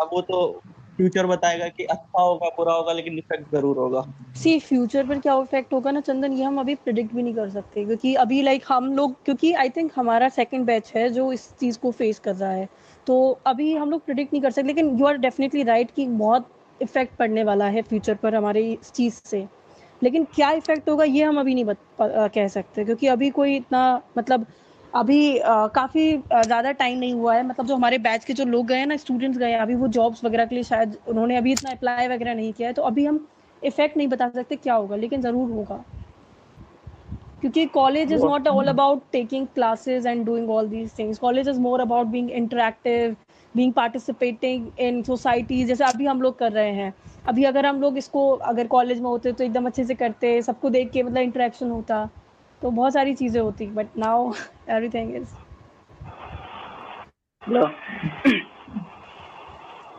अब 0.00 0.10
वो 0.12 0.20
तो 0.20 0.62
फ्यूचर 0.98 1.26
बताएगा 1.26 1.66
कि 1.68 1.84
अच्छा 1.84 2.22
होगा 2.22 2.48
बुरा 2.48 2.72
होगा 2.72 2.92
लेकिन 2.92 3.18
इफ़ेक्ट 3.18 3.52
ज़रूर 3.52 3.76
होगा। 3.76 4.02
सी 4.36 4.58
फ्यूचर 4.60 5.06
पर 5.06 5.18
क्या 5.18 5.34
इफ़ेक्ट 5.42 5.72
होगा 5.72 5.90
ना 5.90 6.00
चंदन 6.00 6.32
ये 6.32 6.44
हम 6.44 6.58
अभी 6.60 6.74
प्रिडिक्ट 6.74 7.14
भी 7.14 7.22
नहीं 7.22 7.34
कर 7.34 7.50
सकते 7.50 7.84
क्योंकि 7.84 8.14
अभी 8.16 8.40
लाइक 8.42 8.64
हम 8.68 8.92
लोग 8.94 9.14
क्योंकि 9.24 9.52
आई 9.54 9.68
थिंक 9.68 9.92
हमारा 9.96 10.28
सेकंड 10.30 10.66
बैच 10.66 10.92
है 10.96 11.08
जो 11.10 11.32
इस 11.32 11.48
चीज़ 11.60 11.78
को 11.78 11.90
फेस 11.92 12.18
कर 12.18 12.34
रहा 12.34 12.50
है। 12.50 12.68
तो 13.06 13.38
अभी 13.46 13.74
हम 13.74 13.90
लोग 13.90 14.04
प्रिडिक्ट 14.04 14.32
नहीं 14.32 14.42
कर 14.42 14.50
सकते 14.50 14.66
लेकिन 14.68 14.98
यू 14.98 15.06
आर 15.06 15.16
डेफिनेटली 15.18 15.62
राइट 15.64 15.90
कि 15.90 16.06
बहुत 16.06 16.50
इफ़ेक्ट 16.80 17.16
पड़ने 17.18 17.44
वाला 17.44 17.66
है 17.66 17.82
फ्यूचर 17.82 18.14
पर 18.14 18.34
हमारे 18.34 18.70
इस 18.72 18.92
चीज़ 18.92 19.20
से। 19.24 19.46
लेकिन 20.02 20.24
क्या 20.34 20.50
इफ़ेक्ट 20.52 20.88
होगा 20.88 21.04
ये 21.04 21.24
हम 21.24 21.40
अभी 21.40 21.54
नहीं 21.54 21.64
बत, 21.64 21.76
प, 22.00 22.30
कह 22.34 22.48
सकते 22.48 22.84
क्योंकि 22.84 23.06
अभी 23.08 23.30
कोई 23.30 23.56
इतना 23.56 24.00
मतलब 24.18 24.46
अभी 24.94 25.38
आ, 25.38 25.66
काफ़ी 25.68 26.16
ज़्यादा 26.16 26.72
टाइम 26.72 26.98
नहीं 26.98 27.12
हुआ 27.14 27.34
है। 27.34 27.46
मतलब 27.46 27.66
जो 27.66 27.76
हमारे 27.76 27.98
बैच 28.00 28.24
के 28.24 28.32
जो 28.32 28.44
लोग 28.46 28.66
गए 28.66 28.76
हैं 28.76 28.86
ना 28.86 28.96
स्टूडेंट्स 28.96 29.38
गए 29.38 29.52
अभी 29.54 29.74
वो 29.76 29.88
जॉब्स 29.90 30.24
वगैरह 30.24 30.46
के 30.46 30.54
लिए 30.54 30.64
शायद 30.64 30.96
उन्होंने 31.08 31.36
अभी 31.36 31.52
इतना 31.52 31.70
अप्लाई 31.70 32.08
वगैरह 32.08 32.34
नहीं 32.34 32.52
किया 32.52 32.68
है 32.68 32.74
तो 32.74 32.82
अभी 32.84 33.04
हम 33.06 33.26
इफ़ेक्ट 33.62 33.96
नहीं 33.96 34.08
बता 34.08 34.28
सकते 34.30 34.56
क्या 34.56 34.74
होगा 34.74 34.96
लेकिन 34.96 35.22
ज़रूर 35.22 35.50
होगा। 35.50 35.84
क्योंकि 37.40 37.64
college 37.68 38.12
is 38.12 38.24
not 38.24 38.48
all 38.48 38.68
about 38.68 39.02
taking 39.12 39.46
classes 39.54 40.06
and 40.06 40.24
doing 40.26 40.50
all 40.50 40.68
these 40.68 40.98
things 40.98 41.18
college 41.18 41.48
is 41.48 41.60
more 41.60 41.80
about 41.80 42.06
being 42.06 42.30
interactive 42.32 43.16
being 43.54 43.72
participating 43.72 44.66
in 44.78 45.02
society 45.02 45.64
जैसे 45.64 45.84
अभी 45.84 46.06
हम 46.06 46.22
लोग 46.22 46.38
कर 46.38 46.52
रहे 46.52 46.72
हैं। 46.72 46.92
अभी 47.28 47.44
अगर 47.44 47.66
हम 47.66 47.80
लोग 47.80 47.98
इसको 47.98 48.28
अगर 48.30 48.66
कॉलेज 48.68 49.00
में 49.00 49.08
होते 49.08 49.32
तो 49.32 49.44
एकदम 49.44 49.66
अच्छे 49.66 49.84
से 49.84 49.94
करते 49.94 50.40
सबको 50.42 50.70
देख 50.70 50.90
के 50.90 51.02
मतलब 51.02 51.22
इंटरेक्शन 51.22 51.70
होता। 51.70 52.08
तो 52.62 52.70
बहुत 52.70 52.92
सारी 52.92 53.14
चीज़ें 53.14 53.40
होती 53.40 53.66
but 53.72 53.98
now 53.98 54.32
everything 54.68 55.14
is 55.16 55.34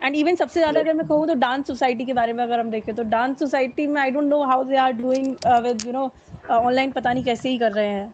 end 0.04 0.16
even 0.16 0.36
सबसे 0.36 0.60
ज़्यादा 0.60 0.80
अगर 0.80 0.94
मैं 0.94 1.06
कहूँ 1.08 1.28
तो 1.28 1.34
डांस 1.36 1.68
सोसाइटी 1.68 2.06
के 2.06 2.14
बारे 2.14 2.34
में 2.34 2.44
अगर 2.44 2.60
हम 2.60 2.70
देखें 2.72 2.94
तो 2.96 3.04
डांस 3.06 3.40
सोसाइटी 3.40 3.88
में 3.88 4.02
I 4.02 4.12
don't 4.12 4.24
know 4.24 4.44
how 4.44 4.64
they 4.64 4.76
are 4.78 4.92
doing 4.94 5.36
with 5.64 5.86
you 5.86 5.92
know 5.94 6.10
online 6.50 6.92
पता 6.92 7.14
नहीं 7.14 7.24
कैसे 7.24 7.50
ही 7.50 7.58
कर 7.58 7.72
रहे 7.72 7.88
हैं। 7.88 8.14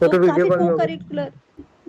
तो, 0.00 0.08
तो 0.08 0.18
काफ़ी 0.18 0.48
को 0.48 0.76
करिकुलर 0.78 1.32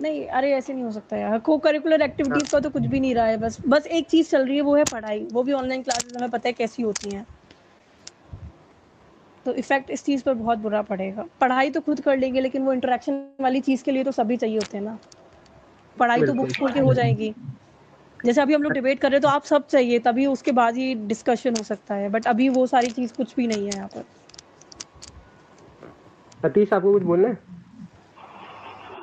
नहीं 0.00 0.26
अरे 0.28 0.50
ऐसे 0.52 0.72
नहीं 0.74 0.84
हो 0.84 0.90
सकता 0.90 1.16
यार। 1.16 1.38
को 1.38 1.56
करिकुलर 1.58 2.02
एक्टिविटीज़ 2.02 2.50
का 2.50 2.60
तो 2.60 2.70
कुछ 2.70 2.82
भी 2.82 3.00
नहीं 3.00 3.14
रहा 3.14 3.26
है 3.26 3.36
बस 3.36 3.60
बस 3.66 3.86
एक 3.88 4.08
चीज़ 4.08 4.30
चल 4.30 4.46
रही 4.46 4.56
है 4.56 4.62
वो 4.62 4.74
है 4.76 4.84
पढ़ाई। 4.86 5.24
वो 5.32 5.42
भी 5.42 5.52
ऑनलाइन 5.52 5.82
क्लासेस 5.82 6.16
हमें 6.16 6.30
पता 6.30 6.48
है 6.48 6.52
कैसी 6.52 6.82
होती 6.82 7.10
हैं। 7.10 7.26
तो 9.44 9.52
इफ़ेक्ट 9.54 9.90
इस 9.90 10.04
चीज़ 10.04 10.22
पर 10.24 10.34
बहुत 10.34 10.58
बुरा 10.58 10.82
पड़ेगा। 10.82 11.24
पढ़ाई 11.40 11.70
तो 11.70 11.80
खुद 11.80 12.00
कर 12.00 12.16
लेंगे 12.18 12.40
लेकिन 12.40 12.62
वो 12.62 12.72
इंटरेक्शन 12.72 13.14
वाली 13.40 13.60
चीज़ 13.60 13.84
के 13.84 13.92
लिए 13.92 14.04
तो 14.04 14.12
सभी 14.12 14.36
चाहिए 14.36 14.56
होते 14.56 14.76
हैं 14.76 14.84
ना। 14.84 14.98
पढ़ाई 15.96 16.22
तो 16.22 16.34
बुक्स 16.34 16.58
खोल 16.58 16.72
के 16.72 16.80
हो 16.80 16.94
जाएगी। 16.94 17.34
जैसे 18.24 18.40
अभी 18.40 18.54
हम 18.54 18.62
लोग 18.62 18.72
डिबेट 18.72 18.98
कर 18.98 19.10
रहे 19.10 19.16
हैं 19.16 19.22
तो 19.22 19.28
आप 19.28 19.44
सब 19.44 19.66
चाहिए 19.66 19.98
तभी 19.98 20.26
उसके 20.26 20.52
बाद 20.52 20.76
ही 20.76 20.94
डिस्कशन 21.08 21.56
हो 21.58 21.62
सकता 21.62 21.94
है। 21.94 22.08
बट 22.08 22.26
अभी 22.26 22.48
वो 22.48 22.66
सारी 22.66 22.90
चीज़ 22.90 23.12
कुछ 23.14 23.34
भी 23.36 23.46
नहीं 23.46 23.66
है 23.66 23.76
यहाँ 23.76 23.88
पर। 23.88 24.04
सतीश 26.42 26.72
आपको 26.72 26.92
कुछ 26.92 27.02
बोलना 27.02 27.28
है? 27.28 27.38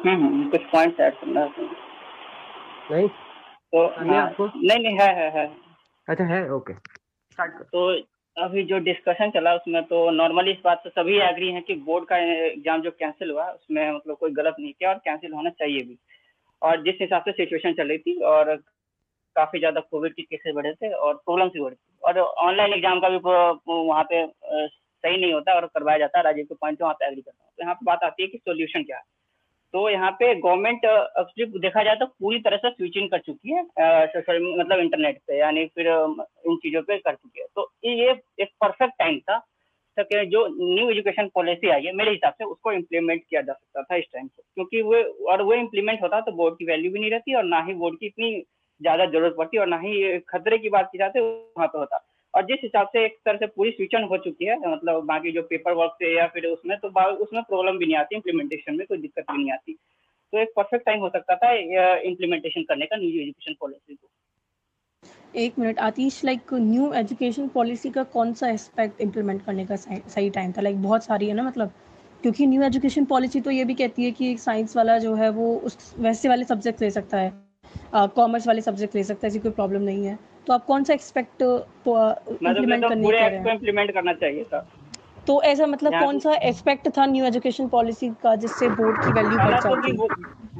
हम्म, 0.06 0.50
कुछ 0.50 0.62
पॉइंट्स 0.72 1.00
ऐड 1.00 1.14
करना 1.14 1.42
है। 1.42 1.70
नहीं? 2.92 3.08
तो 3.08 3.86
हाँ, 3.88 4.22
आपको? 4.22 4.46
नहीं 4.46 4.80
नहीं 4.80 4.98
है 5.00 5.14
है 5.16 5.30
है। 5.32 5.46
अच्छा 6.08 6.24
है 6.24 6.50
ओके 6.54 6.74
स्टार्ट 6.74 7.62
तो 7.64 7.92
अभी 8.38 8.64
जो 8.64 8.78
डिस्कशन 8.80 9.30
चला 9.32 9.54
उसमें 9.56 9.82
तो 9.86 10.10
नॉर्मली 10.12 10.52
इस 10.52 10.58
बात 10.64 10.84
से 10.84 10.90
सभी 10.90 11.18
एग्री 11.22 11.50
हैं 11.52 11.62
कि 11.64 11.76
बोर्ड 11.88 12.06
का 12.08 12.18
एग्ज़ाम 12.18 12.82
जो 12.82 12.92
कैंसिल 12.92 13.32
हुआ 13.32 13.46
उसमें 13.46 13.92
मतलब 13.92 14.18
कोई 14.18 14.32
गलत 14.34 14.56
नहीं 14.60 14.72
किया 14.74 14.90
और 14.90 14.98
कैंसिल 15.00 15.34
होना 15.34 15.50
चाहिए 15.52 15.80
भी। 15.82 15.98
और 16.62 16.84
जिस 16.84 16.96
हिसाब 17.02 17.24
से 17.24 17.32
सिचुएशन 17.34 17.74
चल 17.74 17.88
रही 17.88 17.98
थी 17.98 18.16
और 18.26 18.56
काफ़ी 19.36 19.60
ज़्यादा 19.60 19.82
कोविड 19.82 20.14
के 20.14 20.22
केसेस 20.22 20.56
बढ़े 20.56 20.74
थे 20.74 20.92
और 20.94 21.14
प्रॉब्लम्स 21.16 21.54
भी 21.54 21.60
बढ़ी 21.62 21.76
थी। 21.76 21.98
और 22.04 22.20
ऑनलाइन 22.20 22.74
एग्ज़ाम 22.74 23.00
का 23.00 23.10
भी 23.10 23.18
वहाँ 23.18 24.04
पे 24.12 24.26
सही 24.26 25.18
नहीं 25.18 25.34
होता 25.34 25.54
और 25.56 25.66
करवाया 25.68 25.98
जाता 25.98 26.18
है 26.20 26.24
राजीव 26.26 26.46
के 26.46 26.56
पॉइंट 26.56 26.82
वहाँ 26.82 26.94
पे 26.94 27.08
एग्री 27.08 27.22
करता 27.22 27.44
हूँ। 27.44 27.52
तो 27.58 27.64
यहाँ 27.64 27.76
पे 27.76 27.86
बात 27.86 28.04
आती 28.04 28.24
है 28.24 28.30
कि 28.30 28.38
सोल्यूशन 28.38 28.84
क्या 28.84 28.98
है। 28.98 29.04
तो 29.74 29.90
यहाँ 29.90 30.12
पे 30.12 30.34
गवर्नमेंट 30.36 30.86
एक्चुअली 30.86 31.60
देखा 31.60 31.84
जाए 31.84 31.96
तो 31.96 32.06
पूरी 32.06 32.40
तरह 32.42 32.58
से 32.58 32.70
स्विचिंग 32.70 33.10
कर 33.10 33.20
चुकी 33.20 33.54
है 33.54 33.64
सोशल 34.08 34.40
मतलब 34.60 34.80
इंटरनेट 34.80 35.20
पे, 35.28 35.38
यानी 35.40 35.66
फिर 35.68 35.88
इन 35.88 36.56
चीज़ों 36.58 36.82
पे 36.82 36.98
कर 37.00 37.14
चुकी 37.14 37.40
है। 37.40 37.46
तो 37.56 37.72
ये 37.86 38.12
एक 38.42 38.50
परफेक्ट 38.62 38.94
टाइम 39.00 39.20
था 39.20 39.38
तक 39.98 40.08
जो 40.28 40.46
न्यू 40.50 40.90
एजुकेशन 40.90 41.28
पॉलिसी 41.36 41.70
आई 41.70 41.84
है, 41.84 41.92
मेरे 41.94 42.12
हिसाब 42.12 42.34
से 42.34 42.46
उसको 42.46 42.72
इम्प्लीमेंट 42.72 43.24
किया 43.24 43.42
जा 43.42 43.54
सकता 43.54 43.82
था 43.84 43.96
इस 43.96 44.06
टाइम 44.14 44.28
से 44.28 44.42
क्योंकि 44.56 44.82
वो, 44.82 44.96
और 45.32 45.42
वो 45.42 45.54
इम्प्लीमेंट 45.54 46.02
होता 46.02 46.20
तो 46.22 46.32
बोर्ड 46.34 46.56
की 46.58 46.66
वैल्यू 46.66 46.92
भी 46.92 47.00
नहीं 47.00 47.12
रहती, 47.12 47.34
और 47.34 47.44
ना 47.46 47.62
ही 47.64 47.74
बोर्ड 47.74 48.00
की 48.00 48.06
इतनी 48.06 48.32
ज़्यादा 48.82 49.06
ज़रूरत 49.06 49.36
पड़ती, 49.38 49.58
और 49.58 49.68
ना 49.68 49.78
ही 49.80 50.20
खतरे 50.30 50.58
की 50.58 50.70
बात 50.70 50.90
की 50.92 50.98
जाती, 50.98 51.20
वहाँ 51.20 51.68
पे 51.68 51.78
होता। 51.80 51.98
और 52.34 52.46
जिस 52.46 52.60
हिसाब 52.64 52.88
से 52.88 53.04
एक 53.06 53.18
तरह 53.26 53.38
से 53.38 53.48
पूरी 53.48 53.72
स्विचन 53.72 54.04
हो 54.04 54.18
चुकी 54.18 54.46
है 54.46 54.58
मतलब 54.72 55.04
बाकी 55.06 55.32
जो 55.32 55.42
पेपर 55.50 55.74
वर्क 55.74 55.92
से 55.94 56.16
या 56.18 56.28
फिर 56.34 56.46
उसमें 56.48 56.78
तो 56.78 56.88
उसमें 57.24 57.42
प्रॉब्लम 57.44 57.78
भी 57.78 57.86
नहीं 57.86 57.96
आती 57.98 58.16
इम्प्लीमेंटेशन 58.16 58.76
में 58.76 58.86
कोई 58.88 58.98
दिक्कत 58.98 59.32
भी 59.32 59.38
नहीं 59.38 59.52
आती। 59.52 59.74
तो 59.74 60.40
एक 60.40 60.54
परफेक्ट 60.56 60.86
टाइम 60.86 61.00
हो 61.00 61.10
सकता 61.10 61.36
था 61.36 61.52
इम्प्लीमेंटेशन 62.10 62.64
करने 62.64 62.86
का 62.86 62.98
न्यू 62.98 63.22
एजुकेशन 63.22 63.56
पॉलिसी 63.62 63.96
को। 63.96 64.10
एक 65.36 65.60
minute 65.60 65.80
Atish 65.80 66.24
like 66.26 66.54
new 66.54 66.92
education 66.94 67.48
policy 67.48 67.90
का 67.90 68.04
कौन 68.16 68.34
सा 68.34 68.50
एस्पेक्ट 68.50 69.02
इम्प्लीमेंट 69.02 69.46
करने 69.46 69.66
का 69.66 69.76
सही 69.76 70.30
टाइम 70.30 70.52
था? 70.52 70.62
लाइक 70.62 70.76
like, 70.76 70.88
बहुत 70.88 71.04
सारी 71.04 71.28
है 71.28 71.34
ना 71.34 71.44
मतलब? 71.44 71.72
क्योंकि 72.22 72.48
न्यू 72.48 72.64
एजुकेशन 72.64 73.06
पॉलिसी 73.06 73.42
तो 73.42 73.52
ये 73.52 73.64
भी 73.66 73.74
कहती 73.74 74.04
है 74.04 74.12
कि 74.12 74.32
एक 74.32 74.40
साइंस 74.40 74.76
वाला 74.78 74.98
जो 75.00 75.14
है 75.16 75.30
वो 75.30 75.56
उस 75.66 75.94
वैसे 76.00 76.30
वाले 76.30 76.44
सब्जेक्ट 76.46 76.82
ले 76.82 76.90
सकता 76.92 77.18
है। 77.18 77.32
कॉमर्स 77.94 78.42
uh, 78.42 78.48
वाले 78.48 78.62
सब्जेक्ट 78.62 78.96
ले 78.96 79.04
सकता 79.04 79.28
है 79.28 79.32
ऐसी 79.32 79.40
कोई 79.40 79.52
प्रॉब्लम 79.52 79.82
नहीं 79.82 80.06
है। 80.06 80.18
तो 80.48 80.54
आप 80.54 80.66
कौन 80.66 80.84
सा 80.84 80.94
एक्सपेक्ट 80.94 81.42
इम्प्लीमेंट 81.42 82.84
करने 82.84 83.04
पूरे 83.04 83.26
एक्ट 83.26 83.44
को 83.44 83.50
इम्प्लीमेंट 83.50 83.92
करना 83.94 84.14
चाहिए 84.14 84.44
था। 84.44 84.68
तो 85.28 85.42
ऐसा 85.44 85.66
मतलब 85.68 85.94
कौन 85.94 86.20
सा 86.20 86.34
एस्पेक्ट 86.44 86.88
था 86.98 87.06
न्यू 87.06 87.26
एजुकेशन 87.26 87.68
पॉलिसी 87.68 88.10
का 88.24 88.36
जिससे 88.36 88.70
बोर्ड 88.70 88.98
की 88.98 89.12
वैल्यू 89.12 89.38
बढ़ 89.40 89.60
जाती? 89.60 89.92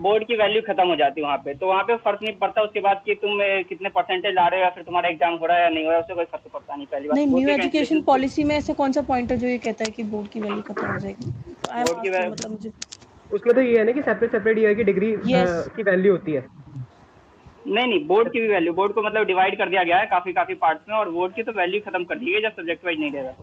बोर्ड 0.02 0.24
की 0.28 0.36
वैल्यू 0.38 0.62
खत्म 0.62 0.88
हो 0.88 0.96
जाती 0.96 1.22
है 1.22 1.26
वहाँ 1.26 1.38
पे। 1.46 1.54
तो 1.54 1.68
वहाँ 1.68 1.84
पे 1.84 1.96
फ़र्क 2.04 2.20
नहीं 2.24 2.36
पड़ता 2.38 2.62
उसके 2.62 2.80
बाद 2.80 3.02
कि 3.06 3.16
तुम 3.16 3.40
कितने 3.70 3.90
परसेंटेज 3.90 4.36
ला 4.36 4.48
रहे 4.48 4.60
हो 4.60 4.64
या 4.64 4.70
फिर 4.76 4.84
तुम्हारा 4.84 5.10
एग्ज़ाम 5.10 5.34
हो 5.34 5.46
रहा 5.46 5.58
है 5.58 5.64
या 5.64 5.70
नहीं 5.70 5.84
हो 5.84 5.90
रहा 5.90 5.98
है 5.98 6.04
उससे 6.04 6.16
कोई 6.16 6.26
फ़र्क 6.26 6.52
पड़ता 6.54 6.76
नहीं 6.76 6.88
पहली 6.88 7.08
बात। 7.08 7.18
नहीं 7.18 7.28
न्यू 7.28 7.50
एजुकेशन 7.50 8.02
पॉलिसी 8.04 8.44
में 8.44 8.56
ऐसे 8.56 8.74
कौन 8.74 8.92
सा 8.92 9.02
पॉइंट 9.10 9.32
है 9.32 9.38
जो 9.38 9.48
ये 9.48 9.58
कहता 9.58 9.84
है 9.86 9.92
कि 9.92 10.04
बोर्ड 10.14 10.28
की 10.28 10.40
वैल्यू 10.40 10.62
खत्म 10.68 10.88
हो 10.88 11.00
जाएगी? 11.00 11.32
बोर्ड 11.84 12.02
की 12.02 12.10
मतलब 12.30 12.52
मुझे 12.52 12.72
उसमें 13.32 13.54
तो 13.56 13.62
ये 13.62 13.78
है 13.78 13.84
ना 13.86 13.92
कि 13.92 14.02
सेपरेट 14.02 14.32
सेपरेट 14.32 14.58
ईयर 14.60 14.74
की 14.74 14.84
डिग्री 14.84 15.16
की 15.76 15.84
वैल्यू 15.84 16.12
होती 16.12 16.32
है। 16.32 16.48
नहीं 17.68 17.88
नहीं 17.88 18.06
बोर्ड 18.08 18.32
की 18.32 18.42
भी 18.42 18.48
वैल्यू 18.48 18.74
बोर्ड 18.74 18.94
को 18.94 19.02
मतलब 19.02 19.26
डिवाइड 19.26 19.58
कर 19.58 19.70
दिया 19.70 19.84
गया 19.84 19.98
है 19.98 20.06
काफ़ी 20.06 20.34
काफ़ी 20.34 20.54
पार्ट्स 20.56 20.90
में 20.90 20.96
और 20.98 21.10
बोर्ड 21.10 21.34
की 21.34 21.44
तो 21.44 21.52
वैल्यू 21.52 21.82
खत्म 21.82 22.04
कर 22.04 22.18
दी 22.20 22.34
गई 22.34 22.42
जब 22.42 22.52
सब्जेक्ट 22.52 22.86
वाइज 22.86 23.00
नहीं 23.00 23.12
देगा 23.12 23.34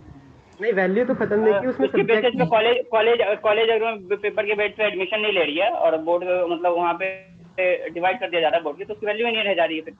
नहीं 0.60 0.72
वैल्यू 0.72 1.04
तो 1.04 1.14
खत्म 1.14 1.40
नहीं 1.40 1.60
की 1.60 1.66
उसमें 1.66 1.86
उसके 1.88 2.02
बेसिस 2.02 2.38
पे 2.38 2.46
कॉलेज 2.46 2.84
कॉलेज 2.90 3.20
कॉलेज 3.42 3.70
अगर 3.70 4.16
पेपर 4.16 4.46
के 4.46 4.54
बेस 4.54 4.72
पे 4.78 4.84
एडमिशन 4.84 5.20
नहीं 5.20 5.32
ले 5.32 5.44
रही 5.44 5.56
है 5.56 5.70
और 5.70 5.96
बोर्ड 6.02 6.24
मतलब 6.52 6.72
वहाँ 6.72 6.94
पे 6.94 7.10
डिवाइड 7.90 8.20
कर 8.20 8.30
दिया 8.30 8.40
जा 8.40 8.48
रहा 8.48 8.56
है 8.56 8.62
बोर्ड 8.64 8.78
की 8.78 8.84
तो 8.84 8.94
उसकी 8.94 9.06
वैल्यू 9.06 9.26
ही 9.26 9.32
नहीं 9.32 9.44
रह 9.44 9.54
जा 9.54 9.64
रही 9.64 9.76
है 9.76 9.82
फिर। 9.82 9.94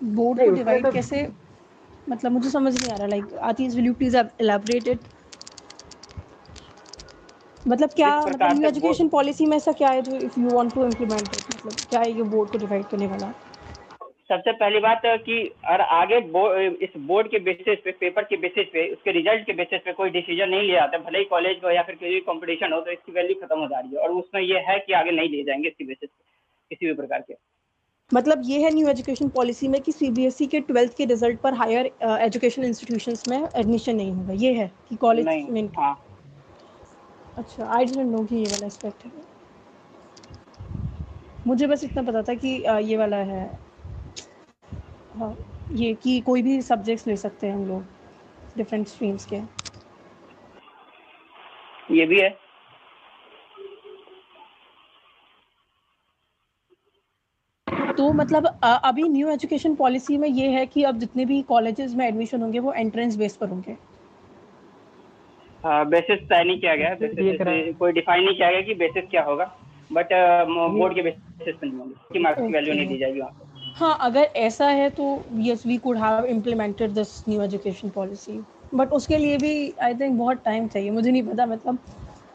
बोर्ड 0.00 0.40
को 0.40 0.50
डिवाइड 0.54 0.84
तो... 0.84 0.92
कैसे? 0.92 1.26
मतलब 2.08 2.32
मुझे 2.32 2.50
समझ 2.50 2.72
नहीं 2.80 2.92
आ 2.92 2.96
रहा 2.96 3.06
like 3.06 3.34
Atish 3.50 3.74
will 3.74 3.86
you 3.86 3.94
please 3.94 4.16
elaborate 4.16 4.88
it 4.88 4.98
मतलब 7.68 7.90
क्या 7.96 8.10
मतलब 8.22 8.56
न्यू 8.56 8.68
एजुकेशन 8.68 9.08
पॉलिसी 9.08 9.46
में 9.46 9.56
ऐसा 9.56 9.72
क्या 9.72 9.90
है 9.90 10.02
जो 10.02 10.14
if 10.16 10.38
you 10.40 10.50
want 10.50 10.74
to 10.74 10.84
implement 10.84 11.34
मतलब 11.34 11.74
क्या 11.90 12.00
है 12.00 12.10
ये 12.10 12.22
बोर्ड 12.34 12.50
को 12.50 12.58
डिवाइड 12.58 12.84
करने 12.90 13.06
वाला 13.06 13.32
सबसे 14.30 14.52
पहली 14.52 14.78
बात 14.80 15.02
कि 15.26 15.36
और 15.70 15.80
आगे 15.80 16.18
बो, 16.32 16.40
इस 16.84 16.90
बोर्ड 17.06 17.30
के 17.30 17.38
बेसिस 17.38 17.78
पे 17.84 17.90
पेपर 18.00 18.24
के 18.24 18.36
बेसिस 18.36 18.66
पे 18.72 18.88
उसके 18.92 19.12
रिज़ल्ट 19.12 19.46
के 19.46 19.52
बेसिस 19.60 19.80
पे 19.84 19.92
कोई 19.92 20.10
डिसीज़न 20.10 20.48
नहीं 20.48 20.62
लिया 20.62 20.80
जाता 20.80 20.98
भले 21.04 21.18
ही 21.18 21.24
कॉलेज 21.24 21.60
हो 21.64 21.70
या 21.70 21.82
फिर 21.82 21.94
कोई 21.94 22.20
कंपटीशन 22.26 22.72
हो 22.72 22.80
तो 22.80 22.90
इसकी 22.90 23.12
वैल्यू 23.12 23.34
खत्म 23.42 23.58
हो 23.60 23.66
जा 23.66 23.78
रही 23.78 23.94
है। 23.94 24.02
और 24.02 24.10
उसमें 24.12 24.40
ये 24.42 24.58
है 24.68 24.78
कि 24.78 24.92
आगे 24.92 25.10
नहीं 25.10 25.28
ले 25.28 25.42
जाएँगे 25.44 25.68
इसकी 25.68 25.84
बेसिस 25.84 26.08
पे 26.08 26.74
किसी 26.74 26.86
भी 26.86 26.94
प्रकार 26.94 27.20
के। 27.20 27.34
मतलब 28.10 28.42
ये 28.44 28.60
है 28.62 28.74
न्यू 28.74 28.88
एजुकेशन 28.88 29.28
पॉलिसी 29.30 29.68
में 29.68 29.80
कि 29.82 29.92
सीबीएसई 29.92 30.46
e 30.46 30.50
के 30.50 30.60
ट्वेल्थ 30.68 30.96
के 30.98 31.04
रिज़ल्ट 31.04 31.40
पर 31.40 31.54
हायर 31.54 31.90
एजुकेशन 32.20 32.64
इंस्टीट्यूशंस 32.64 33.24
में 33.28 33.38
एडमिशन 33.38 33.96
नहीं 33.96 34.12
होगा। 34.12 34.32
ये 34.34 34.52
है 34.54 34.70
कि 34.88 34.96
कॉलेज 34.96 35.26
में 35.50 35.68
हाँ। 35.78 35.94
अच्छा 37.38 37.66
आई 37.76 37.84
डिडंट 37.84 38.10
नो 38.12 38.24
कि 38.24 38.36
ये 38.36 38.44
वाला 38.44 38.66
एस्पेक्ट 38.66 39.04
है। 39.04 39.10
मुझे 41.46 41.66
बस 41.66 41.84
इतना 41.84 42.02
पता 42.02 42.22
था 42.22 42.34
कि 42.34 42.48
ये 42.84 42.96
वाला 42.96 43.16
है। 43.32 43.44
हाँ 45.16 45.36
ये 45.72 45.92
कि 45.94 46.20
कोई 46.20 46.42
भी 46.42 46.60
सब्जेक्ट्स 46.62 47.06
ले 47.06 47.16
सकते 47.16 47.46
हैं 47.46 47.54
हम 47.54 47.66
लोग 47.66 47.84
डिफरेंट 48.56 48.86
स्ट्रीम्स 48.88 49.26
के। 49.26 49.40
ये 51.90 52.06
भी 52.06 52.20
है। 52.20 52.28
तो 57.98 58.12
मतलब 58.12 58.46
अभी 58.64 59.02
न्यू 59.08 59.28
एजुकेशन 59.30 59.74
पॉलिसी 59.74 60.16
में 60.18 60.28
ये 60.28 60.48
है 60.50 60.64
कि 60.66 60.82
अब 60.84 60.98
जितने 60.98 61.24
भी 61.24 61.40
कॉलेजेस 61.42 61.94
में 61.94 62.06
एडमिशन 62.06 62.42
होंगे 62.42 62.58
वो 62.58 62.72
एंट्रेंस 62.72 63.16
बेस 63.16 63.36
पर 63.36 63.48
होंगे। 63.48 63.76
बेसिस 65.64 66.18
तय 66.28 66.44
नहीं 66.44 66.58
किया 66.60 66.74
गया। 66.76 66.94
बेसिस 67.00 67.76
कोई 67.78 67.92
डिफाइन 67.92 68.24
नहीं 68.24 68.36
किया 68.36 68.50
गया 68.50 68.60
कि 68.60 68.74
बेसिस 68.74 69.04
क्या 69.10 69.22
होगा 69.22 69.44
बट 69.90 70.08
बोर्ड 70.48 70.94
के 70.94 71.02
बेसिस 71.02 71.54
पे 71.54 71.66
नहीं 71.66 71.78
होंगे 71.78 71.94
कि 72.12 72.18
मार्क्स 72.18 72.42
की 72.42 72.52
वैल्यू 72.52 72.74
नहीं 72.74 72.86
दी 72.88 72.98
जाएगी 72.98 73.20
वहाँ 73.20 73.74
हाँ 73.76 73.96
अगर 74.00 74.30
ऐसा 74.36 74.68
है 74.68 74.88
तो 74.90 75.04
yes 75.40 75.66
we 75.66 75.76
could 75.78 75.96
have 75.98 76.24
implemented 76.26 76.90
this 76.90 77.22
new 77.28 77.42
education 77.42 77.88
policy 77.90 78.40
but 78.74 78.92
उसके 78.92 79.18
लिए 79.18 79.36
भी 79.38 79.52
आई 79.82 79.94
थिंक 79.94 80.18
बहुत 80.18 80.42
टाइम 80.44 80.66
चाहिए। 80.68 80.90
मुझे 80.90 81.10
नहीं 81.10 81.22
पता 81.22 81.46
मतलब 81.46 81.78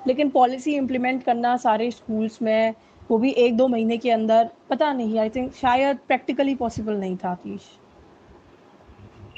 लेकिन 0.08 0.30
पॉलिसी 0.30 0.76
इम्प्लीमेंट 0.76 1.24
करना 1.24 1.56
सारे 1.58 1.90
स्कूल्स 1.92 2.42
में 2.42 2.74
वो 3.10 3.18
भी 3.18 3.32
एक 3.46 3.58
दो 3.58 3.68
महीने 3.68 3.98
के 3.98 4.12
अंदर 4.12 4.50
पता 4.70 4.92
नहीं 4.94 5.20
आई 5.20 5.30
थिंक 5.30 5.52
शायद 5.54 5.98
प्रैक्टिकली 6.08 6.56
पॉसिबल 6.56 6.94
नहीं 6.94 7.18
था 7.24 7.30
आतीश 7.32 7.70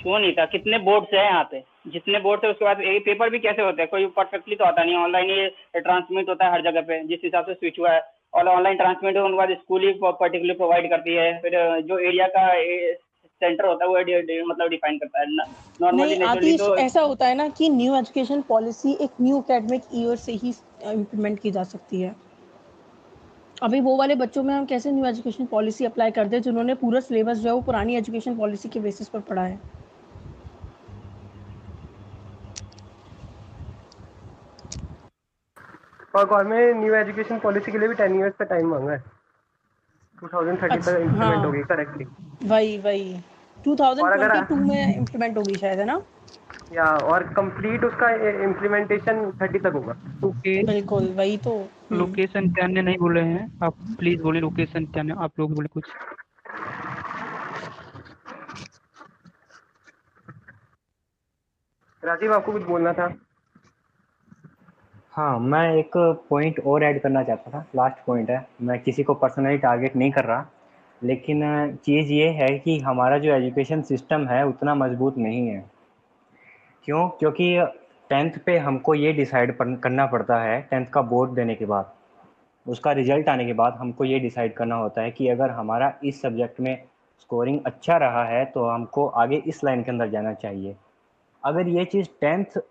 क्यों 0.01 0.19
नहीं 0.19 0.33
था 0.33 0.45
कितने 0.45 0.77
बोर्ड्स 0.79 1.13
हैं 1.13 1.23
यहाँ 1.25 1.43
पे? 1.51 1.63
जितने 1.85 2.19
बोर्ड 2.19 2.43
थे 2.43 2.47
उसके 2.47 2.65
बाद 2.65 2.81
ये 2.81 2.99
पेपर 3.05 3.29
भी 3.29 3.39
कैसे 3.39 3.61
होते 3.61 3.81
हैं? 3.81 3.89
कोई 3.89 4.05
परफेक्टली 4.15 4.55
तो 4.55 4.65
आता 4.65 4.83
नहीं 4.83 4.95
ऑनलाइन 4.97 5.29
ही 5.29 5.79
ट्रांसमिट 5.79 6.29
होता 6.29 6.45
है 6.45 6.51
हर 6.51 6.61
जगह 6.63 6.81
पे 6.81 7.03
जिस 7.07 7.19
हिसाब 7.23 7.45
से 7.45 7.53
स्विच 7.53 7.79
हुआ 7.79 7.91
है। 7.91 8.01
और 8.33 8.47
ऑनलाइन 8.47 8.77
ट्रांसमिट 8.77 9.17
होने 9.17 9.29
के 9.29 9.37
बाद 9.37 9.49
स्कूल 9.57 9.85
ही 9.85 9.93
पर्टिकुलर 10.03 10.53
प्रोवाइड 10.53 10.89
करती 10.89 11.13
है। 11.15 11.31
फिर 11.41 11.53
जो 11.81 11.97
एरिया 11.99 12.27
का 12.27 12.47
सेंटर 13.41 13.65
होता 13.67 13.85
है 13.85 13.89
वो 13.89 14.45
मतलब 14.47 14.69
डिफाइन 14.69 14.97
करता 14.97 15.19
है। 15.19 15.25
नॉर्मली 15.81 16.57
तो 16.57 16.75
ऐसा 16.77 17.01
होता 17.01 17.27
है 17.27 17.35
ना 17.35 17.47
कि 17.49 17.69
न्यू 17.69 17.95
एजुकेशन 17.95 18.41
पॉलिसी 18.49 18.93
एक 19.01 19.21
न्यू 19.21 19.39
एकेडमिक 19.39 19.81
ईयर 19.93 20.15
से 20.17 20.31
ही 20.33 20.53
इम्प्लीमेंट 20.83 21.39
की 21.39 21.51
जा 21.51 21.63
सकती 21.65 22.01
है। 22.01 22.15
अभी 23.63 23.79
वो 23.81 23.95
वाले 23.97 24.15
बच्चों 24.15 24.43
में 24.43 24.53
हम 24.53 24.65
कैसे 24.65 24.91
न्यू 24.91 25.05
एजुकेशन 25.05 25.45
पॉलिसी 25.45 25.85
अप्लाई 25.85 26.11
कर 26.11 26.27
दे 26.27 26.39
जिन्होंने 26.39 26.73
पूरा 26.75 26.99
सिलेबस 27.01 27.37
जो 27.37 27.49
है 27.49 27.55
वो 27.55 27.61
पुरानी 27.61 27.95
एजुकेशन 27.97 28.37
पॉलिसी 28.37 28.69
के 28.69 28.79
बेसिस 28.79 29.09
पर 29.09 29.19
पढ़ा 29.21 29.43
है? 29.43 29.59
और 36.15 36.25
गवर्नमेंट 36.25 36.77
न्यू 36.77 36.93
एजुकेशन 36.95 37.39
पॉलिसी 37.39 37.71
के 37.71 37.77
लिए 37.77 37.87
भी 37.87 37.95
टेन 37.95 38.15
ईयर्स 38.19 38.33
का 38.39 38.45
टाइम 38.45 38.67
मांगा 38.67 38.91
है। 38.91 39.03
2030 40.23 40.85
तक 40.85 40.99
इम्प्लीमेंट 41.01 41.17
हाँ। 41.17 41.45
होगी 41.45 41.63
करेक्टली 41.63 42.05
वही 42.43 42.77
वही। 42.77 43.15
2022 43.57 44.57
में 44.69 44.95
इम्प्लीमेंट 44.97 45.37
होगी 45.37 45.55
शायद 45.55 45.79
है 45.79 45.85
ना? 45.85 46.01
या 46.73 46.85
और 46.97 47.23
कंप्लीट 47.33 47.83
उसका 47.83 48.09
इम्प्लीमेंटेशन 48.43 49.31
30 49.31 49.61
तक 49.63 49.73
होगा। 49.73 49.95
ओके 50.27 50.63
बिल्कुल 50.63 51.07
वही 51.17 51.37
तो। 51.37 51.69
लोकेशन 51.91 52.49
क्या 52.53 52.67
नहीं 52.67 52.97
बोले 52.97 53.21
हैं। 53.21 53.59
आप 53.63 53.73
प्लीज़ 53.99 54.21
बोले 54.21 54.39
लोकेशन 54.39 54.85
क्या 54.85 55.03
आप 55.23 55.31
लोग 55.39 55.53
बोले 55.53 55.67
कुछ। 55.67 55.85
राजीव 62.03 62.33
आपको 62.33 62.51
कुछ 62.51 62.63
बोलना 62.63 62.93
था? 62.93 63.07
हाँ 65.15 65.39
मैं 65.39 65.73
एक 65.73 65.91
पॉइंट 66.29 66.59
और 66.59 66.83
ऐड 66.83 67.01
करना 67.01 67.23
चाहता 67.23 67.51
था। 67.51 67.65
लास्ट 67.75 68.05
पॉइंट 68.05 68.29
है। 68.29 68.47
मैं 68.61 68.79
किसी 68.79 69.03
को 69.03 69.13
पर्सनली 69.13 69.57
टारगेट 69.57 69.95
नहीं 69.95 70.11
कर 70.11 70.23
रहा। 70.23 70.45
लेकिन 71.03 71.41
चीज़ 71.85 72.11
ये 72.13 72.27
है 72.29 72.47
कि 72.59 72.77
हमारा 72.79 73.17
जो 73.17 73.31
एजुकेशन 73.33 73.81
सिस्टम 73.81 74.27
है, 74.27 74.45
उतना 74.47 74.75
मज़बूत 74.75 75.17
नहीं 75.17 75.47
है। 75.47 75.63
क्यों? 76.83 77.07
क्योंकि 77.09 77.65
टेंथ 78.09 78.31
पे 78.45 78.57
हमको 78.57 78.95
ये 78.95 79.13
डिसाइड 79.13 79.57
करना 79.61 80.05
पड़ता 80.05 80.41
है 80.41 80.61
टेंथ 80.61 80.85
का 80.85 81.01
बोर्ड 81.01 81.31
देने 81.31 81.55
के 81.55 81.65
बाद। 81.65 81.93
उसका 82.65 82.91
रिज़ल्ट 82.91 83.29
आने 83.29 83.45
के 83.45 83.53
बाद 83.53 83.73
हमको 83.73 84.03
ये 84.03 84.19
डिसाइड 84.19 84.53
करना 84.53 84.75
होता 84.75 85.01
है 85.01 85.11
कि 85.11 85.29
अगर 85.29 85.49
हमारा 85.49 85.93
इस 86.03 86.21
सब्जेक्ट 86.21 86.59
में 86.59 86.77
स्कोरिंग 87.19 87.59
अच्छा 87.65 87.97
रहा 87.97 88.25
है 88.25 88.45
तो 88.45 88.69
हमको 88.69 89.07
आगे 89.07 89.43
इस 89.47 89.63
लाइन 89.63 89.83
के 89.83 89.91
अंदर 89.91 90.09
जाना 90.09 90.33
चाहिए। 90.33 90.75
अगर 91.43 91.67
ये 91.67 91.85
चीज़ 91.85 92.07
टेंथ 92.21 92.61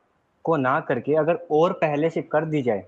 को 0.45 0.57
ना 0.57 0.80
करके 0.80 1.14
अगर 1.14 1.34
और 1.51 1.72
पहले 1.72 2.11
से 2.11 2.22
कर 2.22 2.45
दी 2.45 2.62
जाए 2.62 2.84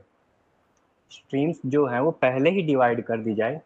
स्ट्रीम्स 1.10 1.56
जो 1.66 1.86
हैं 1.86 2.00
वो 2.00 2.10
पहले 2.10 2.50
ही 2.50 2.62
डिवाइड 2.62 3.02
कर 3.04 3.18
दी 3.18 3.34
जाए 3.34 3.60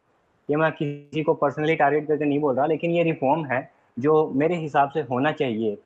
ये 0.51 0.57
मैं 0.57 0.73
किसी 0.73 1.23
को 1.23 1.35
पर्सनली 1.35 1.77
टारगेट 1.77 2.09
करके 2.09 2.25
नहीं 2.25 2.39
बोल 2.39 2.57
रहा 2.57 2.67
लेकिन 2.67 2.91
ये 2.91 3.03
रिफॉर्म 3.03 3.45
है 3.47 3.71
जो 3.99 4.31
मेरे 4.31 4.57
हिसाब 4.57 4.91
से 4.91 5.01
होना 5.01 5.33
चाहिए 5.33 5.79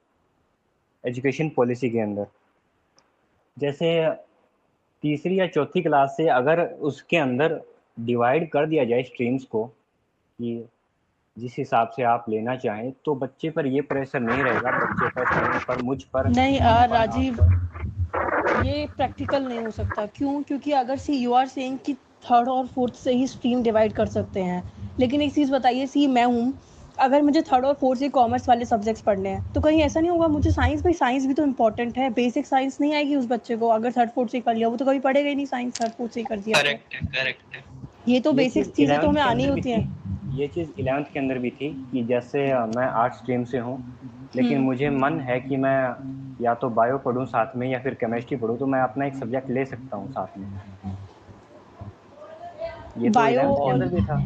एजुकेशन 1.07 1.49
पॉलिसी 1.49 1.91
के 1.91 2.01
अंदर। 2.01 2.27
जैसे 3.59 4.11
तीसरी 5.03 5.41
या 5.41 5.47
चौथी 5.47 5.83
क्लास 5.83 6.15
से 6.17 6.29
अगर 6.29 6.63
उसके 6.63 7.17
अंदर 7.17 7.61
डिवाइड 8.01 8.51
कर 8.51 8.67
दिया 8.67 8.85
जाए 8.85 9.03
स्ट्रीम्स 9.03 9.45
को 9.45 9.65
कि 9.65 10.69
जिस 11.39 11.57
हिसाब 11.59 11.89
से 11.89 12.03
आप 12.03 12.25
लेना 12.29 12.57
चाहें 12.57 12.93
तो 13.05 13.15
बच्चे 13.15 13.51
पर 13.51 13.67
ये 13.67 13.81
प्रेशर 13.81 14.21
नहीं 14.21 14.43
रहेगा 14.43 14.71
बच्चे 14.79 15.09
पर 15.09 15.65
पर 15.65 15.83
मुझ 15.83 16.03
पर 16.03 16.29
नहीं 16.29 16.61
आ, 16.61 16.85
राजीव 16.85 17.37
ये 18.65 18.87
प्रैक्टिकल 18.97 19.43
नहीं 19.43 19.59
हो 19.59 19.71
सकता। 19.71 20.05
क्यों? 20.07 20.43
क्योंकि 20.43 20.73
अगर 20.73 20.97
सी 20.97 21.17
यू 21.17 21.33
आर 21.33 21.47
सेइंग 21.47 21.79
कि 21.87 21.95
थर्ड 22.25 22.49
और 22.49 22.67
फोर्थ 22.67 22.95
से 22.95 23.13
ही 23.13 23.27
स्ट्रीम 23.27 23.63
डिवाइड 23.63 23.93
कर 23.93 24.07
सकते 24.09 24.43
हैं। 24.43 24.63
लेकिन 25.01 25.23
एक 25.23 25.35
चीज़ 25.35 25.53
बताइए 25.53 25.87
सी 25.87 26.07
मैं 26.07 26.25
हूँ। 26.25 26.53
अगर 26.99 27.23
मुझे 27.23 27.41
थर्ड 27.43 27.65
और 27.65 27.75
फोर्थ 27.75 28.01
से 28.01 28.09
कॉमर्स 28.09 28.49
वाले 28.49 28.65
सब्जेक्ट्स 28.65 29.03
पढ़ने 29.03 29.29
हैं 29.29 29.53
तो 29.53 29.61
कहीं 29.61 29.81
ऐसा 29.83 30.01
नहीं 30.01 30.11
होगा? 30.11 30.29
मुझे 30.29 30.51
साइंस 30.51 30.83
भाई 30.83 30.93
साइंस 30.93 31.27
भी 31.27 31.35
तो 31.35 31.45
इम्पोर्टेंट 31.45 31.99
है। 31.99 32.11
बेसिक 32.11 32.47
साइंस 32.47 32.79
नहीं 32.81 32.95
आएगी 32.95 33.17
उस 33.17 33.27
बच्चे 33.27 33.57
को। 33.57 33.69
अगर 33.69 33.93
थर्ड 33.93 34.11
फोर्थ 34.11 34.31
से 34.33 34.41
कर 34.41 34.55
लिया 34.55 34.69
वो 34.69 34.77
तो 34.77 34.85
कभी 34.85 34.99
पढ़ेगा 35.01 35.29
ही 35.29 35.35
नहीं 35.35 35.47
साइंस 35.47 35.81
थर्ड 35.81 35.93
फोर्थ 35.93 36.13
से 36.13 36.23
कर 36.23 36.39
दिया। 36.39 36.63
करेक्ट 36.63 36.95
करेक्ट 36.95 38.09
ये 38.09 38.21
तो 38.21 38.33
बेसिक 38.33 38.67
चीज़ें 38.67 39.01
तो 39.01 39.09
हमें 39.09 39.23
आनी 39.23 39.47
होती 39.47 39.71
हैं। 39.71 40.37
ये 40.37 40.47
चीज़ 40.49 40.69
इलेवंथ 40.79 41.05
के 41.13 41.19
अंदर 41.19 41.39
भी 41.39 41.51
थी 41.51 41.69
कि 41.93 42.03
जैसे 42.05 42.39
मैं 42.77 42.87
आर्ट 43.03 43.15
स्ट्रीम 43.15 43.45
से 43.45 43.59
हूँ 43.59 43.77
लेकिन 44.37 44.57
हम्म। 44.57 44.67
मुझे 44.67 44.91
मन 44.91 45.19
है 45.21 45.41
कि 45.41 45.57
मैं 45.57 46.24
या 46.41 46.55
तो 46.55 46.69
बायो 46.71 46.99
पढ़ूँ 46.99 47.25
साथ 47.27 47.57
में 47.57 47.69
या 47.69 47.79
फिर 47.79 47.95
केमिस्ट्री 47.95 48.37
पढ़ूँ 48.37 48.59
तो 48.59 48.67
मैं 48.67 48.81
अपना 48.81 49.07
एक 49.07 49.15
सब्जेक्ट 49.15 49.51
ले 49.51 49.65
सकता 49.65 49.97
हूँ 49.97 50.13
साथ 50.13 50.39
में। 50.39 50.47
ये 52.99 53.09
तो 53.09 53.15
बायो 53.15 53.53
अंदर 53.71 53.89
भी 53.89 54.03
था। 54.03 54.19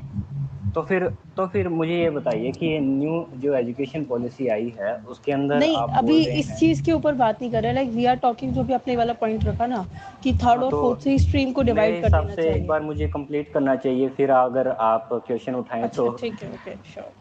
तो 0.75 0.83
फिर 0.83 1.09
तो 1.37 1.47
फिर 1.47 1.69
मुझे 1.69 1.93
ये 1.93 2.11
बताइए 2.11 2.51
कि 2.53 2.79
न्यू 2.81 3.25
जो 3.35 3.55
एजुकेशन 3.55 4.05
पॉलिसी 4.05 4.49
आई 4.49 4.69
है 4.79 4.95
उसके 5.07 5.33
अंदर 5.33 5.61
नहीं 5.61 5.77
आप 5.77 5.93
अभी 5.97 6.17
इस 6.31 6.53
चीज़ 6.59 6.83
के 6.83 6.93
ऊपर 6.93 7.15
बात 7.15 7.43
नहीं 7.43 7.51
कर 7.53 7.63
रहे 7.63 7.73
लाइक 7.73 7.89
वी 7.89 8.05
आर 8.05 8.17
टॉकिंग 8.17 8.53
जो 8.55 8.65
भी 8.65 8.73
अपने 8.73 8.97
वाला 8.97 9.13
पॉइंट 9.13 9.45
रखा 9.45 9.67
ना 9.67 9.87
कि 10.25 10.33
थर्ड 10.35 10.63
और 10.63 10.71
फोर्थ 10.71 11.01
से 11.01 11.19
स्ट्रीम 11.19 11.53
को 11.53 11.63
डिवाइड 11.63 12.01
कर 12.03 12.11
देना 12.11 12.35
चाहिए 12.35 12.55
एक 12.55 12.67
बार 12.67 12.83
मुझे 12.83 13.09
कंप्लीट 13.09 13.53
करना 13.53 13.77
चाहिए 13.77 14.09
फिर 14.09 14.31
अगर 14.31 14.69
आप 14.69 15.09
क्वेश्चन 15.27 15.55
उठाएँ 15.55 15.83
अच्छा, 15.83 15.97
तो 15.97 16.11
ठीक 16.11 16.43
है 16.43 16.53
ओके 16.53 16.77
श्योर 16.85 17.13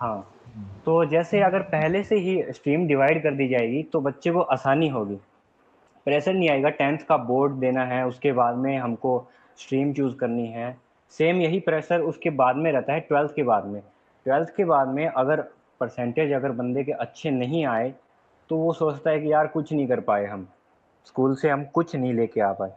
हाँ। 0.00 0.37
तो 0.84 1.04
जैसे 1.04 1.40
अगर 1.40 1.62
पहले 1.62 2.02
से 2.02 2.16
ही 2.16 2.42
स्ट्रीम 2.52 2.86
डिवाइड 2.86 3.22
कर 3.22 3.34
दी 3.34 3.48
जाएगी 3.48 3.82
तो 3.82 4.00
बच्चे 4.00 4.30
को 4.30 4.40
आसानी 4.40 4.88
होगी। 4.88 5.14
प्रेशर 6.06 6.34
नहीं 6.34 6.48
आएगा 6.50 6.68
टेंथ 6.68 6.98
का 6.98 7.16
बोर्ड 7.16 7.52
देना 7.52 7.84
है 7.84 8.06
उसके 8.06 8.32
बाद 8.32 8.56
में 8.56 8.76
हमको 8.78 9.12
स्ट्रीम 9.56 9.92
चूज़ 9.92 10.14
करनी 10.16 10.46
है। 10.46 10.76
सेम 11.12 11.36
यही 11.36 11.60
प्रेशर 11.60 12.00
उसके 12.00 12.30
बाद 12.30 12.56
में 12.56 12.70
रहता 12.72 12.92
है 12.92 13.00
ट्वेल्थ 13.00 13.34
के 13.34 13.42
बाद 13.42 13.64
में। 13.64 13.80
ट्वेल्थ 14.26 14.54
के 14.56 14.64
बाद 14.64 14.88
में 14.88 15.06
अगर 15.06 15.40
परसेंटेज 15.80 16.32
अगर 16.32 16.52
बंदे 16.52 16.84
के 16.84 16.92
अच्छे 16.92 17.30
नहीं 17.30 17.64
आए 17.66 17.94
तो 18.50 18.56
वो 18.56 18.72
सोचता 18.72 19.10
है 19.10 19.20
कि 19.20 19.32
यार 19.32 19.46
कुछ 19.46 19.72
नहीं 19.72 19.86
कर 19.88 20.00
पाए 20.00 20.26
हम। 20.26 20.48
स्कूल 21.06 21.34
से 21.34 21.50
हम 21.50 21.64
कुछ 21.64 21.94
नहीं 21.96 22.14
लेके 22.14 22.40
आ 22.40 22.52
पाए। 22.52 22.72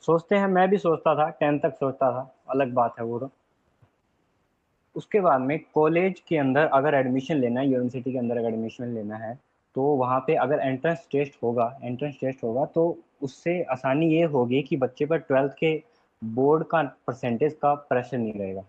सोचते 0.00 0.36
हैं 0.36 0.46
मैं 0.46 0.68
भी 0.70 0.78
सोचता 0.78 1.14
था 1.14 1.28
टेंथ 1.30 1.60
तक 1.60 1.74
सोचता 1.74 2.10
था। 2.12 2.34
अलग 2.50 2.72
बात 2.72 2.94
है 2.98 3.04
वो 3.04 3.18
तो। 3.18 3.30
उसके 4.96 5.20
बाद 5.20 5.40
में 5.40 5.58
कॉलेज 5.74 6.20
के 6.28 6.36
अंदर 6.36 6.66
अगर 6.72 6.94
एडमिशन 6.94 7.36
लेना 7.36 7.60
है 7.60 7.68
यूनिवर्सिटी 7.68 8.12
के 8.12 8.18
अंदर 8.18 8.38
अगर 8.38 8.48
एडमिशन 8.48 8.94
लेना 8.94 9.16
है 9.16 9.34
तो 9.76 9.82
वहाँ 9.82 10.18
पे 10.20 10.34
अगर 10.36 10.60
एंट्रेंस 10.60 11.06
टेस्ट 11.12 11.42
होगा 11.42 11.78
एंट्रेंस 11.82 12.14
टेस्ट 12.20 12.42
होगा 12.44 12.64
तो 12.64 12.96
उससे 13.22 13.62
आसानी 13.70 14.12
ये 14.12 14.24
होगी 14.26 14.62
कि 14.62 14.76
बच्चे 14.76 15.06
पर 15.06 15.18
ट्वेल्थ 15.18 15.52
के 15.52 15.74
बोर्ड 16.22 16.64
का 16.66 16.82
परसेंटेज 17.06 17.54
का 17.62 17.74
प्रेशर 17.74 18.18
नहीं 18.18 18.32
रहेगा। 18.32 18.64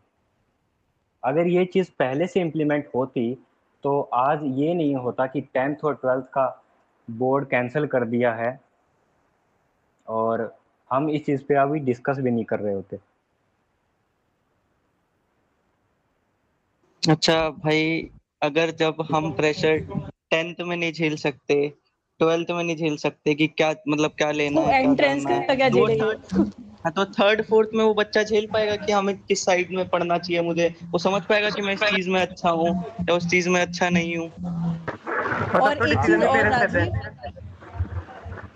अगर 1.23 1.47
ये 1.47 1.65
चीज़ 1.65 1.89
पहले 1.99 2.27
से 2.27 2.41
इम्प्लीमेंट 2.41 2.89
होती 2.95 3.33
तो 3.83 3.99
आज 4.13 4.39
ये 4.43 4.73
नहीं 4.73 4.95
होता 4.95 5.25
कि 5.27 5.41
टेंथ 5.53 5.83
और 5.85 5.95
ट्वेल्थ 5.95 6.25
का 6.33 6.47
बोर्ड 7.07 7.47
कैंसिल 7.49 7.87
कर 7.87 8.05
दिया 8.05 8.33
है 8.33 8.59
और 10.07 10.51
हम 10.91 11.09
इस 11.09 11.25
चीज़ 11.25 11.43
पे 11.43 11.55
अभी 11.55 11.79
डिस्कस 11.79 12.19
भी 12.19 12.31
नहीं 12.31 12.45
कर 12.45 12.59
रहे 12.59 12.73
होते। 12.73 12.97
अच्छा 17.09 17.37
भाई 17.49 17.85
अगर 18.41 18.71
जब 18.71 19.01
हम 19.11 19.31
प्रेशर 19.31 19.77
टेंथ 20.31 20.55
में 20.61 20.75
नहीं 20.77 20.91
झेल 20.93 21.15
सकते 21.15 21.55
ट्वेल्थ 22.19 22.51
में 22.51 22.63
नहीं 22.63 22.75
झेल 22.75 22.97
सकते 22.97 23.33
कि 23.35 23.47
क्या 23.47 23.73
मतलब 23.87 24.11
क्या 24.17 24.31
लेना 24.31 24.61
तो 24.61 24.67
है 24.67 24.81
एंट्रेंस 24.83 25.25
का 25.25 25.55
क्या 25.55 25.69
झेलेगा? 25.69 26.05
हाँ 26.85 26.91
तो 26.91 27.05
थर्ड 27.05 27.41
फोर्थ 27.41 27.69
में 27.75 27.83
वो 27.83 27.93
बच्चा 27.93 28.23
झेल 28.23 28.47
पाएगा 28.53 28.75
कि 28.75 28.91
हमें 28.91 29.15
किस 29.17 29.45
साइड 29.45 29.75
में 29.75 29.87
पढ़ना 29.89 30.17
चाहिए 30.17 30.41
मुझे? 30.41 30.67
वो 30.91 30.99
समझ 30.99 31.21
पाएगा 31.21 31.49
कि 31.49 31.61
मैं 31.61 31.73
इस 31.73 31.83
चीज़ 31.83 32.09
में 32.09 32.21
अच्छा 32.21 32.49
हूँ 32.49 32.69
या 33.09 33.15
उस 33.15 33.29
चीज़ 33.29 33.49
में 33.49 33.61
अच्छा 33.61 33.89
नहीं 33.89 34.15
हूँ। 34.17 34.29
और 35.61 35.87
एक 35.87 36.05
चीज़ 36.05 36.23
और 36.23 36.49
राजीव 36.49 36.91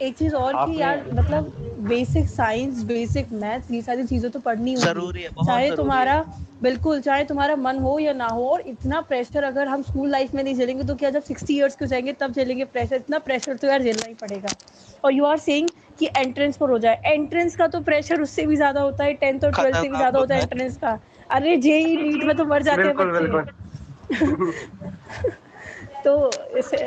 एक 0.02 0.18
चीज़ 0.18 0.36
और 0.36 0.54
कि 0.66 0.80
यार 0.82 1.04
मतलब 1.14 1.73
बेसिक 1.84 2.28
साइंस 2.30 2.84
बेसिक 2.86 3.32
मैथ्स 3.34 3.72
ये 3.72 3.82
सारी 3.82 4.04
चीज़ें 4.06 4.30
तो 4.32 4.40
पढ़नी 4.40 4.74
होगी। 4.74 4.84
ज़रूरी 4.84 5.22
है 5.24 5.30
चाहे 5.38 5.72
तुम्हारा 5.72 6.14
है। 6.14 6.42
बिल्कुल 6.64 7.00
चाहे 7.02 7.24
तुम्हारा 7.24 7.56
मन 7.56 7.78
हो 7.80 7.98
या 8.00 8.14
ना 8.14 8.28
हो 8.28 8.46
और 8.48 8.62
इतना 8.68 9.02
प्रेशर 9.02 9.44
अगर 9.44 9.68
हम 9.68 9.82
स्कूल 9.84 10.10
लाइफ 10.10 10.34
में 10.36 10.44
नहीं 10.44 10.56
झेलेंगे 10.56 10.84
तो 10.84 10.96
क्या 10.96 11.10
जब 11.10 11.24
सिक्सटी 11.24 11.56
इयर्स 11.58 11.76
के 11.76 11.88
जाएँगे 11.88 12.14
तब 12.14 12.32
झेलेंगे 12.34 12.66
प्रेशर 12.68 12.96
इतना 12.96 13.20
प्रेशर 13.20 13.56
तो 13.56 13.68
यार 13.68 13.84
झेलना 13.84 14.08
ही 14.08 14.14
पड़ेगा। 14.16 14.56
और 15.04 15.14
यू 15.14 15.26
आर 15.26 15.38
सेइंग 15.40 15.70
कि 16.00 16.10
एंट्रेंस 16.18 16.58
पर 16.58 16.70
हो 16.70 16.78
जाए। 16.80 17.02
एंट्रेंस 17.06 17.56
का 17.56 17.68
तो 17.68 17.80
प्रेशर 17.82 18.22
उससे 18.22 18.46
भी 18.46 18.56
ज़्यादा 18.56 18.82
होता 18.82 19.04
है 19.04 19.14
टेंथ 19.16 19.44
और 19.44 19.52
ट्वेल्थ 19.52 19.76
से 19.76 19.90
भी 19.90 19.96
ज़्यादा 19.98 20.20
होता 20.20 20.36
है 20.36 20.42
एंट्रेंस 20.42 20.78
का। 20.78 20.98
अरे 21.30 21.56
जेई 21.58 21.96
नीट 21.98 22.24
में 22.24 22.36
तो 22.38 22.46
मर 22.46 22.64
जाते 22.64 22.88
हैं 22.88 22.94
तो 26.06 26.14
इसे 26.58 26.78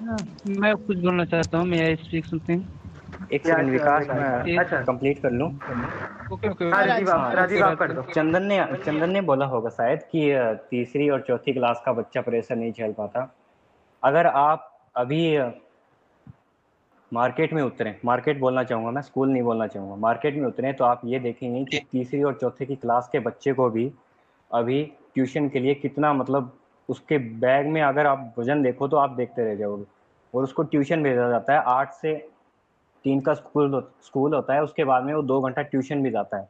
मैं 0.00 0.74
कुछ 0.76 0.96
बोलना 0.98 1.24
चाहता 1.24 1.58
हूँ 1.58 1.66
मैं 1.66 1.94
स्पीक 1.96 2.26
सुनते 2.26 2.52
हैं 2.52 2.80
एक 3.32 3.46
सेकंड 3.46 3.70
विकास 3.70 4.06
मैं 4.08 4.84
कंप्लीट 4.84 5.22
कर 5.22 5.30
लूँ। 5.30 5.48
ओके 6.32 6.48
ओके 6.48 6.70
राजीव 6.70 7.10
आप 7.10 7.34
राजीव 7.34 7.64
आप 7.64 7.78
कर 7.78 7.92
दो। 7.92 8.02
चंदन 8.04 8.42
ने 8.42 8.64
चंदन 8.76 9.10
ने 9.10 9.20
बोला 9.22 9.46
होगा 9.46 9.70
शायद 9.70 10.02
कि 10.12 10.30
तीसरी 10.70 11.08
और 11.10 11.20
चौथी 11.28 11.52
क्लास 11.52 11.82
का 11.86 11.92
बच्चा 11.92 12.20
प्रेशर 12.20 12.56
नहीं 12.56 12.72
झेल 12.72 12.92
पाता। 12.92 13.28
अगर 14.02 14.26
आप 14.26 14.68
अभी 14.96 15.38
मार्केट 17.12 17.52
में 17.52 17.62
उतरे 17.62 17.94
मार्केट 18.04 18.38
बोलना 18.40 18.62
चाहूँगा 18.64 18.90
मैं 18.90 19.02
स्कूल 19.02 19.28
नहीं 19.28 19.42
बोलना 19.42 19.66
चाहूँगा 19.66 19.96
मार्केट 20.00 20.36
में 20.36 20.46
उतरे 20.46 20.72
तो 20.72 20.84
आप 20.84 21.00
ये 21.04 21.18
देखेंगे 21.20 21.64
कि 21.64 21.80
तीसरी 21.92 22.22
और 22.22 22.34
चौथे 22.40 22.66
की 22.66 22.76
क्लास 22.76 23.08
के 23.12 23.18
बच्चे 23.20 23.52
को 23.52 23.68
भी 23.70 23.90
अभी 24.50 24.82
ट्यूशन 25.14 25.48
के 25.48 25.60
लिए 25.60 25.74
कितना 25.74 26.12
मतलब 26.12 26.52
उसके 26.88 27.18
बैग 27.40 27.66
में 27.66 27.80
अगर 27.82 28.06
आप 28.06 28.34
वज़न 28.38 28.62
देखो 28.62 28.88
तो 28.88 28.96
आप 28.96 29.10
देखते 29.16 29.44
रह 29.44 29.54
जाओगे। 29.56 29.84
और 30.34 30.44
उसको 30.44 30.62
ट्यूशन 30.64 31.02
भेजा 31.02 31.28
जाता 31.30 31.52
है 31.52 31.62
आठ 31.68 31.92
से 31.92 32.14
तीन 33.04 33.20
का 33.20 33.34
स्कूल 33.34 33.82
स्कूल 34.04 34.34
होता 34.34 34.54
है, 34.54 34.62
उसके 34.62 34.84
बाद 34.84 35.04
में 35.04 35.14
वो 35.14 35.22
दो 35.22 35.40
घंटा 35.40 35.62
ट्यूशन 35.64 36.02
भी 36.02 36.10
जाता 36.10 36.36
है। 36.36 36.48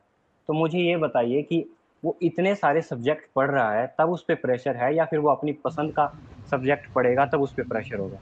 तो 0.48 0.52
मुझे 0.52 0.78
ये 0.78 0.96
बताइए 0.96 1.42
कि 1.42 1.64
वो 2.02 2.16
इतने 2.22 2.54
सारे 2.54 2.80
सब्जेक्ट 2.82 3.26
पढ़ 3.36 3.50
रहा 3.50 3.72
है, 3.72 3.86
तब 3.98 4.10
उस 4.10 4.24
पर 4.28 4.34
प्रेशर 4.36 4.76
है 4.76 4.94
या 4.94 5.04
फिर 5.04 5.18
वो 5.18 5.30
अपनी 5.30 5.52
पसंद 5.64 5.92
का 5.92 6.06
सब्जेक्ट 6.50 6.92
पढ़ेगा, 6.94 7.26
तब 7.26 7.42
उस 7.42 7.52
पर 7.52 7.62
प्रेशर 7.62 7.98
होगा? 7.98 8.18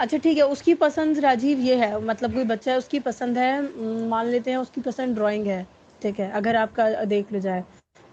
अच्छा 0.00 0.18
ठीक 0.18 0.36
है, 0.36 0.42
उसकी 0.44 0.74
पसंद 0.74 1.18
राजीव 1.18 1.58
ये 1.60 1.76
है 1.76 2.00
मतलब 2.02 2.34
कोई 2.34 2.44
बच्चा 2.44 2.72
है, 2.72 2.78
उसकी 2.78 3.00
पसंद 3.00 3.38
है 3.38 4.08
मान 4.08 4.26
लेते 4.26 4.50
हैं 4.50 4.58
उसकी 4.58 4.80
पसंद 4.80 5.14
ड्राइंग 5.14 5.46
है, 5.46 5.66
ठीक 6.02 6.20
है, 6.20 6.30
अगर 6.32 6.56
आपका 6.56 7.04
देख 7.06 7.32
ले 7.32 7.40
जाए 7.40 7.64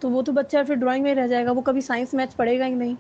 तो 0.02 0.10
वो 0.10 0.22
तो 0.22 0.32
बच्चा 0.32 0.64
फिर 0.64 0.76
ड्राइंग 0.78 1.04
में 1.04 1.14
रह 1.16 1.28
जाएगा, 1.28 1.52
वो 1.52 1.62
कभी 1.62 1.82
साइंस 1.82 2.14
मैथ्स 2.16 2.34
पढ़ेगा 2.34 2.66
ही 2.66 2.76
नहीं। 2.76 2.96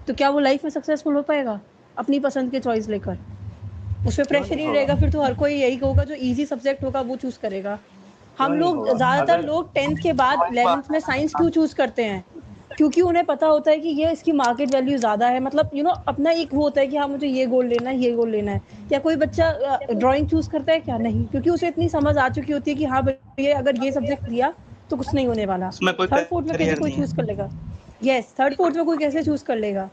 तो 0.00 0.14
क्या 0.14 0.30
वो 0.30 0.38
लाइफ 0.38 0.64
में 0.64 0.70
सक्सेसफुल 0.70 1.14
हो 1.14 1.22
पाएगा, 1.22 1.60
अपनी 1.96 2.20
पसंद 2.20 2.50
के 2.50 2.60
चॉइस 2.60 2.88
लेकर? 2.88 3.18
उस 4.06 4.16
पर 4.16 4.24
प्रेशर 4.24 4.58
ही 4.58 4.66
रहेगा 4.66 4.94
फिर 4.96 5.10
तो 5.10 5.22
हर 5.22 5.34
कोई 5.34 5.54
यही 5.54 5.76
होगा 5.76 6.04
जो 6.04 6.14
इजी 6.14 6.46
सब्जेक्ट 6.46 6.84
होगा 6.84 7.00
वो 7.00 7.16
चूज़ 7.16 7.38
करेगा। 7.38 7.78
हम 8.38 8.52
लोग 8.54 8.86
ज़्यादातर 8.88 9.42
लोग 9.42 9.72
टेंथ 9.74 9.96
के 10.02 10.12
बाद 10.12 10.38
इलेवेंथ 10.50 10.90
में 10.90 10.98
साइंस 11.00 11.34
क्यों 11.34 11.48
चूज़ 11.50 11.74
करते 11.74 12.04
हैं? 12.04 12.24
क्योंकि 12.76 13.00
उन्हें 13.02 13.24
पता 13.26 13.46
होता 13.46 13.70
है 13.70 13.78
कि 13.78 13.88
ये 13.88 14.10
इसकी 14.12 14.32
मार्केट 14.32 14.74
वैल्यू 14.74 14.98
ज़्यादा 14.98 15.26
है। 15.28 15.40
मतलब 15.40 15.70
यू 15.74 15.78
you 15.78 15.86
नो 15.86 15.90
know, 15.90 16.08
अपना 16.08 16.30
एक 16.30 16.54
वो 16.54 16.62
होता 16.62 16.80
है 16.80 16.86
कि 16.86 16.96
हाँ 16.96 17.08
मुझे 17.08 17.26
ये 17.26 17.46
गोल 17.46 17.66
लेना 17.66 17.90
है 17.90 17.96
ये 17.98 18.12
गोल 18.12 18.30
लेना 18.30 18.52
है। 18.52 18.60
क्या 18.88 18.98
कोई 18.98 19.16
बच्चा 19.16 19.50
ड्राइंग 19.90 20.28
चूज़ 20.28 20.48
करता 20.50 20.72
है 20.72 20.80
क्या? 20.80 20.98
नहीं। 20.98 21.24
क्योंकि 21.26 21.50
उसे 21.50 21.68
इतनी 21.68 21.88
समझ 21.88 22.16
आ 22.16 22.28
चुकी 22.28 22.52
होती 22.52 22.70
है 22.70 22.76
कि 22.76 22.84
हाँ 22.84 23.02
ये 23.40 23.52
अगर 23.52 23.84
ये 23.84 23.92
सब्जेक्ट 23.92 24.28
लिया 24.28 24.52
तो 24.90 24.96
कुछ 24.96 25.14
नहीं 25.14 25.26
होने 25.26 25.46
वाला। 25.46 25.70
थर्ड 25.70 26.26
फोर्थ 26.26 26.46
में 26.46 26.56
कैसे 26.58 26.76
कोई 26.76 26.90
चूज़ 26.90 27.14
कर 27.16 27.24
लेगा? 27.24 27.50
यस 28.04 28.34
थर्ड 28.40 28.54
फोर्थ 28.54 28.76
में 28.76 28.84
कोई 28.84 28.98
कैसे 28.98 29.22
चूज़ 29.22 29.44
कर 29.44 29.56
लेगा? 29.56 29.88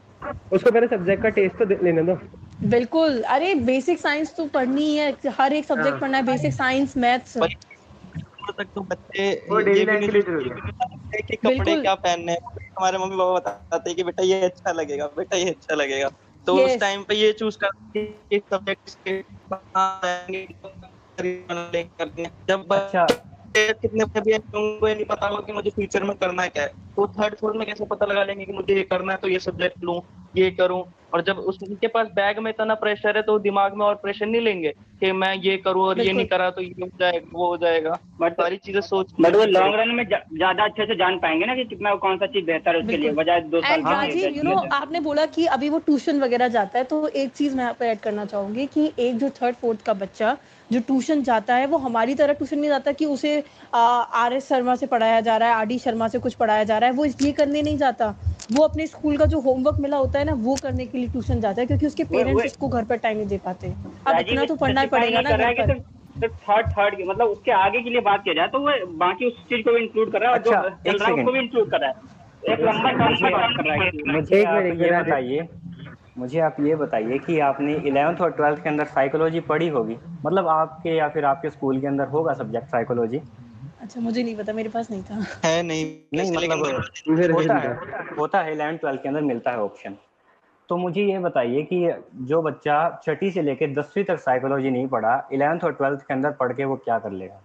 उसको 0.53 0.71
पहले 0.71 0.87
सब्जेक्ट 0.87 1.23
का 1.23 1.29
टेस्ट 1.29 1.63
तो 1.63 1.83
लेने 1.85 2.03
दो। 2.03 2.19
बिल्कुल। 2.63 3.21
अरे 3.21 3.55
बेसिक 3.55 3.99
साइंस 3.99 4.35
तो 4.35 4.45
पढ़नी 4.45 4.95
है 4.95 5.17
हर 5.27 5.53
एक 5.53 5.65
सब्जेक्ट 5.65 5.91
हाँ। 5.91 5.99
पढ़ना 5.99 6.17
है। 6.17 6.23
बेसिक 6.23 6.53
साइंस 6.53 6.97
मैथ्स 6.97 7.37
तक 8.57 8.67
तो 8.75 8.81
बच्चे 8.81 9.23
ये 9.23 9.63
भी 9.63 9.85
नहीं 9.85 10.09
कि 11.21 11.35
कपड़े 11.35 11.81
क्या 11.81 11.95
पहनने 11.95 12.33
हमारे 12.33 12.97
मम्मी 12.97 13.15
पापा 13.15 13.33
बताते 13.33 13.89
हैं 13.89 13.97
कि 13.97 14.03
बेटा 14.03 14.23
ये 14.23 14.41
अच्छा 14.41 14.71
लगेगा 14.71 15.07
बेटा 15.07 15.37
ये 15.37 15.49
अच्छा 15.49 15.75
लगेगा। 15.75 16.09
तो 16.47 16.55
yes. 16.55 16.65
उस 16.65 16.79
टाइम 16.79 17.03
पे 17.03 17.15
ये 17.15 17.31
चूज़ 17.33 17.57
करते 17.57 17.99
हैं 17.99 18.39
सब्जेक्ट 18.39 18.89
जब 22.49 22.65
बच्चा 22.67 23.07
कितने 23.73 24.03
उनको 24.03 24.87
नहीं 24.87 25.05
पता 25.05 25.27
होगा 25.27 25.41
कि 25.41 25.53
मुझे 25.53 25.69
फ्यूचर 25.69 26.03
में 26.03 26.15
करना 26.17 26.43
है 26.43 26.49
क्या 26.49 26.63
है। 26.63 26.69
तो 26.69 27.07
थर्ड 27.07 27.35
फोर्थ 27.35 27.57
में 27.57 27.65
कैसे 27.67 27.85
पता 27.85 28.05
लगा 28.05 28.23
लेंगे 28.23 28.45
कि 28.45 28.51
मुझे 28.51 28.75
ये 28.75 28.83
करना 28.83 29.13
है 29.13 29.19
तो 29.21 29.27
ये 29.27 29.39
सब्जेक्ट 29.39 29.83
लूँ 29.83 30.01
ये 30.35 30.49
करूँ। 30.51 30.83
और 31.13 31.21
जब 31.21 31.37
उनके 31.39 31.87
पास 31.87 32.07
बैग 32.07 32.39
में 32.39 32.49
इतना 32.51 32.73
प्रेशर 32.75 33.17
है 33.17 33.21
तो 33.23 33.37
दिमाग 33.39 33.75
में 33.75 33.85
और 33.85 33.95
प्रेशर 33.95 34.25
नहीं 34.25 34.41
लेंगे 34.41 34.69
कि 35.01 35.11
मैं 35.11 35.33
ये 35.35 35.55
करूँ 35.57 35.83
और 35.83 35.99
ये 36.01 36.11
नहीं 36.13 36.25
करा 36.25 36.49
तो 36.49 36.61
ये 36.61 36.73
हो 36.81 36.89
जाएगा 36.99 37.27
वो 37.33 37.47
हो 37.47 37.57
जाएगा। 37.57 37.97
बट 38.21 38.33
सारी 38.33 38.57
चीज़ें 38.57 38.81
सोच 38.81 39.13
बट 39.21 39.35
वो 39.35 39.45
लॉन्ग 39.45 39.75
रन 39.75 39.93
में 39.95 40.03
ज़्यादा 40.05 40.63
अच्छे 40.63 40.85
से 40.85 40.95
जान 40.95 41.17
पाएँगे 41.19 41.45
ना 41.45 41.55
कि 41.55 41.63
कितना 41.65 41.95
कौन 41.95 42.17
सा 42.17 42.25
चीज़ 42.27 42.45
बेहतर 42.45 42.75
है 42.75 42.81
उसके 42.81 42.97
लिए 42.97 43.11
बजाय 43.11 43.41
दो 43.41 43.61
साल 43.61 44.11
यू 44.27 44.43
नो 44.43 44.55
आपने 44.73 44.99
बोला 44.99 45.25
कि 45.27 45.45
अभी 45.47 45.69
वो 45.69 45.79
ट्यूशन 45.79 46.19
वगैरह 46.21 46.47
जाता 46.47 46.77
है 46.79 46.83
तो 46.83 47.07
एक 47.07 47.33
चीज़ 47.33 47.55
मैं 47.55 47.63
यहाँ 47.63 47.75
पे 47.79 47.85
ऐड 47.85 47.99
करना 47.99 48.25
चाहूँगी 48.25 48.65
कि 48.67 48.91
एक 48.99 49.17
जो 49.17 49.29
थर्ड 49.41 49.55
फोर्थ 49.55 49.81
का 49.81 49.93
बच्चा 49.95 50.37
जो 50.71 50.79
ट्यूशन 50.79 51.21
जाता 51.23 51.55
है 51.55 51.65
वो 51.67 51.77
हमारी 51.77 52.15
तरह 52.15 52.33
ट्यूशन 52.33 52.59
नहीं 52.59 52.69
जाता 52.69 52.91
कि 52.91 53.05
उसे 53.07 53.43
आर 53.75 54.33
एस 54.33 54.47
शर्मा 54.49 54.75
से 54.75 54.85
पढ़ाया 54.87 55.21
जा 55.21 55.37
रहा 55.37 55.49
है 55.49 55.55
आर 55.55 55.65
डी 55.65 55.77
शर्मा 55.79 56.07
से 56.07 56.19
कुछ 56.19 56.33
पढ़ाया 56.35 56.63
जा 56.63 56.77
रहा 56.77 56.89
है 56.89 56.95
वो 56.95 57.05
इसलिए 57.05 57.31
करने 57.33 57.61
नहीं 57.61 57.77
जाता। 57.77 58.13
वो 58.51 58.63
अपने 58.63 58.85
स्कूल 58.87 59.17
का 59.17 59.25
जो 59.25 59.39
होमवर्क 59.39 59.77
मिला 59.79 59.97
होता 59.97 60.19
है 60.19 60.25
ना 60.25 60.33
वो 60.39 60.55
करने 60.57 60.85
के 60.85 60.97
लिए 60.97 61.07
ट्यूशन 61.09 61.39
जाता 61.41 61.61
है 61.61 61.67
क्योंकि 61.67 61.87
उसके 61.87 62.03
पेरेंट्स 62.05 62.45
उसको 62.45 62.67
घर 62.67 62.83
पर 62.85 62.97
टाइम 62.97 63.17
नहीं 63.17 63.27
दे 63.27 63.37
पाते। 63.45 63.67
अब 64.07 64.19
इतना 64.19 64.45
तो 64.45 64.55
पढ़ना 64.57 64.81
ही 64.81 64.87
पड़ेगा 64.87 65.21
ना 65.21 65.31
घर 65.31 65.53
पर। 65.61 65.79
थर्ड 66.21 66.71
थर्ड 66.71 67.01
मतलब 67.09 67.27
उसके 67.27 67.51
आगे 67.53 67.81
के 67.81 67.89
लिए 67.89 68.01
बात 68.03 68.23
किया 68.23 68.33
जाए 68.35 68.47
तो 68.47 68.59
वो 68.59 68.71
बाकी 68.97 69.25
उस 69.27 69.43
चीज़ 69.49 69.61
को 69.65 69.73
भी 69.73 69.81
इंक्लूड 69.81 70.11
कर 70.11 70.21
रहा 70.21 70.31
है 70.31 70.37
और 70.37 70.43
जो 70.43 70.51
अच्छा, 70.51 70.69
चल 70.85 70.97
रहा 70.97 71.07
है 71.07 71.13
उसको 71.13 71.31
भी 71.31 71.39
इंक्लूड 71.39 71.69
कर 71.71 71.79
रहा 71.79 71.89
है। 71.89 72.17
एक 72.43 72.59
लंबा 72.61 72.91
टर्म 72.91 73.15
की 73.15 73.29
बात 73.31 73.53
कर 73.57 73.65
रहा 73.65 73.75
है। 73.75 74.13
मुझे 74.13 74.43
आप 74.45 74.63
ये 74.81 74.91
बताइए 74.91 75.47
मुझे 76.19 76.39
आप 76.39 76.55
ये 76.59 76.75
बताइए 76.75 77.17
कि 77.19 77.39
आपने 77.39 77.75
इलेवंथ 77.75 78.21
और 78.21 78.31
ट्वेल्थ 78.31 78.61
के 78.63 78.69
अंदर 78.69 78.85
साइकोलॉजी 78.87 79.39
पढ़ी 79.49 79.67
होगी? 79.67 79.97
मतलब 80.25 80.47
आपके 80.47 80.95
या 80.95 81.07
फिर 81.09 81.25
आपके 81.25 81.49
स्कूल 81.49 81.79
के 81.81 81.87
अंदर 81.87 82.07
होगा 82.07 82.33
सब्जेक्ट 82.33 82.67
साइकोलॉजी 82.67 83.21
अच्छा 83.81 84.01
मुझे 84.01 84.23
नहीं 84.23 84.35
पता 84.37 84.53
मेरे 84.53 84.69
पास 84.69 84.89
नहीं 84.91 85.03
था। 85.03 85.23
है 85.45 85.61
नहीं 85.63 85.85
नहीं 86.13 86.31
मतलब 86.31 86.63
होता 87.33 87.57
है 87.57 88.05
होता 88.17 88.41
है 88.41 88.53
इलेवेंथ 88.53 88.77
ट्वेल्थ 88.77 89.01
के 89.03 89.09
अंदर 89.09 89.21
मिलता 89.21 89.51
है 89.51 89.59
ऑप्शन 89.59 89.95
तो 90.69 90.77
मुझे 90.77 91.03
ये 91.03 91.19
बताइए 91.19 91.61
कि 91.63 91.77
जो 92.23 92.41
बच्चा 92.41 92.77
छठी 93.03 93.31
से 93.31 93.41
लेकर 93.41 93.73
दसवीं 93.73 94.03
तक 94.03 94.19
साइकोलॉजी 94.19 94.69
नहीं 94.69 94.87
पढ़ा 94.87 95.13
इलेवेंथ 95.33 95.63
और 95.63 95.73
ट्वेल्थ 95.73 96.01
के 96.01 96.13
अंदर 96.13 96.31
पढ़ 96.31 96.53
के 96.53 96.65
वो 96.65 96.75
क्या 96.75 96.99
कर 96.99 97.11
लेगा? 97.11 97.41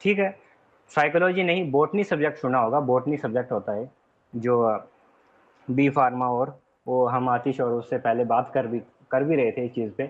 ठीक 0.00 0.18
है? 0.18 0.30
साइकोलॉजी 0.90 1.42
नहीं 1.42 1.70
बोटनी 1.70 2.04
सब्जेक्ट 2.04 2.38
सुना 2.38 2.58
होगा 2.58 2.80
बोटनी 2.80 3.16
सब्जेक्ट 3.16 3.52
होता 3.52 3.72
है 3.72 3.90
जो 4.32 4.58
बी 5.68 5.88
फार्मा 5.90 6.28
और 6.30 6.58
वो 6.86 7.06
हम 7.06 7.28
आतिश 7.28 7.60
और 7.60 7.72
उससे 7.72 7.98
पहले 7.98 8.24
बात 8.24 8.50
कर 8.54 8.66
भी 8.66 8.78
कर 9.10 9.24
भी 9.24 9.36
रहे 9.36 9.52
थे 9.52 9.64
इस 9.66 9.72
चीज़ 9.74 9.90
पे, 9.92 10.06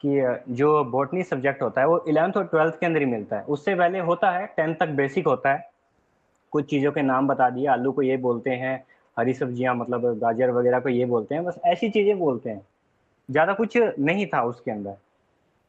कि 0.00 0.38
जो 0.50 0.84
बोटनी 0.84 1.22
सब्जेक्ट 1.22 1.62
होता 1.62 1.80
है 1.80 1.86
वो 1.86 2.04
इलेवंथ 2.08 2.36
और 2.36 2.46
ट्वेल्थ 2.46 2.78
के 2.80 2.86
अंदर 2.86 3.00
ही 3.00 3.06
मिलता 3.06 3.36
है। 3.36 3.42
उससे 3.44 3.74
पहले 3.74 3.98
होता 4.00 4.30
है 4.30 4.46
टेंथ 4.56 4.74
तक 4.76 4.88
बेसिक 4.96 5.26
होता 5.26 5.52
है। 5.52 5.68
कुछ 6.52 6.68
चीज़ों 6.70 6.92
के 6.92 7.02
नाम 7.02 7.28
बता 7.28 7.48
दिए, 7.50 7.66
आलू 7.66 7.92
को 7.92 8.02
ये 8.02 8.16
बोलते 8.18 8.50
हैं, 8.50 8.84
हरी 9.16 9.34
सब्ज़ियाँ 9.34 9.74
मतलब 9.74 10.18
गाजर 10.18 10.50
वगैरह 10.50 10.80
को 10.80 10.88
ये 10.88 11.04
बोलते 11.04 11.34
हैं, 11.34 11.44
बस 11.44 11.60
ऐसी 11.66 11.90
चीज़ें 11.90 12.18
बोलते 12.18 12.50
हैं। 12.50 12.60
ज़्यादा 13.28 13.52
कुछ 13.54 13.76
नहीं 13.76 14.26
था 14.26 14.42
उसके 14.42 14.70
अंदर। 14.70 14.96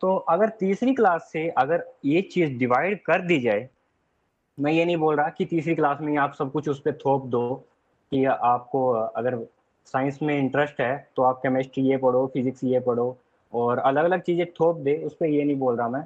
तो 0.01 0.15
अगर 0.15 0.49
तीसरी 0.59 0.93
क्लास 0.93 1.29
से 1.31 1.47
अगर 1.49 1.83
ये 2.05 2.21
चीज़ 2.23 2.57
डिवाइड 2.59 3.01
कर 3.03 3.21
दी 3.21 3.39
जाए, 3.39 3.67
मैं 4.57 4.71
ये 4.71 4.85
नहीं 4.85 4.97
बोल 4.97 5.15
रहा 5.15 5.29
कि 5.29 5.45
तीसरी 5.45 5.75
क्लास 5.75 6.01
में 6.01 6.15
आप 6.17 6.33
सब 6.33 6.51
कुछ 6.51 6.69
उस 6.69 6.79
पर 6.79 6.93
थोप 6.95 7.25
दो 7.27 7.53
कि 8.11 8.23
आपको 8.25 8.89
अगर 8.91 9.35
साइंस 9.87 10.19
में 10.21 10.37
इंटरेस्ट 10.37 10.81
है 10.81 10.95
तो 11.15 11.23
आप 11.23 11.39
केमिस्ट्री 11.39 11.83
ये 11.83 11.97
पढ़ो 11.97 12.25
फिजिक्स 12.33 12.63
ये 12.63 12.79
पढ़ो, 12.81 13.17
और 13.53 13.77
अलग 13.79 14.05
अलग 14.05 14.21
चीज़ें 14.21 14.45
थोप 14.51 14.77
दे, 14.77 14.95
उस 14.97 15.13
पर 15.15 15.25
ये 15.27 15.43
नहीं 15.43 15.57
बोल 15.57 15.77
रहा 15.77 15.87
मैं। 15.89 16.03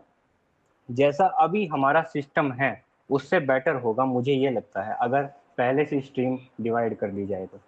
जैसा 0.90 1.26
अभी 1.40 1.66
हमारा 1.68 2.02
सिस्टम 2.14 2.52
है, 2.54 2.72
उससे 3.10 3.40
बेटर 3.42 3.76
होगा, 3.78 4.06
मुझे 4.08 4.34
ये 4.34 4.50
लगता 4.50 4.84
है, 4.84 4.96
अगर 5.02 5.24
पहले 5.58 5.86
से 5.86 6.02
स्ट्रीम 6.02 6.38
डिवाइड 6.62 6.96
कर 6.98 7.12
दी 7.12 7.26
जाए 7.26 7.46
तो। 7.46 7.60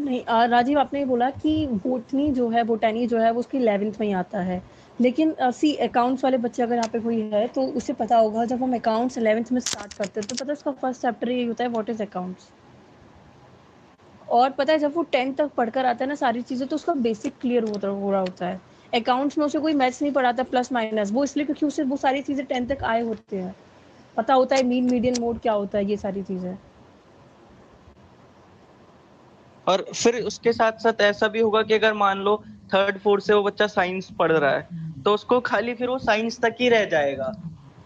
नहीं 0.00 0.22
राजीव, 0.48 0.78
आपने 0.78 1.04
बोला 1.04 1.30
कि 1.32 1.66
बोटनी 1.84 2.30
जो 2.32 2.48
है 2.50 2.62
बोटैनी 2.64 3.06
जो 3.06 3.18
है, 3.18 3.30
वो 3.32 3.40
उसकी 3.40 3.58
इलेवेंथ 3.58 4.00
में 4.00 4.06
ही 4.06 4.12
आता 4.14 4.40
है। 4.42 4.62
लेकिन 4.98 5.34
सी 5.42 5.74
अकाउंट्स 5.82 6.24
वाले 6.24 6.38
बच्चे 6.38 6.62
अगर 6.62 6.74
यहाँ 6.74 6.88
पे 6.92 7.00
कोई 7.00 7.20
है 7.22 7.46
तो 7.48 7.62
उसे 7.72 7.92
पता 7.94 8.18
होगा, 8.18 8.44
जब 8.44 8.62
हम 8.62 8.74
अकाउंट्स 8.76 9.18
इलेवेंथ 9.18 9.52
में 9.52 9.60
स्टार्ट 9.60 9.94
करते 9.94 10.20
हैं 10.20 10.28
तो 10.28 10.34
पता 10.34 10.46
है 10.46 10.52
उसका 10.52 10.72
फ़र्स्ट 10.72 11.02
चैप्टर 11.02 11.30
ये 11.30 11.44
होता 11.44 11.64
है 11.64 11.70
व्हाट 11.70 11.90
इज़ 11.90 12.02
अकाउंट्स 12.02 12.50
और 14.30 14.50
पता 14.50 14.72
है, 14.72 14.78
जब 14.78 14.94
वो 14.94 15.02
टेंथ 15.02 15.34
तक 15.34 15.50
पढ़कर 15.56 15.86
आता 15.86 16.04
है 16.04 16.08
ना 16.08 16.14
सारी 16.16 16.42
चीज़ें 16.42 16.66
तो 16.68 16.76
उसका 16.76 16.94
बेसिक 17.00 17.34
क्लियर 17.40 17.64
हो 17.64 18.10
रहा 18.10 18.20
होता 18.20 18.46
है। 18.46 18.60
अकाउंट्स 18.92 19.38
में 19.38 19.44
उसे 19.46 19.58
कोई 19.60 19.74
मैथ्स 19.74 20.00
नहीं 20.02 20.12
पढ़ाता 20.12 20.42
प्लस 20.44 20.72
माइनस 20.72 21.12
वो 21.12 21.24
इसलिए 21.24 21.46
क्योंकि 21.46 21.66
उसे 21.66 21.82
वो 21.84 21.96
सारी 21.98 22.22
चीज़ें 22.22 22.44
टेंथ 22.46 22.68
तक 22.68 22.84
आए 22.84 23.00
होते 23.02 23.36
हैं। 23.36 23.54
पता 24.16 24.34
होता 24.34 24.56
है 24.56 24.62
मीन 24.62 24.90
मीडियन 24.90 25.20
मोड 25.20 25.38
क्या 25.40 25.52
होता 25.52 25.78
है, 25.78 25.84
ये 25.84 25.96
सारी 25.96 26.22
चीज़ें। 26.22 26.56
और 29.66 29.84
फिर 29.94 30.20
उसके 30.22 30.52
साथ 30.52 30.78
साथ 30.82 31.00
ऐसा 31.02 31.28
भी 31.28 31.40
होगा 31.40 31.62
कि 31.62 31.74
अगर 31.74 31.92
मान 31.94 32.18
लो 32.18 32.36
थर्ड 32.70 32.98
फोर्थ 32.98 33.24
से 33.24 33.34
वो 33.34 33.42
बच्चा 33.42 33.66
साइंस 33.68 34.08
पढ़ 34.18 34.32
रहा 34.32 34.50
है 34.50 35.02
तो 35.02 35.14
उसको 35.14 35.40
खाली 35.42 35.74
फिर 35.74 35.88
वो 35.88 35.98
साइंस 36.00 36.40
तक 36.40 36.56
ही 36.60 36.68
रह 36.68 36.84
जाएगा। 36.86 37.32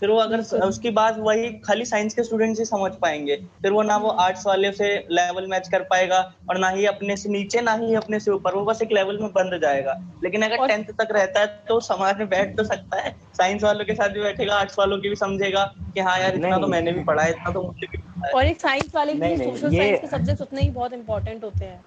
फिर 0.04 0.10
वो 0.10 0.16
अगर 0.18 0.40
उसकी 0.62 0.90
बात 0.90 1.18
वही 1.18 1.48
खाली 1.58 1.84
साइंस 1.84 2.14
के 2.14 2.22
स्टूडेंट 2.22 2.58
ही 2.58 2.64
समझ 2.64 2.90
पाएँगे। 3.02 3.36
फिर 3.62 3.72
वो 3.72 3.82
ना 3.82 3.96
वो 3.96 4.08
आर्ट्स 4.20 4.46
वाले 4.46 4.72
से 4.72 4.88
लेवल 5.10 5.46
मैच 5.46 5.68
कर 5.68 5.82
पाएगा 5.82 6.18
और 6.50 6.58
ना 6.58 6.68
ही 6.68 6.84
अपने 6.86 7.16
से 7.16 7.28
नीचे 7.28 7.60
ना 7.60 7.72
ही 7.74 7.94
अपने 7.94 8.20
से 8.20 8.30
ऊपर 8.30 8.54
वो 8.54 8.64
बस 8.64 8.82
एक 8.82 8.92
लेवल 8.92 9.18
में 9.20 9.30
बंद 9.30 9.58
जाएगा। 9.62 9.94
लेकिन 10.24 10.42
अगर 10.42 10.66
टेंथ 10.66 10.92
तक 10.98 11.12
रहता 11.12 11.40
है 11.40 11.46
तो 11.68 11.78
समाज 11.80 12.18
में 12.18 12.28
बैठ 12.28 12.56
तो 12.56 12.64
सकता 12.64 13.00
है। 13.00 13.14
साइंस 13.34 13.64
वालों 13.64 13.84
के 13.84 13.94
साथ 13.94 14.08
भी 14.08 14.20
बैठेगा 14.20 14.54
आर्ट्स 14.56 14.78
वालों 14.78 14.98
की 14.98 15.08
भी 15.08 15.16
समझेगा 15.16 15.64
कि 15.94 16.00
हाँ 16.00 16.18
यार 16.20 16.34
इतना 16.34 16.58
तो 16.58 16.66
मैंने 16.68 16.92
भी 16.92 17.04
पढ़ा 17.04 17.22
है 17.22 17.30
इतना 17.30 17.52
तो 17.52 17.62
मुझे 17.62 17.86
भी 17.86 18.02
और 18.34 18.44
एक 18.44 18.60
साइंस 18.60 18.94
वाले 18.94 19.14
भी 19.14 19.36
सोशल 19.38 19.70
साइंस 19.70 20.00
के 20.00 20.06
सब्जेक्ट्स 20.06 20.42
उतने 20.42 20.60
ही 20.60 20.70
बहुत 20.70 20.92
इंपॉर्टेंट 20.92 21.44
होते 21.44 21.64
हैं। 21.64 21.82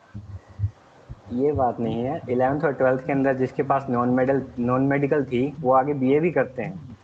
ये 1.37 1.51
बात 1.51 1.79
नहीं 1.79 2.03
है। 2.03 2.19
इलेवेंथ 2.29 2.61
और 2.61 2.73
ट्वेल्थ 2.73 3.05
के 3.05 3.11
अंदर 3.11 3.37
जिसके 3.37 3.63
पास 3.63 3.85
नॉन 3.89 4.09
मेडल 4.09 4.41
नॉन 4.59 4.83
मेडिकल 4.87 5.23
थी 5.23 5.45
वो 5.59 5.73
आगे 5.73 5.93
बीए 5.95 6.19
भी 6.19 6.31
करते 6.31 6.61
हैं। 6.61 6.96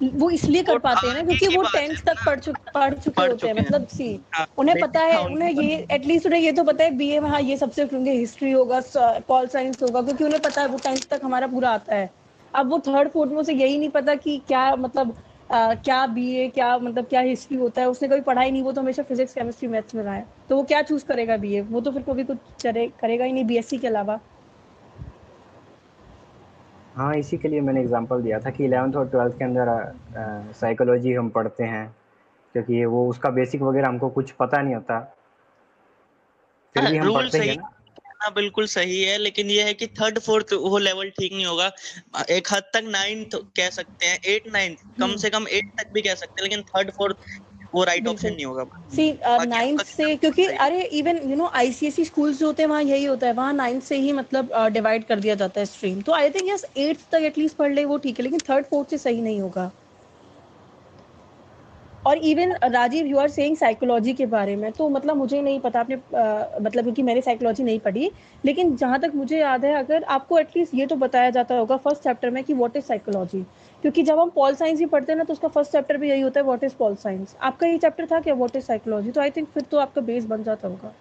वो 0.00 0.28
इसलिए 0.30 0.62
कर 0.62 0.78
पाते 0.78 1.06
हैं 1.06 1.14
ना 1.14 1.22
क्योंकि 1.22 1.46
वो 1.48 1.62
टेंथ 1.64 1.96
तक 2.06 2.18
पढ़ 2.24 2.40
चुके 2.40 2.70
पढ़ 2.70 2.94
चुके 2.94 3.22
होते 3.22 3.48
हैं 3.48 3.54
मतलब 3.54 3.86
सी 3.88 4.08
हाँ, 4.34 4.46
उन्हें 4.58 4.78
पता 4.78 5.00
है 5.02 5.16
उन्हें 5.18 5.50
ये 5.50 5.76
एटलीस्ट 5.92 6.26
उन्हें 6.26 6.40
ये 6.40 6.52
तो 6.52 6.64
पता 6.64 6.84
है 6.84 6.90
बीए 6.96 7.20
में 7.20 7.28
हाँ 7.30 7.40
ये 7.40 7.56
सब्जेक्ट 7.56 7.92
होंगे 7.94 8.12
हिस्ट्री 8.12 8.50
होगा 8.52 8.80
पॉल 9.28 9.46
साइंस 9.48 9.82
होगा 9.82 10.02
क्योंकि 10.02 10.24
उन्हें 10.24 10.42
पता 10.42 10.60
है 10.62 10.68
वो 10.68 10.78
टेंथ 10.78 11.00
तक 11.10 11.20
हमारा 11.24 11.46
पूरा 11.46 11.70
आता 11.70 11.94
है। 11.94 12.10
अब 12.54 12.70
वो 12.70 12.78
थर्ड 12.80 13.08
फोर्थ 13.10 13.30
में 13.32 13.38
उसे 13.38 13.54
यही 13.54 13.78
नहीं 13.78 13.90
पता 13.90 14.14
कि 14.16 14.38
क्या 14.48 14.74
मतलब 14.76 15.16
आ, 15.50 15.74
क्या 15.74 16.06
बीए 16.06 16.48
क्या 16.50 16.76
मतलब 16.78 17.06
क्या 17.06 17.20
हिस्ट्री 17.20 17.56
होता 17.56 17.80
है 17.80 17.88
उसने 17.88 18.08
कभी 18.08 18.20
पढ़ाई 18.22 18.50
नहीं 18.50 18.62
वो 18.62 18.72
तो 18.72 18.80
हमेशा 18.80 19.02
फिजिक्स 19.02 19.34
केमिस्ट्री 19.34 19.68
मैथ्स 19.68 19.94
में 19.94 20.02
रहा 20.02 20.14
है। 20.14 20.28
तो 20.48 20.56
वो 20.56 20.62
क्या 20.64 20.82
चूज़ 20.82 21.04
करेगा 21.04 21.36
बीए 21.36 21.60
वो 21.62 21.80
तो 21.80 21.92
फिर 21.92 22.02
कभी 22.02 22.24
कुछ 22.24 22.38
करेगा 22.64 23.24
ही 23.24 23.32
नहीं 23.32 23.44
बीएससी 23.44 23.78
के 23.78 23.86
अलावा। 23.86 24.20
हाँ 26.98 27.14
इसी 27.14 27.36
के 27.38 27.48
लिए 27.48 27.60
मैंने 27.60 27.80
एग्जांपल 27.80 28.22
दिया 28.22 28.38
था 28.40 28.50
कि 28.50 28.64
इलेवंथ 28.64 28.92
और 28.92 29.08
ट्वेल्थ 29.08 29.38
के 29.38 29.44
अंदर 29.44 30.52
साइकोलॉजी 30.52 31.12
हम 31.14 31.28
पढ़ते 31.28 31.64
हैं 31.64 31.86
क्योंकि 32.54 32.74
ये 32.74 32.84
वो 32.86 33.08
उसका 33.10 33.30
बेसिक 33.30 33.62
वगैरह 33.62 33.88
हमको 33.88 34.08
कुछ 34.08 34.30
पता 34.30 34.62
नहीं 34.62 34.74
होता। 34.74 35.00
फिर 36.74 36.90
भी 36.90 36.96
हम 36.96 37.14
पढ़ते 37.14 37.38
हैं 37.38 37.56
ना। 37.56 37.70
हाँ 38.22 38.32
बिल्कुल 38.34 38.66
सही 38.66 39.02
है 39.02 39.18
लेकिन 39.18 39.50
ये 39.50 39.62
है 39.62 39.74
कि 39.74 39.86
थर्ड 39.86 40.18
फोर्थ 40.18 40.52
वो 40.52 40.78
लेवल 40.78 41.10
ठीक 41.10 41.32
नहीं 41.32 41.46
होगा। 41.46 41.70
एक 42.30 42.48
हद 42.52 42.62
तक 42.74 42.82
नाइन्थ 42.84 43.36
कह 43.56 43.70
सकते 43.70 44.06
हैं 44.06 44.18
एट 44.26 44.52
नाइन्थ 44.52 44.78
कम 45.00 45.16
से 45.16 45.30
कम 45.30 45.46
एट 45.48 45.70
तक 45.78 45.92
भी 45.92 46.02
कह 46.02 46.14
सकते 46.14 46.42
हैं 46.42 46.48
लेकिन 46.48 46.62
थर्ड 46.62 46.90
फोर्थ 46.90 47.16
वो 47.74 47.84
राइट 47.84 48.06
ऑप्शन 48.08 48.32
नहीं 48.32 48.44
होगा। 48.46 48.64
सी 48.94 49.10
नाइन्थ 49.40 49.84
से 49.86 50.14
क्योंकि 50.16 50.44
अरे 50.58 50.82
even 50.98 51.18
you 51.30 51.36
know 51.36 51.50
ICSE 51.54 52.04
schools 52.04 52.38
जो 52.38 52.46
होते 52.46 52.62
हैं 52.62 52.68
वहाँ 52.70 52.82
यही 52.82 53.04
होता 53.04 53.26
है 53.26 53.32
वहाँ 53.32 53.52
नाइन्थ 53.52 53.82
से 53.84 53.96
ही 53.96 54.12
मतलब 54.12 54.52
डिवाइड 54.72 55.04
कर 55.04 55.20
दिया 55.20 55.34
जाता 55.34 55.60
है 55.60 55.66
स्ट्रीम 55.66 56.00
तो 56.00 56.12
आई 56.12 56.30
थिंक 56.30 56.48
यस 56.48 56.64
एट्थ 56.76 57.10
तक 57.12 57.22
एटलीस्ट 57.22 57.56
पढ़ 57.56 57.72
ले 57.74 57.84
वो 57.84 57.98
ठीक 57.98 58.18
है 58.18 58.24
लेकिन 58.24 58.40
थर्ड 58.48 58.66
फोर्थ 58.66 58.90
से 58.90 58.98
सही 58.98 59.20
नहीं 59.22 59.40
होगा। 59.40 59.70
और 62.08 62.18
even 62.18 62.52
Rajiv 62.64 63.06
you 63.06 63.18
are 63.18 63.28
saying 63.28 63.56
psychology 63.56 64.12
के 64.14 64.26
बारे 64.26 64.54
में 64.56 64.70
तो 64.72 64.88
मतलब 64.88 65.16
मुझे 65.16 65.40
नहीं 65.42 65.60
पता 65.60 65.80
आपने 65.80 65.96
uh, 65.96 66.62
मतलब 66.62 66.82
क्योंकि 66.82 67.02
मैंने 67.02 67.20
साइकोलॉजी 67.20 67.64
नहीं 67.64 67.80
पढ़ी 67.80 68.10
लेकिन 68.44 68.74
जहाँ 68.76 69.00
तक 69.00 69.12
मुझे 69.14 69.38
याद 69.38 69.64
है 69.64 69.74
अगर 69.74 70.04
आपको 70.04 70.38
एटलीस्ट 70.38 70.74
ये 70.74 70.86
तो 70.86 70.96
बताया 70.96 71.30
जाता 71.30 71.54
होगा 71.54 71.76
फ़र्स्ट 71.76 72.02
चैप्टर 72.02 72.30
में 72.30 72.42
कि 72.44 72.54
व्हाट 72.54 72.76
इज़ 72.76 72.84
साइकोलॉजी 72.84 73.42
क्योंकि 73.82 74.02
जब 74.02 74.18
हम 74.18 74.30
पॉल 74.30 74.54
साइंस 74.54 74.80
ही 74.80 74.86
पढ़ते 74.86 75.12
हैं 75.12 75.16
ना 75.18 75.24
तो 75.24 75.32
उसका 75.32 75.48
फ़र्स्ट 75.48 75.72
चैप्टर 75.72 75.96
भी 75.96 76.10
यही 76.10 76.20
होता 76.20 76.40
है 76.40 76.44
व्हाट 76.44 76.64
इज़ 76.64 76.76
पॉल 76.76 76.94
साइंस 76.96 77.36
आपका 77.40 77.66
ये 77.66 77.78
चैप्टर 77.78 78.06
था 78.06 78.20
क्या 78.20 78.34
व्हाट 78.34 78.56
इज़ 78.56 78.64
साइकोलॉजी 78.64 79.10
तो 79.10 79.20
आई 79.20 79.30
थिंक 79.30 79.48
फिर 79.48 79.62
तो 79.62 79.78
आपका 79.78 80.00
बेस 80.02 80.24
बन 80.24 80.42
जाता 80.42 80.68
होगा। 80.68 80.94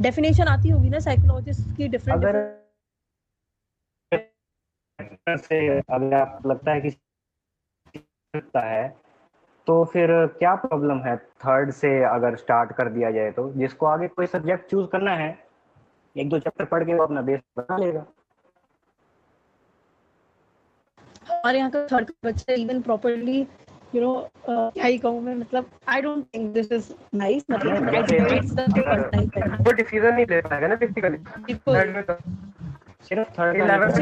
डेफिनेशन 0.00 0.44
आती 0.44 0.68
होगी 0.68 0.88
ना 0.88 0.98
साइकोलॉजिस्ट 0.98 1.76
की 1.76 1.88
डिफरेंट 1.88 2.24
अगर 2.24 2.36
अगर 5.88 6.14
आप 6.14 6.46
लगता 6.46 6.72
है 6.72 6.80
कि 6.80 6.90
सकता 8.34 8.60
है। 8.60 8.88
तो 9.66 9.84
फिर 9.92 10.10
क्या 10.38 10.54
प्रॉब्लम 10.56 10.98
है 11.04 11.16
थर्ड 11.44 11.70
से 11.72 11.88
अगर 12.04 12.36
स्टार्ट 12.36 12.72
कर 12.76 12.88
दिया 12.90 13.10
जाए 13.10 13.30
तो? 13.30 13.50
जिसको 13.52 13.86
आगे 13.86 14.08
कोई 14.08 14.26
सब्जेक्ट 14.26 14.70
चूज़ 14.70 14.86
करना 14.92 15.14
है 15.16 15.28
एक 16.16 16.28
दो 16.28 16.38
चैप्टर 16.38 16.64
पढ़ 16.64 16.84
के 16.84 16.94
वो 16.94 17.02
अपना 17.04 17.22
बेस 17.22 17.40
बना 17.58 17.76
लेगा। 17.78 18.04
हमारे 21.30 21.58
यहाँ 21.58 21.70
का 21.70 21.86
थर्ड 21.92 22.10
बच्चा 22.24 22.54
इवन 22.54 22.80
प्रॉपरली 22.82 23.40
यू 23.94 24.00
नो 24.00 24.14
क्या 24.48 24.84
ही 24.84 24.98
कहूँ 24.98 25.20
मैं 25.22 25.34
मतलब 25.34 25.70
I 25.88 26.02
don't 26.02 26.24
think 26.34 26.52
this 26.54 26.72
is 26.72 26.92
nice 27.14 27.44
मतलब 27.50 27.72
वो 29.66 29.72
डिसीज़न 29.72 30.14
नहीं 30.14 30.26
ले 30.30 30.40
पाएगा 30.40 30.66
ना 30.66 30.74
बेसिकली 30.74 31.18
तो 33.00 33.06
सिर्फ़ 33.06 33.28
थर्ड 33.30 33.62
अच्छा, 33.62 33.98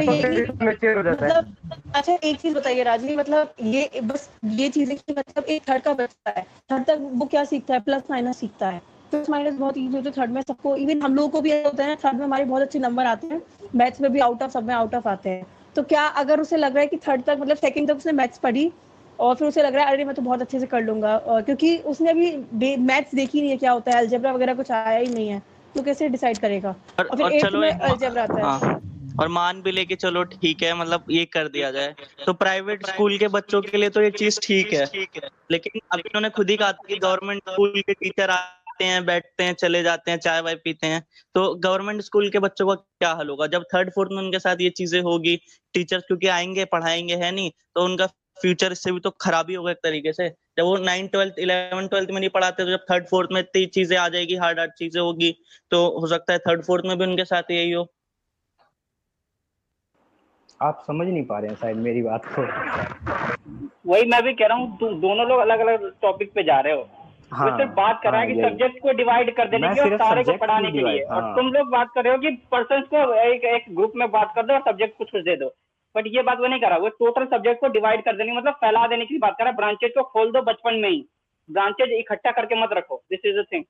तो 0.47 0.65
मैच्योर 0.65 0.97
हो 0.97 1.03
जाता 1.03 1.27
है। 1.27 1.31
मतलब 1.31 1.93
अच्छा 1.95 2.13
एक 2.25 2.41
चीज़ 2.41 2.55
बताइए 2.55 2.83
राजनी 2.83 3.17
मतलब 3.17 3.55
ये 3.63 4.01
बस 4.05 4.31
ये 4.45 4.69
चीज़ 4.69 4.91
है 4.91 4.97
कि 4.97 5.13
मतलब 5.13 5.45
एक 5.45 5.69
थर्ड 5.69 5.83
का 5.83 5.93
बच्चा 5.93 6.31
है 6.31 6.43
थर्ड 6.73 6.85
तक 6.85 6.99
वो 7.01 7.27
क्या 7.27 7.45
सीखता 7.45 7.75
है 7.75 7.81
प्लस 7.81 8.03
माइनस 8.11 8.37
सीखता 8.37 8.69
है? 8.69 8.83
प्लस 9.11 9.31
माइनस 9.31 9.55
बहुत 9.55 9.77
इजी 9.77 9.97
होता 9.97 10.11
है 10.11 10.15
थर्ड 10.19 10.31
में 10.31 10.43
सबको 10.43 10.77
इवन 10.77 11.03
हम 11.03 11.15
लोगों 11.15 11.29
को 11.29 11.41
भी 11.41 11.63
होता 11.63 11.85
है 11.85 11.97
थर्ड 11.97 12.17
में 12.19 12.25
हमारे 12.25 12.45
बहुत 12.45 12.63
अच्छे 12.63 12.79
नंबर 12.79 13.07
आते 13.07 13.27
हैं 13.27 13.43
मैथ्स 13.77 14.01
में 14.01 14.13
भी 14.13 14.21
आउट 14.21 14.43
ऑफ़ 14.43 14.51
सब 14.51 14.67
में 14.67 14.75
आउट 14.75 14.95
ऑफ़ 14.95 15.09
आते 15.09 15.31
हैं। 15.31 15.47
तो 15.77 15.83
क्या 15.83 16.07
अगर 16.07 16.41
उसे 16.41 16.57
लग 16.57 16.73
रहा 16.73 16.81
है 16.81 16.87
कि 16.87 16.97
थर्ड 16.97 17.23
तक 17.23 17.37
मतलब 17.41 17.57
सेकंड 17.57 17.89
तक 17.89 17.97
उसने 17.97 18.13
मैथ्स 18.13 18.39
पढ़ी 18.39 18.73
और 19.19 19.35
फिर 19.35 19.49
उसे 19.49 19.63
लग 19.63 19.75
रहा 19.75 19.85
है 19.85 19.93
अरे 19.93 20.05
मैं 20.05 20.15
तो 20.15 20.23
बहुत 20.23 20.43
अच्छे 20.43 20.61
से 20.61 20.67
कर 20.67 20.83
लूँगा 20.83 21.17
और 21.17 21.43
क्योंकि 21.43 21.79
उसने 21.79 22.11
अभी 22.11 22.77
मैथ्स 22.77 23.15
देखी 23.15 23.41
नहीं 23.41 23.51
है 23.51 23.57
क्या 23.57 23.73
होता 23.73 23.93
है 23.93 23.99
अलजेब्रा 23.99 24.33
वगैरह 24.33 24.55
कुछ 24.55 24.71
आया 24.71 24.99
ही 24.99 25.09
नहीं 25.09 25.29
है 25.29 25.43
तो 25.75 25.83
कैसे 25.83 26.09
डिसाइड 26.09 26.39
करेगा? 26.39 26.75
और, 26.99 27.05
और 27.07 27.17
फिर 27.17 27.27
और 27.27 27.33
एट्थ 27.33 27.55
में 27.55 27.71
अलजेब्रा 27.71 28.23
आता 28.23 28.37
है। 28.37 28.43
हाँ। 28.43 28.81
और 29.19 29.29
मान 29.29 29.63
भी 29.63 29.73
ले 29.73 29.85
चलो 29.97 30.23
ठीक 30.25 30.63
है 30.63 30.75
मतलब 30.75 31.05
ये 31.11 31.25
कर 31.27 31.49
दिया 31.49 31.71
जाए। 31.71 31.95
तो 32.27 32.33
प्राइवेट 32.35 32.87
स्कूल 32.87 33.17
के 33.19 33.29
बच्चों 33.31 33.61
के 33.63 33.79
लिए 33.79 33.91
तो 33.91 34.03
ये 34.03 34.11
चीज़ 34.13 34.41
ठीक 34.41 34.73
है। 34.73 35.29
लेकिन 35.51 35.81
अब 35.93 35.99
इन्होंने 35.99 36.31
खुद 36.31 36.51
ही 36.51 36.57
कहा 36.57 36.73
था 36.73 36.87
कि 36.89 36.97
गवर्नमेंट 36.99 37.43
स्कूल 37.49 37.81
के 37.81 37.93
टीचर 37.95 38.31
आते 38.31 38.85
हैं, 38.85 39.05
बैठते 39.07 39.45
हैं, 39.45 39.55
चले 39.55 39.83
जाते 39.83 40.11
हैं 40.11 40.19
चाय 40.19 40.41
वाय 40.41 40.55
पीते 40.57 40.87
हैं। 40.87 41.03
तो 41.35 41.55
गवर्नमेंट 41.57 42.03
स्कूल 42.03 42.29
के 42.31 42.39
बच्चों 42.39 42.67
का 42.67 42.75
क्या 42.75 43.13
हाल 43.13 43.29
होगा? 43.29 43.47
जब 43.49 43.65
थर्ड 43.75 43.91
फोर्थ 43.91 44.11
में 44.13 44.19
उनके 44.19 44.39
साथ 44.39 44.61
ये 44.61 44.71
चीज़ें 44.73 45.01
होगी 45.03 45.37
टीचर्स 45.75 46.05
क्योंकि 46.07 46.27
आएँगे, 46.29 46.65
पढ़ाएँगे, 46.67 47.15
है 47.17 47.31
नहीं? 47.33 47.51
तो 47.75 47.85
उनका 47.85 48.07
फ्यूचर 48.39 48.73
इससे 48.73 48.93
भी 48.93 49.01
तो 49.01 49.11
खराबी 49.21 49.55
होगा 49.55 49.71
एक 49.71 49.79
तरीके 49.83 50.13
से। 50.13 50.29
जब 50.29 50.65
वो 50.65 50.77
नाइन 50.79 51.07
ट्वेल्थ 51.09 51.39
इलेवन 51.39 51.87
ट्वेल्थ 51.89 52.11
में 52.11 52.19
नहीं 52.21 52.31
पढ़ाते 52.31 52.65
तो 52.65 52.71
जब 52.71 52.85
थर्ड 52.91 53.07
फोर्थ 53.09 53.29
में 53.33 53.41
इतनी 53.41 53.65
चीज़ें 53.69 53.97
आ 53.99 54.09
जाएगी 54.09 54.37
हार्ड 54.37 54.59
हार्ड 54.59 54.73
चीज़ें 54.79 55.01
होगी 55.01 55.35
तो 55.71 55.87
हो 56.01 56.07
सकता 56.07 56.33
है 56.33 56.39
थर्ड 56.39 56.65
फोर्थ 56.65 56.85
में 56.87 56.99
भी 56.99 57.05
उनके 57.05 57.25
साथ 57.25 57.51
यही 57.51 57.71
हो। 57.71 57.85
आप 60.63 60.83
समझ 60.87 61.07
नहीं 61.09 61.25
पा 61.25 61.39
रहे 61.39 61.51
हैं 61.51 61.57
शायद 61.57 61.77
मेरी 61.77 62.03
बात 62.03 62.25
को। 62.27 62.43
वही 63.87 64.05
मैं 64.05 64.23
भी 64.23 64.33
कह 64.33 64.47
रहा 64.47 64.57
हूँ 64.59 64.79
तुम 64.79 65.01
दोनों 65.01 65.27
लोग 65.27 65.41
अलग 65.41 65.61
अलग 65.61 65.93
टॉपिक 66.03 66.33
पे 66.35 66.43
जा 66.43 66.59
रहे 66.61 66.73
हो। 66.73 66.89
हाँ, 67.33 67.57
सिर्फ़ 67.59 67.71
बात 67.73 68.01
कर 68.03 68.13
रहा 68.13 68.21
है 68.21 68.27
हाँ, 68.27 68.37
कि 68.37 68.43
सब्जेक्ट 68.43 68.79
को 68.83 68.93
डिवाइड 68.93 69.35
कर 69.37 69.49
देने 69.49 69.69
की 69.69 69.81
और 69.81 69.97
सारे 69.97 70.25
को 70.25 70.37
पढ़ाने 70.37 70.71
के 70.73 70.79
लिए। 70.79 70.85
divide, 70.85 71.11
और 71.11 71.23
हाँ। 71.23 71.35
तुम 71.37 71.53
लोग 71.53 71.71
बात 71.71 71.89
कर 71.95 72.05
रहे 72.05 72.13
हो 72.13 72.19
कि 72.19 72.31
पर्सन 72.53 72.83
को 72.83 73.15
एक 73.15 73.45
एक 73.45 73.65
ग्रुप 73.77 73.93
में 73.97 74.11
बात 74.11 74.33
कर 74.37 74.47
दो 74.47 74.55
और 74.55 74.61
सब्जेक्ट 74.61 74.99
कुछ 74.99 75.11
कुछ 75.11 75.23
दे 75.23 75.37
दो। 75.37 75.55
बट 75.95 76.05
ये 76.07 76.23
बात 76.23 76.39
वो 76.39 76.47
नहीं 76.47 76.61
कर 76.61 76.69
रहा 76.69 76.79
वो 76.79 76.89
टोटल 76.89 77.27
सब्जेक्ट 77.27 77.61
को 77.61 77.69
डिवाइड 77.69 78.05
कर 78.05 78.17
देने 78.17 78.33
मतलब 78.33 78.55
फैला 78.55 78.87
देने 78.87 79.07
की 79.07 79.19
बात 79.19 79.35
कर 79.39 79.45
रहा 79.45 79.51
है। 79.51 79.57
ब्रांचेज 79.57 79.93
को 79.95 80.03
खोल 80.03 80.33
दो 80.33 80.43
बचपन 80.43 80.75
में 80.75 80.89
ही। 80.91 81.05
ब्रांचेज 81.49 81.93
इकट्ठा 81.99 82.31
करके 82.31 82.63
मत 82.63 82.71
रखो। 82.73 83.03
दिस 83.11 83.21
इज़ 83.25 83.41
द 83.41 83.45
थिंग 83.53 83.65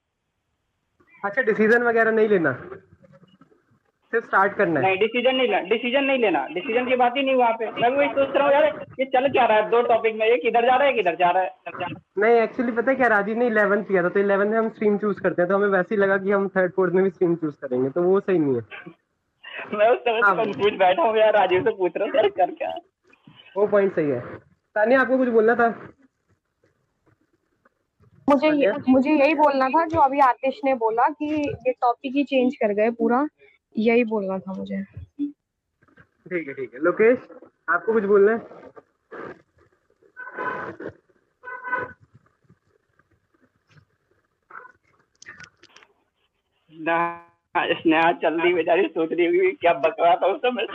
अच्छा 1.25 1.43
डिसीज़न 1.43 1.83
वगैरह 1.83 2.11
नहीं 2.11 2.29
लेना। 2.29 2.51
सिर्फ़ 4.13 4.27
स्टार्ट 4.27 4.53
करना 4.57 4.81
है। 4.81 4.87
नहीं 4.87 4.99
डिसीज़न 4.99 5.35
नहीं 5.37 5.49
लेना 5.49 5.61
डिसीज़न 5.69 6.05
नहीं 6.05 6.19
लेना। 6.19 6.47
डिसीज़न 6.51 6.87
की 6.89 6.97
बात 6.97 7.17
ही 7.17 7.23
नहीं 7.23 7.35
वहाँ 7.37 7.53
पे। 7.53 7.71
मैं 7.71 7.91
भी 7.91 7.97
वही 7.97 8.09
सोच 8.09 8.37
रहा 8.37 8.45
हूँ 8.47 8.53
यार 8.53 8.65
ये 9.01 9.05
चल 9.07 9.29
क्या 9.33 9.45
रहा 9.47 9.57
है? 9.57 9.69
दो 9.71 9.83
टॉपिक 9.89 10.15
में 10.17 10.27
एक 10.27 10.47
इधर 10.47 10.67
जा 10.67 10.77
रहा 10.77 10.87
है 10.87 10.93
एक 10.93 10.99
इधर 11.01 11.15
जा 11.17 11.31
रहा 11.31 11.43
है। 11.43 11.91
नहीं 12.19 12.41
एक्चुअली 12.43 12.73
पता 12.73 12.91
है 12.91 12.97
क्या 12.97 13.09
राजीव 13.09 13.39
ने 13.39 13.47
इलेवन 13.47 13.83
किया 13.83 14.03
था 14.03 14.09
तो 14.09 14.21
इलेवन 14.21 14.49
में 14.49 14.57
हम 14.59 14.69
स्ट्रीम 14.71 14.97
चूज़ 14.99 15.21
करते 15.21 15.43
हैं 15.43 15.49
तो 15.49 15.57
हमें 15.57 15.69
वैसे 15.69 15.95
ही 15.95 16.01
लगा 16.01 16.17
कि 16.19 16.31
हम 16.31 16.49
थर्ड 16.57 16.73
फोर्थ 16.77 16.95
में 16.95 17.03
भी 17.05 17.11
स्ट्रीम 17.11 17.35
चूज़ 17.37 17.55
करेंगे 17.63 17.91
तो 17.91 18.03
वो 18.03 18.21
सही 18.21 18.39
नहीं 18.39 18.55
है। 18.55 18.63
मैं 19.75 19.89
उस 19.91 19.99
समय 19.99 20.21
हाँ। 20.21 20.35
कंफ्यूज 20.37 20.75
बैठा 20.79 21.03
हूँ 21.03 21.17
यार 21.19 21.33
राजीव 21.35 21.63
से 21.65 21.71
पूछ 21.77 21.93
रहा 21.97 22.07
हूँ 22.07 22.17
यार 22.17 22.29
कर 22.39 22.51
क्या? 22.53 22.75
वो 23.57 23.67
पॉइंट 23.67 23.95
सही 23.95 24.11
है। 24.11 24.21
तानिया 24.77 25.01
आपको 25.01 25.19
कुछ 25.19 25.29
बोलना 25.29 25.55
था? 25.55 25.69
मुझे 28.29 28.51
मुझे 28.89 29.11
यही 29.11 29.35
बोलना 29.35 29.69
था 29.69 29.85
जो 29.87 30.01
अभी 30.01 30.19
आतिश 30.21 30.61
ने 30.65 30.75
बोला 30.77 31.09
कि 31.11 31.27
ये 31.67 31.73
टॉपिक 31.73 32.13
ही 32.17 32.25
चेंज 32.25 32.57
कर 32.57 32.73
गए 32.75 32.91
पूरा। 32.91 33.21
यही 33.77 34.05
बोलना 34.05 34.39
था 34.39 34.53
मुझे। 34.53 34.83
ठीक 34.83 36.49
है 36.49 36.55
ठीक 36.55 36.75
है। 36.75 36.81
लोकेश 36.81 37.19
आपको 37.69 37.93
कुछ 37.93 38.05
बोलना 38.05 38.33
है? 38.33 38.39
स्नेहा 46.73 47.75
स्नेहा 47.75 48.13
चल 48.23 48.41
रही 48.41 48.53
बेचारी 48.55 48.87
सोच 48.89 49.13
रही 49.13 49.27
होगी 49.27 49.51
क्या 49.61 49.73
बक 49.87 49.97
था 50.23 50.27
उस 50.27 50.41
समय 50.41 50.67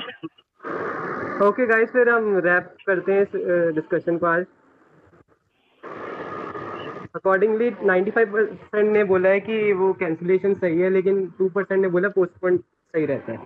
ओके 1.47 1.65
गाइस 1.67 1.89
फिर 1.89 2.09
हम 2.09 2.37
रैप 2.45 2.75
करते 2.87 3.13
हैं 3.13 3.21
इस 3.21 3.29
डिस्कशन 3.75 4.17
को 4.17 4.25
आज। 4.25 4.45
अकॉर्डिंगली 7.15 7.69
95 7.71 8.25
परसेंट 8.33 8.91
ने 8.91 9.03
बोला 9.03 9.29
है 9.29 9.39
कि 9.39 9.73
वो 9.73 9.91
कैंसिलेशन 9.93 10.53
सही 10.53 10.79
है 10.79 10.89
लेकिन 10.89 11.25
2 11.41 11.49
परसेंट 11.49 11.81
ने 11.81 11.87
बोला 11.87 12.09
पोस्टपोन 12.09 12.57
सही 12.93 13.05
रहता 13.05 13.31
है। 13.31 13.37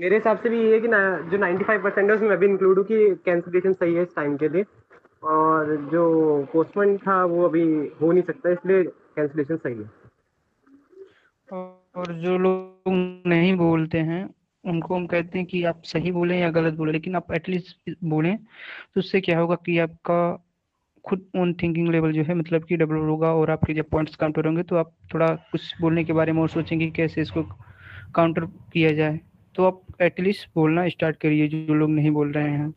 मेरे 0.00 0.16
हिसाब 0.16 0.38
से 0.38 0.48
भी 0.48 0.60
ये 0.60 0.72
है 0.74 0.80
कि 0.80 0.88
ना, 0.88 1.18
जो 1.18 1.38
95 1.38 1.82
परसेंट 1.82 2.10
है, 2.10 2.16
उसमें 2.16 2.28
मैं 2.28 2.38
भी 2.38 2.46
इंक्लूड 2.46 2.78
हूँ 2.78 2.84
कि 2.84 3.14
कैंसिलेशन 3.24 3.72
सही 3.72 3.94
है 3.94 4.02
इस 4.02 4.14
टाइम 4.16 4.36
के 4.36 4.48
लिए। 4.48 4.64
और 5.22 5.76
जो 5.92 6.04
पोस्टपोन 6.52 6.96
था, 6.98 7.24
वो 7.24 7.44
अभी 7.44 7.62
हो 8.02 8.12
नहीं 8.12 8.22
सकता, 8.22 8.50
इसलिए 8.50 8.84
कैंसिलेशन 8.84 9.56
सही 9.56 9.74
है। 9.74 9.90
और 11.94 12.12
जो 12.12 12.38
लोग 12.38 12.92
नहीं 13.26 13.56
बोलते 13.56 13.98
हैं, 13.98 14.34
उनको 14.64 14.94
हम 14.94 15.06
कहते 15.06 15.38
हैं 15.38 15.46
कि 15.46 15.64
आप 15.64 15.82
सही 15.84 16.12
बोलें 16.12 16.38
या 16.40 16.50
गलत 16.50 16.74
बोलें, 16.74 16.92
लेकिन 16.92 17.16
आप 17.16 17.32
एटलीस्ट 17.32 17.94
बोलें 18.04 18.36
तो 18.94 18.98
उससे 18.98 19.20
क्या 19.20 19.38
होगा 19.38 19.54
कि 19.54 19.78
आपका 19.78 20.48
खुद 21.04 21.26
ओन 21.36 21.52
थिंकिंग 21.54 21.88
लेवल 21.88 22.12
जो 22.12 22.22
है 22.22 22.34
मतलब 22.34 22.64
कि 22.64 22.76
डेवलप 22.76 23.02
होगा 23.02 23.32
और 23.32 23.50
आपके 23.50 23.74
जब 23.74 23.84
पॉइंट्स 23.84 24.16
काउंटर 24.16 24.46
होंगे 24.46 24.62
तो 24.62 24.76
आप 24.76 24.92
थोड़ा 25.14 25.28
कुछ 25.52 25.80
बोलने 25.80 26.04
के 26.04 26.12
बारे 26.12 26.32
में 26.32 26.42
और 26.42 26.48
सोचेंगे 26.48 26.84
कि 26.86 26.92
कैसे 26.92 27.20
इसको 27.20 27.42
काउंटर 28.14 28.44
किया 28.44 28.92
जाए। 28.92 29.20
तो 29.54 29.64
आप 29.64 29.82
एटलीस्ट 30.02 30.48
बोलना 30.54 30.88
स्टार्ट 30.88 31.16
करिए, 31.16 31.48
जो 31.48 31.74
लोग 31.74 31.90
नहीं 31.90 32.10
बोल 32.10 32.32
रहे 32.32 32.50
हैं। 32.50 32.74